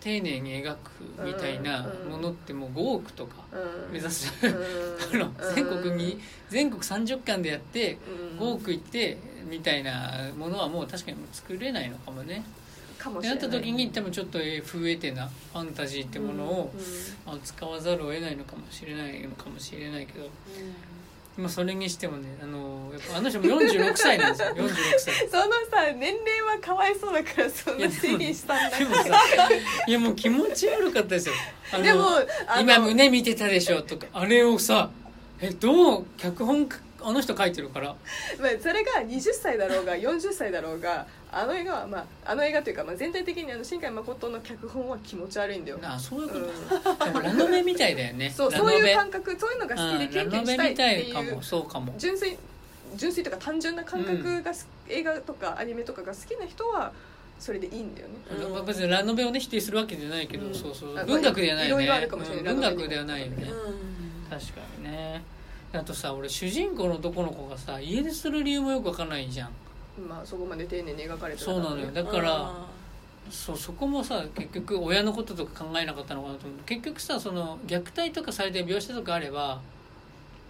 [0.00, 0.90] 丁寧に描く
[1.24, 3.92] みたいなものってもう5億とかうん。
[3.92, 4.32] 目指す。
[4.42, 4.54] うん
[5.22, 6.20] あの全国に
[6.50, 7.98] 全国30巻でやって
[8.30, 8.38] うん。
[8.38, 9.18] 5億いって
[9.48, 12.44] みたいなものはもう確かに作れないのかもね。
[13.04, 13.38] かもしれない。
[13.38, 16.86] った時に多分ちょっと不得手なファンタジーってものをうんうん。
[17.26, 20.28] まあ使わざるを得ないのかもしれないのかもしれないけど、
[21.36, 24.54] まあ、それにしてもねあのやっぱあの人も46歳なんですよ。
[24.56, 25.28] 46歳。
[25.28, 29.02] そのさ年齢はかわいそうだからそんな制限したんだでもさ
[29.86, 31.34] いやもう気持ち悪かったですよ。
[31.82, 32.06] でも
[32.60, 34.06] 今胸見てたでしょとか。
[34.12, 34.90] あれをさ
[35.40, 36.06] えどう？
[36.16, 36.68] 脚本
[37.02, 37.88] あの人書いてるから。
[38.38, 47.12] まあ、それが20歳だろうが40歳だろうがあの映画は、まあ、あの映画というか、まあ、全体的にあの新海誠の脚本は気持ち悪いんだよ、あそういうこと、うん。
[47.12, 48.30] でもラノベみたいだよね。
[48.30, 51.94] そうそういう感覚そういうのが好きでうん経験したいっていうたいかもそうかも。
[51.98, 52.38] 純粋
[52.96, 56.92] 純粋というか単純な感覚がす、映画とかアニメとかが好きな人は
[57.40, 58.14] それでいいんだよね、
[58.58, 58.64] うん。
[58.66, 60.54] 別にラノベをね否定するわけじゃないけど、うん。
[60.54, 60.98] そうそう。
[60.98, 61.84] あ文学ではないよね。
[61.84, 62.54] いろいろあるかもしれない。
[62.54, 62.60] うん。
[62.60, 63.50] 文学ではないよね、
[64.30, 65.22] 確かにね。
[65.72, 69.50] あとさ俺主人公の男の子がさ家出する理由もよくわかんないじゃん
[70.08, 71.90] まあそこまで丁寧に描かれてそうなのよ。
[71.92, 72.66] だから
[73.30, 76.58] そうそこもさ結局親のこととか考えなかったのかなと思う。
[76.66, 79.60] 結局さその虐待とかされてる描写とかあれば、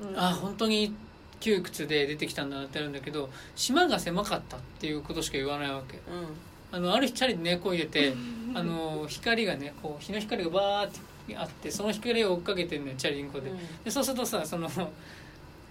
[0.02, 0.18] うん。
[0.18, 0.94] あ本当に
[1.40, 5.98] 窮屈で出てきたんだなってあるんだけど島が狭かったっていうことしか言わないわけ。
[6.72, 8.14] あのある日チャリでねこいでて
[8.54, 13.52] あの光がねこう日の光がバーってあってその光を追っかけてるのよチャリンコで。
[13.84, 14.68] でそうするとさその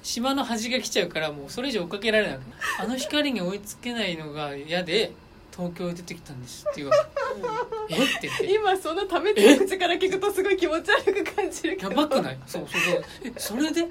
[0.04, 2.42] 島の端が来ちゃうからもうそれ以上追っかけられなく
[2.80, 5.14] あの光に追いつけないのが嫌で
[5.56, 8.04] 東京へ出てきたんです」って言われて「え？
[8.04, 8.54] っ?」て言って。
[8.54, 11.90] 今そのためって口から聞くとすごい気持ち悪く感じるけど。
[11.92, 12.38] やばくない？
[12.46, 13.04] そうそうそう。
[13.24, 13.34] え？
[13.38, 13.82] それで？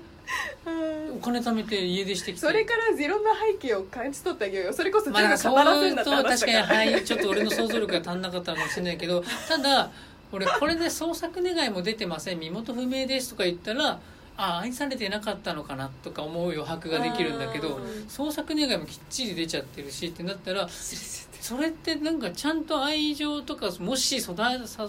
[0.67, 2.41] うんお金貯めて家出してきて。
[2.41, 4.63] それからいろんな背景を感じ取ってあげよ。
[4.65, 9.91] うよそれこそまあ、なんかそらせるんだってと確かに話だからはいちょっと俺の想像力が足んなかったかもしれないけどただ
[10.31, 12.39] 俺これで捜索願いも出てません。
[12.41, 14.01] 身元不明ですとか言ったら
[14.37, 17.85] あ愛されてなかったのかなとか思う余白ができるんだけどうん。
[18.09, 24.89] 捜索願いもきっちり出ちゃってるしってなったらそれってなんかちゃんと愛情とかもしそださ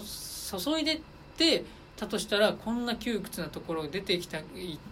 [0.58, 1.00] 注いでっ
[1.36, 1.64] て
[1.96, 4.44] たとしたらこんな窮屈なところ出てきたいっ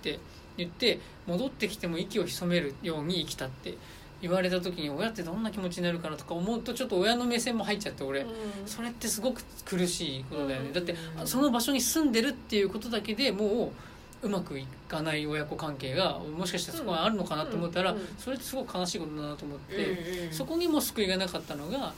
[0.03, 0.19] て
[0.57, 3.77] 言って戻ってきても息を潜めるように生きたって
[4.21, 8.29] 言われた時に親ってどんな気持ちになるかなとか思うとちょっと親の目線も入っちゃって俺、うん。
[8.67, 10.73] それってすごく苦しいことだよね、うん。
[10.73, 13.71] だってあその場所に住んでるっていうことだけでもう
[14.23, 17.99] うまくいかない親子関係がもしかしたらそこにあるのかなと思ったら、うん。
[17.99, 18.07] うん。
[18.19, 21.93] それってすごく悲しいことだなと思って、うんうんそこにも救いがなかったのが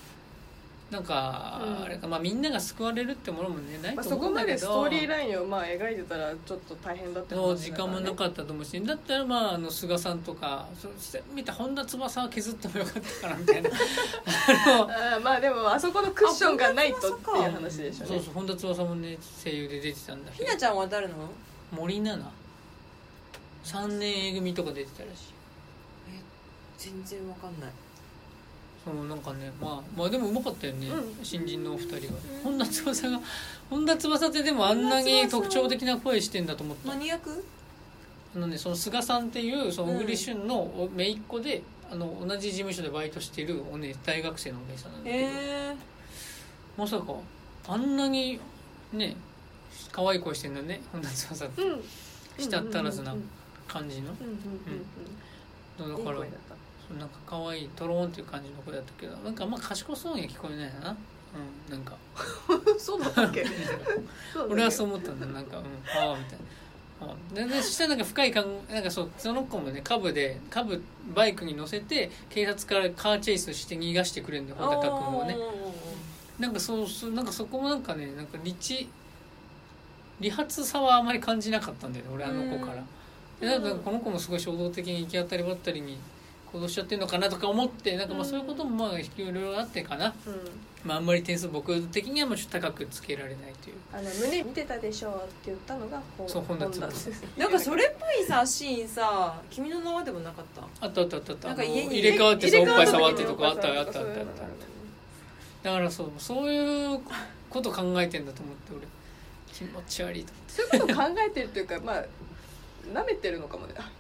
[0.91, 1.85] なんか、うん。
[1.85, 13.71] あれかまあみんなが救われるってものもねないまあ、とそこ思うんだけど、までストーリーラインをまあ描いてたらちょっと大変だってそう時間もなっかったと思うしだったらまああの菅さんとかそうして見た本田翼は削ってもよかったかなみたいな。
[15.13, 18.01] ああまあでもあそこのクッションがないとっていう話でしょ。
[18.01, 20.33] のそうねそう本田翼もね声優で出てたんだ。
[20.33, 21.29] ひなちゃんは誰なの？
[21.73, 22.31] 森七菜。
[23.65, 25.35] 3年 A 組とか出てたらしい。
[26.77, 27.71] 全然わかんない。
[28.85, 31.25] そうなんかねまあまあでもうまかったよね、うん。
[31.25, 32.09] 新人のお二人が、ん。
[32.45, 33.21] 本田翼が
[33.71, 36.89] 本田翼ってでもあんなに特徴的な声してんだと思った。
[36.91, 37.45] 何役？
[38.37, 45.77] あのねその菅さんっていうそのうん小栗旬のお姪っ子で、あの同じ事務所でバイトしているお、ね、大学生のお姉さんなんだけど、へえ
[46.77, 47.15] まさか
[47.69, 48.39] あんなに
[48.93, 49.17] ね
[49.95, 50.81] 可愛い声してんだね。
[50.91, 51.63] 本田翼って。
[51.63, 51.81] うん。
[52.39, 53.15] 舌足らずな
[53.69, 54.11] 感じの。
[55.79, 56.19] だから
[56.99, 60.91] なんか可愛いトローンっていう感じの声だったけどなんかあんま賢そうには聞こえないな。
[60.91, 61.97] うんなんか。
[62.79, 63.47] そうだっけ？
[64.49, 65.27] 俺はそう思ったんだ。
[65.27, 66.45] なんかうんああみたいな。
[67.13, 70.83] あででそしたらなんか深いかんなんかそうその子もねカブでカブ
[71.15, 74.59] バイクに乗せて警察からカーチェイスして逃がしてくれるんだよ。
[74.59, 75.37] 穂高君をね。
[76.39, 78.55] なんかそうそうなんかそこもなんかねなんか理
[80.21, 82.83] 理髪さはあまり感じなかったんだよね俺あの子から。
[83.41, 85.99] でなんかこの子もすごい衝動的に行き当たりばったりに
[86.53, 90.35] 行動しちゃってるのかなとか思ってなんかまあそういうこともまあいろいろあってかな、うん。
[90.85, 93.77] まあ、あんまり点数僕的にはもうちょっと高くつけられないという。
[93.93, 100.87] あの胸見てたでしょって言ったのがほそう本田翼ですなんかそれっぽいさシーンさ「君の名は」でもなかった？
[100.87, 101.33] あったあったあった。
[101.33, 104.05] あったなんか家に入れ替わってさおっぱい触ってとかあったあったあったあっ
[105.63, 105.69] た。
[105.71, 107.01] だからそうそういう
[107.51, 108.87] こと考えてんだと思って俺
[109.55, 112.05] 気持ち悪いとそういうこと考えてるっていうかまあ
[112.93, 113.75] 舐めてるのかもね。
[113.79, 113.91] あ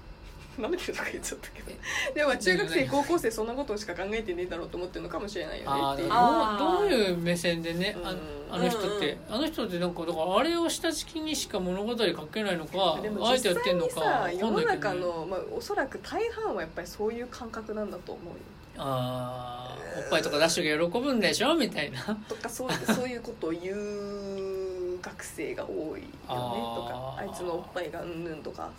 [0.58, 1.72] 舐めてるとか言っちゃったけど。
[2.14, 6.02] でもまあ中学生高校生そんなことしか考えてねえだろうと思ってるのかもしれないよね。
[6.02, 8.18] ってどういう目線でねあうん。
[8.50, 9.34] あの人って、うん。
[9.34, 12.98] あの人ってなんかだからあれを下敷きにしか物語書けないのかあ
[13.34, 18.40] えてや実ってんのか世の中の、まあ、おそらく大半はやっぱりそういう感覚なんだと思うよ。
[18.76, 21.54] あーおっぱいとか出しとけ喜ぶんでしょ？
[21.54, 22.02] みたいな。
[22.28, 24.63] とかそうそういうことを言う
[25.04, 28.70] 学生が多いよねとかあいつのおっぱいがうんぬんとか。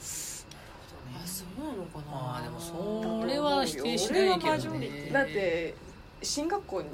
[1.15, 2.05] あそうなのかな。
[2.07, 5.09] あーでもそれは否定しないけどね。
[5.13, 5.75] だって
[6.23, 6.87] 進学校に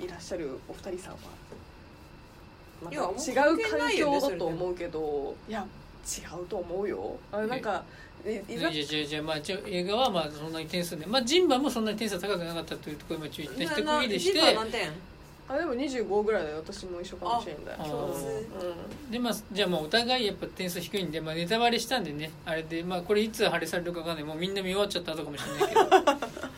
[0.00, 1.18] いらっしゃるお二人さんは、
[2.82, 2.96] ま違
[3.34, 5.66] 関う環境だと思うけどいや
[6.06, 7.18] 違うと思うよ。
[7.30, 7.84] あれなんか
[8.24, 14.90] えいざじゃじゃじゃまあ映画はまあそんなに点数でまあジンバもそんなに点数高くなかったというところ今注意一区切りしジンバて何点？
[15.48, 16.56] あでも25ぐらいだよ。
[16.56, 17.78] 私も一緒かもしれんだよ。
[17.80, 19.08] あ共通う。
[19.08, 19.10] ん。
[19.10, 26.16] でまあじゃあまあお互いやっぱ点数低いんで、まあ、ネタバレしたんでねあれでまあこれいつ晴れされるかわかんないもうみんな見終わっちゃった後かもしれないけど。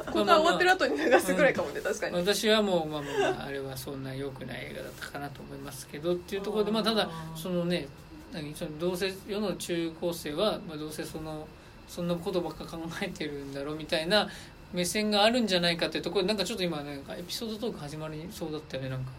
[0.08, 2.16] ここが終わってる後に流すぐらいかもね確かに。
[2.16, 7.88] 私はもう、まあ、まあまああれはそんな良くない映画だったかなと思いますけどっていうところでまあただそのね
[8.32, 11.46] 何そのどうせ世の中高生は、まあ、どうせその
[11.88, 14.28] そんなことばっか考えてるんだろうみたいな
[14.72, 19.10] 目線があるんじゃないかっていうところでなんかちょっと今なんかエピソードトーク始まりそうだったよねなんか。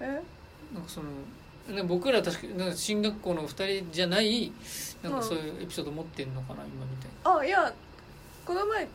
[0.00, 0.04] え？
[0.74, 1.08] なんかその
[1.74, 4.52] ね僕ら確かなんか進学校の2人じゃない
[5.02, 7.40] なんかうんそういうエピソード持ってんのかな今みたいな。
[7.40, 7.72] あいや
[8.44, 8.86] この前っ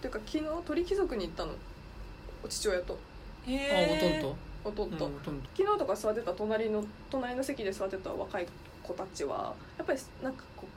[0.00, 1.52] ていうか昨日鳥貴族に行ったの。
[2.48, 2.98] 父親と。
[3.46, 3.88] へ
[4.64, 8.46] あほとん弟、ど、うん、ほとんど昨日とか座ってた隣の隣の席で座ってた若い
[8.82, 10.73] 子たちはやっぱりなんかこう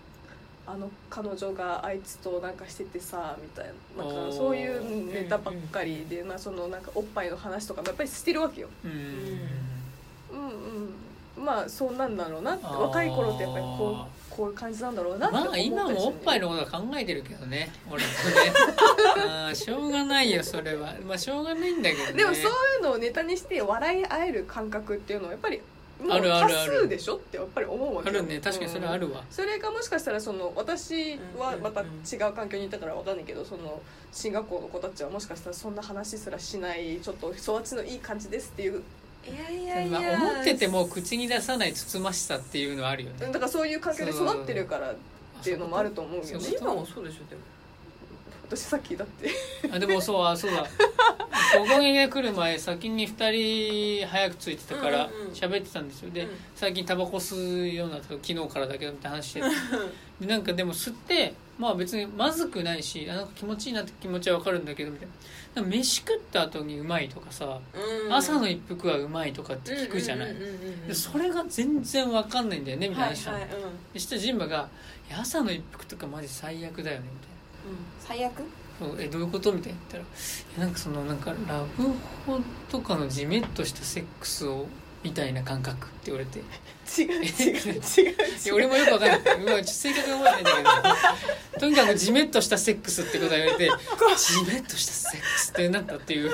[0.67, 8.67] あの彼女があいつとなんかしててさみたいななんかそういうネタばっかりで、まあ、そのなんかおっぱいの話とかもやっぱりしてるわけよ。
[8.83, 10.93] うんうんうん
[11.37, 18.15] まあそうなんだろうな若い頃ってやっぱりこうこういう感じなんだろうなって思まあ今もおっぱいのことは考えてるけどね俺もね。
[19.29, 20.95] あーしょうがないよそれは。
[21.05, 22.13] まあしょうがないんだけどね。
[22.13, 22.47] でもそうい
[22.79, 25.61] うのをネタにして笑い合える感覚っていうのはやっぱり
[26.01, 26.71] もうあるあるある。
[26.73, 28.39] 多数でしょってやっぱり思うわけあよるね。
[28.39, 38.83] 確かにそれあるわ、それがもしかしたらその私はまた違う環境にいたからわかんないけどその進学校の子たちはもしかしたらそんな話すらしないちょっと育ちのいい感じですっていう。
[39.25, 43.25] いやいやいまあ、や思ってても口に出さないつつましさっていうのはあるよね。
[43.25, 44.95] だからそういう環境で育ってるからっ
[45.43, 46.31] ていうのもあると思うよね。
[46.61, 47.41] 今もそうでしょでも
[48.49, 49.29] 私さっきだって。
[49.71, 50.63] あでもそうあそうだ。
[50.63, 55.31] ここにね来る前先に2人早く着いてたからうんうんうん。
[55.31, 56.11] 喋ってたんですよ。
[56.11, 56.29] で、うん。
[56.55, 59.47] 最近タバコ吸うようになった昨日からだけどって話してて。
[60.21, 65.13] でなんかでも吸ってまあ別にまずくないしあなんか気持ちいいなって気持ちは分かるんだけどみたいな。
[65.63, 67.59] 飯食った後にうまいとかさ、
[68.05, 68.13] うん。
[68.13, 70.35] 朝の一服はうまいとかって聞くじゃない、
[70.93, 74.69] それが全然分かんないんだよねみたいな話したの、はいはいうんでしたらジンバが
[75.09, 77.37] 「いや朝の一服とかマジ最悪だよね」みたいな
[78.07, 78.43] 最悪？
[78.79, 79.51] そうえどういうこと？
[79.51, 81.83] みたいな言ったらなんかそのなんかラブ
[82.25, 82.39] ホ
[82.69, 84.67] とかのジメッとしたセックスを
[85.03, 86.39] みたいな感覚って言われて。
[86.39, 86.41] い
[87.01, 88.15] 違う違う違う違う。
[88.47, 89.19] や俺もよくわかんない。
[89.41, 90.81] 今ちょっと正確に覚えてないんだ
[91.53, 91.59] けど。
[91.59, 93.71] とにかくジメッとしたセックスってことは言われてジ
[94.45, 96.29] メッとしたセックスってなったっていう。
[96.29, 96.31] え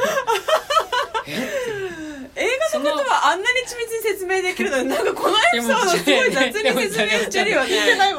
[2.36, 7.70] 映画のことはあんなに緻密に説明できるのになんかこのエピソードすごい雑に説明してるよね。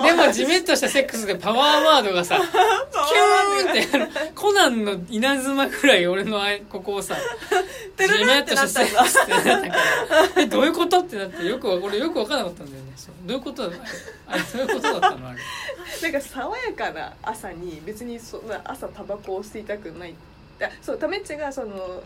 [0.03, 6.41] でもジメッとしたセックスでパワーワードがさ キューンってコナンの稲妻くらい俺の
[6.71, 7.17] ここをさ
[7.97, 9.77] てるなってなったんだジメッとしたセックスってなったか
[10.37, 10.43] ら。
[10.43, 12.93] えどういうことってなってよく俺よく分からなかったんだよね。
[13.25, 13.77] どういうことだ
[14.29, 15.29] あれそういうことだったの？
[15.29, 15.41] あれ。
[16.03, 20.15] なんか爽やかな朝に別にそんな朝タバコを吸いたくない。
[20.63, 22.03] あそうタメッチがその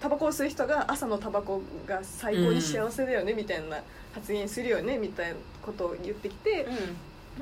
[0.00, 3.80] タバコを吸う人が朝のタバコが最高に幸せだよねみたいな
[4.14, 6.66] 発言するよねみたいなことを言ってきて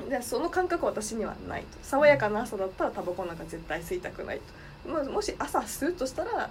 [0.09, 1.67] でその感覚は私にはないと。
[1.81, 4.41] 爽やかな朝だったらタバコなんか絶対吸いたくない
[4.85, 6.49] と、まあ、もし朝吸うとしたら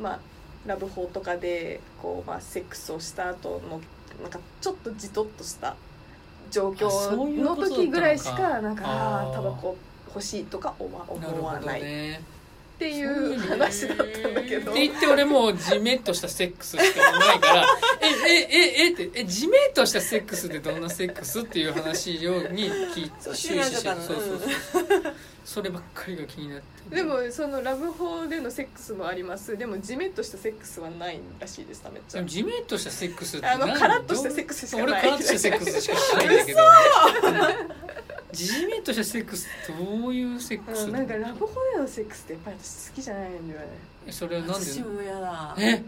[0.00, 0.20] まあ
[0.66, 3.80] ラブホとかでこう、まあ、セックスをした後の
[4.22, 5.76] なんかちょっとじとっとした
[6.50, 9.76] 状況の時ぐらいしかなんかあタバコ
[10.08, 10.98] 欲しいとか思
[11.44, 11.80] わない
[12.78, 14.70] っねていう話だったんだけど。
[14.70, 17.66] って言って俺もうジメッとしたセックスしかないから
[18.00, 25.14] ええええってえジメッとしたセックスってどんなセックスっていう話をに聞いそう終始してそうそうそう
[25.44, 26.94] そればっかりが気になって。
[26.94, 29.56] でもそのラブホでのセックスもあります。
[29.56, 36.58] でもジメッとしたセックスはないらしいですためっちゃジメッとしたセックスってあの何カラッとしたセックスしかない俺カラッとしたセックスしかしないんだけど
[38.46, 40.86] ジメッとしたセックスどういうセックス？
[40.86, 43.66] うんなんかラブホでのセックスってやっぱり私好きじゃないんだよね。
[44.10, 44.66] それはなんで？
[44.66, 45.54] 私も嫌だ。
[45.58, 45.82] え？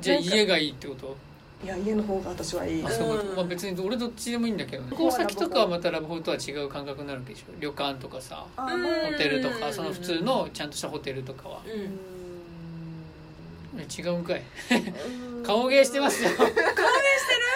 [0.00, 1.16] じゃあ家がいいってこと？
[1.64, 2.84] いや家の方が私はいい。
[2.84, 3.36] あそういうん。
[3.36, 4.90] まあ別に俺どっちでもいいんだけどね。
[4.90, 8.66] ここ先とかはまたラブホとは違う感覚になるわけでしょ旅館とかさホ
[9.16, 11.60] テルとうんかその普通のちゃんとしたホテルとかは。
[11.64, 11.68] う
[13.78, 13.80] ん。
[13.80, 14.42] え違うんかい。
[15.36, 15.42] うん。
[15.46, 16.30] 顔芸してますよ。
[16.36, 16.66] 顔芸してる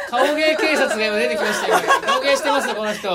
[0.09, 1.79] 顔芸警察が今出てきましたよ。
[2.07, 3.09] 顔芸してますよこの人。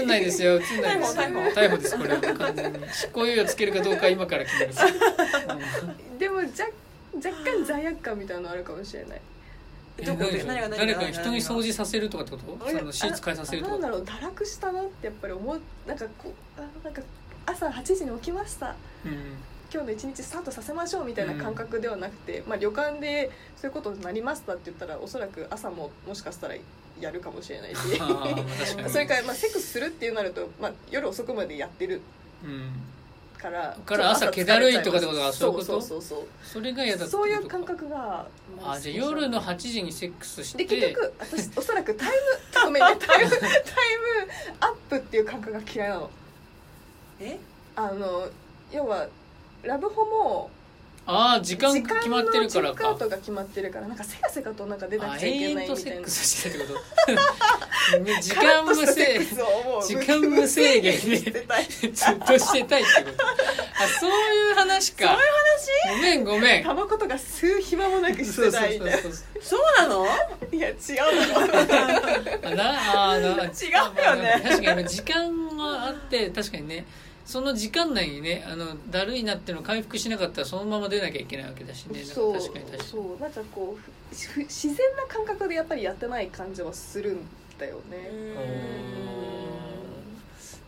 [0.00, 0.54] 映んないですよ。
[0.60, 1.22] 映んないですよ。
[1.22, 2.20] 逮捕逮逮捕ですこれは。
[2.20, 4.72] 完全に執行猶予つけるかどうか今から決める。
[6.18, 6.46] でも若
[7.14, 9.20] 若干罪悪感みたいなのあるかもしれない。
[9.98, 10.44] えどこで？
[10.44, 12.70] 誰かに人に掃除させるとかってこと？
[12.70, 14.02] そのシーツ変えさせるとかなんだろう。
[14.02, 15.60] 堕落したなってやっぱり思う。
[15.86, 17.02] なんかこうあなんか
[17.46, 18.74] 朝8時に起きました。
[19.04, 19.36] うん
[19.72, 26.54] 今日の一日スタートさせましょうみたいな感覚ではなくて、まあ、旅館でそういうことになりましたって言ったらおそらく朝ももしかしたら
[27.00, 27.78] やるかもしれないし。
[28.90, 32.00] それから、まあ、セックスするっていうなると、まあ、夜遅くまでやってる
[32.44, 32.70] うん。
[33.38, 35.64] からから朝気だるいとかってことはそういうこと？
[35.64, 38.26] そうそうそうそれが嫌だそういう感覚が
[38.62, 40.64] あじゃあ夜の8時にセックスして。
[40.66, 42.14] で結局私おそらくタイム
[42.66, 43.52] ごめんねタイムタイム
[44.60, 46.10] アップっていう感覚が嫌いなの。
[47.20, 47.38] え？
[47.76, 48.28] あの
[48.72, 49.06] 要は
[49.62, 50.50] ラブホも
[51.06, 55.76] ああ時間時が決まってるからのチェックアウかトが決まってるからなんかせかせかとなんか出なあくちゃいけ永遠ないみたいな。
[55.76, 56.78] とセックスしてるってこ
[57.08, 58.20] と？
[58.22, 61.16] 時間無制カラッとしたセックスをもう時間無制限で
[61.90, 62.82] ずっとしてたい。
[62.82, 63.26] ってこと。
[63.26, 65.16] あそういう話か。
[65.88, 66.64] ごめんごめん。
[66.64, 68.98] タバコとか吸う暇もなくしてたいみたいな。
[68.98, 70.06] そうそうそうなの？
[70.52, 72.50] いや違うの。
[72.50, 73.48] あなあーな違
[74.14, 74.40] うよね。
[74.44, 76.86] まあ確かに時間があって確かにね
[77.24, 82.02] その時間内にねあのだるいなっていうのを回復しなかったらそのまま出なきゃいけないわけだしね。
[82.02, 82.88] そう確かに確かに。
[82.90, 83.22] そう。
[83.22, 87.20] なんかこう自然な感覚でやっぱりやってない感じはするん
[87.58, 88.10] だよね。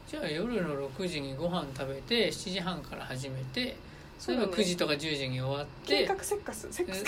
[0.08, 3.76] じゃあ夜の6時にご飯食べて7時半から始めて
[4.22, 6.06] そういえば9時とか10時に終わって。
[6.06, 6.68] 計画セッカス。
[6.70, 7.02] セックス。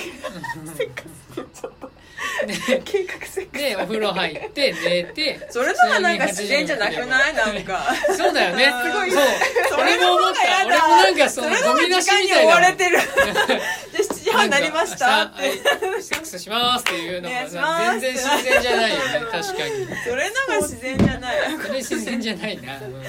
[0.58, 0.66] うん。
[0.74, 3.62] セッカスって言っちゃっ計画セックス。
[3.62, 5.46] でお風呂入って寝て。
[5.48, 6.26] それとはなんか。
[6.26, 7.84] 自然じゃなくないなんか
[8.16, 8.64] そうだよね。
[8.82, 9.12] すごい。
[9.12, 9.22] そう。
[9.22, 10.88] も思った俺もだ。
[10.88, 12.52] なんかそのゴミ出しみたいな。
[12.52, 12.98] 追われてる。
[13.94, 15.22] で7時半になりました。
[15.22, 19.02] ってはいセックスしますっていうのが全然自然じゃないよね。
[19.30, 19.86] 確かに。
[20.04, 21.36] それのが自然じゃない。
[21.64, 23.04] それ自然じゃないな、うん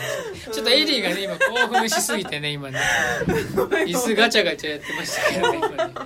[0.51, 2.79] ちょっとエリーがね今興奮しすぎてね今ね
[3.95, 5.95] 椅子ガチャガチャやってましたけど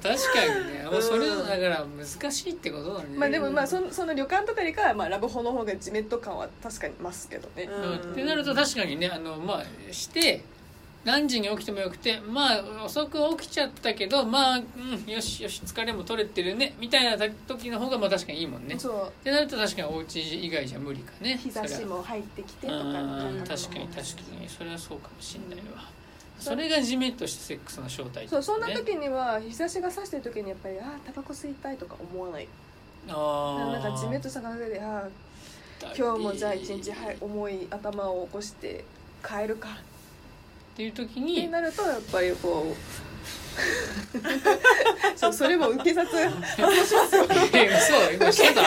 [0.00, 0.84] 確かにね。
[0.84, 3.16] もうそれだから難しいってことだね。
[3.16, 7.82] まあでもまあそのその旅館とかよりかはまあラブホの方がジメッと感は確かに増すけどね、うん。
[7.82, 8.12] うん。
[8.12, 10.44] ってなると確かにねあのまあして
[11.04, 17.16] 何時に起きてもよくてまあ遅く起きちゃったけどまあ、うん、よしよし疲れも取れてるねみたいな
[17.46, 18.74] 時の方がまあ確かにいいもんね。
[18.74, 19.24] っそう。
[19.24, 23.80] てなると確かにお家以外じゃ無理かね日差しも入ってきてとか確かに確か
[24.40, 25.88] にそれはそうかもしんないわ、
[26.38, 32.48] それがじめっとしたセックスの正体そうそんなね時には日差しが差してる時にやっぱりああタバコ吸いたいとか思わない。
[33.08, 35.08] ああなんかじめっとした感覚でああ
[35.96, 38.84] 今日もじゃあ一日はい重い頭を起こして
[39.26, 39.68] 帰るか。
[39.68, 39.72] っ
[40.76, 43.15] ていう時ってになるとやっぱりこう
[45.16, 48.60] そうそれも受け札え嘘今してた？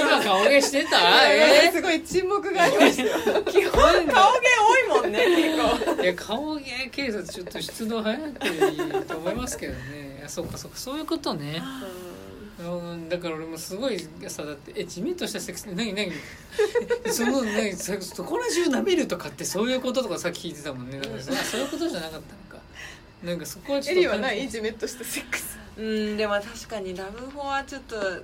[0.00, 1.30] 今顔芸してた？
[1.30, 1.70] え？
[1.72, 3.02] すごい沈黙がありました。
[3.02, 4.48] よ基本顔芸
[4.88, 5.92] 多いもんね結構。
[6.00, 8.56] ー、いや顔芸警察ちょっと出動早くていい
[9.06, 10.16] と思いますけどね。
[10.18, 10.76] いやそうかそうか。
[10.78, 11.62] そういうことね。
[12.60, 16.12] うんだから俺もすごいさだってえ地面としたセックス何何？
[17.10, 17.72] その何？
[17.72, 20.98] さそこら中舐めるとかってそういうこととかさっき聞いてたもんね。
[21.00, 22.51] だからそそういうことじゃなかったのか
[23.22, 24.48] なんかそこはちょっとエリはない？
[24.48, 25.58] ジメッとしたセックス。
[25.76, 28.22] うんでも確かにラブホはちょっとうん好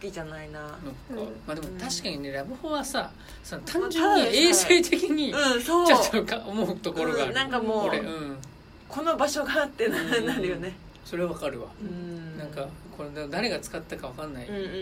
[0.00, 0.60] きじゃないな。
[0.62, 0.76] のか。
[1.10, 1.16] うん。
[1.46, 3.10] まあでも確かにねラブホはさ
[3.42, 5.86] その単ま純に衛生的にうんそう。
[5.86, 8.36] ちょっとか思うところがある、うんなんかもう俺うん。
[8.88, 10.74] この場所があってなうんなるよね。
[11.04, 12.38] それわかるわ、うん。
[12.38, 14.72] なんかこれ誰が使ったかわかんない、うんうんうんう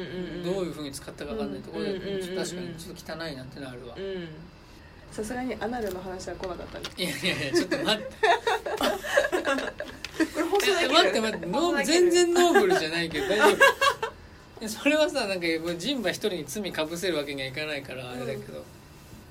[0.40, 0.44] ん。
[0.44, 2.20] どういうふうに使ったかわかんないところで、うんうんうんうん。
[2.20, 4.28] ちょっと確かにちょっと汚いなってなるわ、うん
[5.10, 8.04] さすがにアナルの話は来なかったねいやいやいやちょっと待って。
[10.32, 13.56] これ放送できるえ待って待ってノー全然ノーブルじゃないけど大丈
[14.60, 14.68] 夫。
[14.68, 18.64] それはさなんかもうジンバ一人に罪かぶせるわけにはいかないからあれだけど、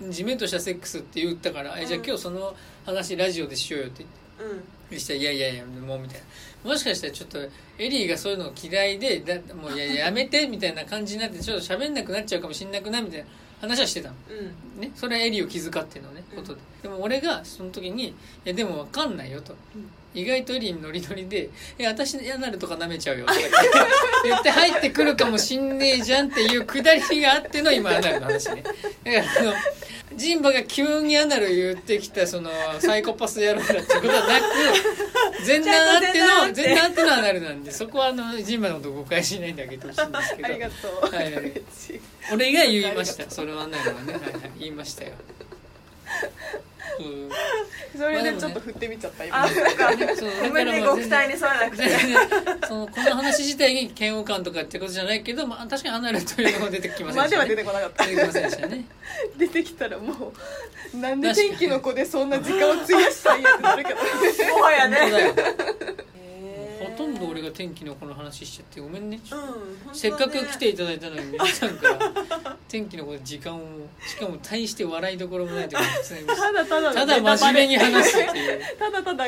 [0.10, 4.06] 地面としたセックスって言ったから、えじゃあうん今日その話ラジオでしようよって
[4.39, 4.56] 言って。
[4.56, 4.64] うん。
[4.97, 6.22] そしたら「いやいやいやもう」みたい
[6.64, 6.72] な。
[6.72, 7.39] もしかしたらちょっと
[7.77, 13.26] エリーがそういうの嫌いでだもうややめてみたいな感じになってちょっと喋んなくなっちゃうかもしんなくないみたいな
[13.60, 14.15] 話はしてたの。
[14.30, 14.81] うん。
[14.81, 14.91] ね。
[14.95, 16.23] それはエリーを気遣ってのね。
[16.31, 16.38] うん。
[16.38, 16.61] ことで。
[16.84, 18.14] でも俺がその時に「い
[18.45, 19.56] やでも分かんないよ」と。
[20.14, 23.40] 意外とエリーノリノリで「え私嫌なるとか舐めちゃうよ」とか
[24.23, 28.64] 言って入ってくるかもしんねえじゃんっていうくだりがあっての今アナルの話ね。
[28.64, 29.53] だからあの
[30.15, 32.49] ジンバが急にアナル言ってきたその
[32.80, 37.03] サイコパス野郎だってことはなく前段あっての前段あって。
[37.03, 41.34] のアナルなんでそこはあのジンバのこと誤解しないであげてほしいんですけありがどとう、はい。
[42.34, 43.30] 俺が言いました。
[43.30, 45.11] それはアナルはね、はいはい、言いましたよ。
[46.99, 47.30] うん
[47.98, 49.44] それでちょっと振ってみちゃった今。
[49.44, 49.90] あそっか。
[50.16, 51.84] そうごめんねご期待に沿わなくて
[52.68, 58.06] そのこの話自体に嫌悪感とかってことじゃないけど、まあ、確かにアナルというのは出てきませんでした、までは出ね、てこなかった。
[58.06, 58.86] 出てきませんでしたね。
[59.38, 60.34] 出てきたらも
[60.94, 63.99] うなんで天気の子でそんな時間を費やしたんやってなるけど
[64.56, 64.98] もはやね
[67.60, 69.19] 天気のこの話しちゃってごめんね。
[69.34, 73.61] うんせっかく来ていただいたのに皆さんから天気のことで時間を
[74.07, 78.61] しかも大して笑いどころもないとかただただただ真面目に話すっていう。
[78.80, 79.27] ただただ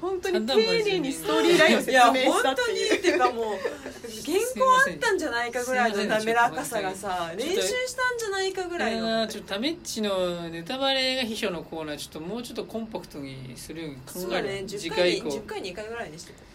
[0.00, 2.72] 本当に丁寧にストーリーラインを説いや明した本当って。
[2.72, 9.20] いうにっていうかもう原稿あったんじゃないかぐらいの滑らかさがさ練習したんじゃないかぐらいの。
[9.20, 14.54] はちょっとタメッチのネタバレが秘書のコーナーちょっともうちょっとコンパクトにするように考える、ね。
[14.66, 15.28] 10次回以降。
[15.28, 16.47] 10回に1回ぐらいにしてた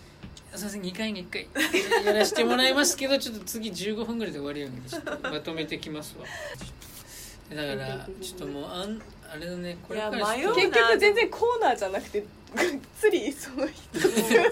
[0.56, 1.48] すいません2回に1回。
[2.06, 6.26] やらせてもらいますけどちょっと次15分ぐらいで終わるようにちょっとまとめてきますわ。
[7.56, 9.02] だからちょっともうあん
[9.32, 9.78] あれだね。
[9.88, 12.26] これから結局全然コーナーじゃなくてが
[12.64, 12.66] っ
[13.00, 14.00] つりその人。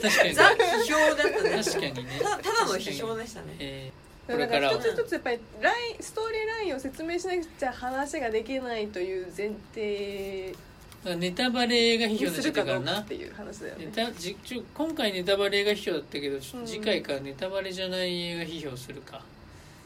[0.02, 0.34] 確かに。
[0.34, 1.64] ザ批評だったね。
[1.64, 2.19] 確かにね。
[2.22, 3.56] たただの批評でしたね。
[3.60, 10.56] えーこだから一つ一つやっぱりラインストーリーラインを説明しなくちゃ話ができないという前提
[11.03, 19.22] ネタバレが批評になっちゃにするかったからなっていう話だよネねタじちょ今回ネタバレ映画批評だったけど次回からネタバレじゃない映画批評するか。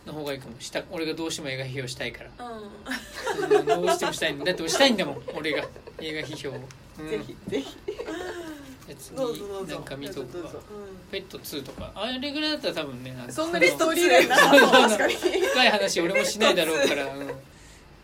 [0.06, 0.54] の方がいいかも。
[0.60, 2.46] した俺がどうしても映画批評したいから。
[2.46, 3.60] うん。
[3.60, 4.34] うんどうしてもしたい。
[4.34, 5.22] んだだってしたいんだもん。
[5.36, 5.64] 俺が。
[6.00, 6.60] 映画批評を、
[7.00, 7.78] うん、ぜひぜひ。
[9.00, 9.16] 次
[9.68, 10.62] なんか見とくわどうぞ
[11.12, 11.92] ペット2とか。
[11.96, 15.14] あれぐらいだったら多分ねそんなにストリーラインな確かに。
[15.16, 17.28] 深い話俺もしないだろうから、うん、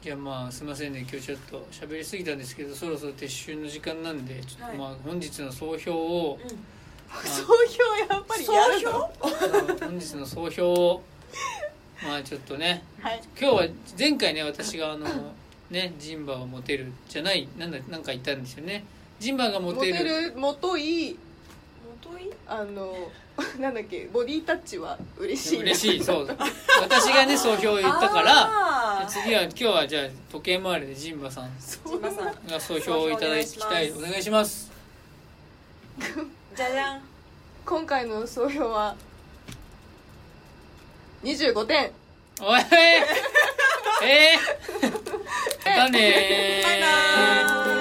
[0.01, 1.01] じゃあまあすいませんね。
[1.01, 6.39] 今日ちょっと喋りすぎたんですけどそろそろ撤収の時間なんでちょっとまあ本日の総評を、
[7.23, 9.11] 総評やっぱりやるの？
[9.87, 11.03] 本日の総評を
[12.03, 13.21] まあちょっとねはい。
[13.39, 13.67] 今日は
[13.97, 15.07] 前回ね私があの
[15.69, 18.83] ねジンバはモテるじゃないなんだなんか言ったんですよね。
[19.19, 21.15] ジンバがモモテテるるもとい
[22.03, 22.31] 元い？
[22.47, 23.11] あの
[23.59, 26.27] なんだっけボディタッチは嬉しい嬉しいそう。
[26.81, 31.51] 私がね総評を言ったから次は今日はじゃあ時計回りでジンバさん。
[32.49, 33.91] が総評をいただきたい。
[33.91, 34.71] お願いします。
[36.55, 37.01] じゃじゃん。
[37.65, 38.95] 今回の総評は
[41.23, 41.91] 25点。
[42.41, 42.61] おい
[44.03, 44.89] えー、
[45.77, 47.80] またねー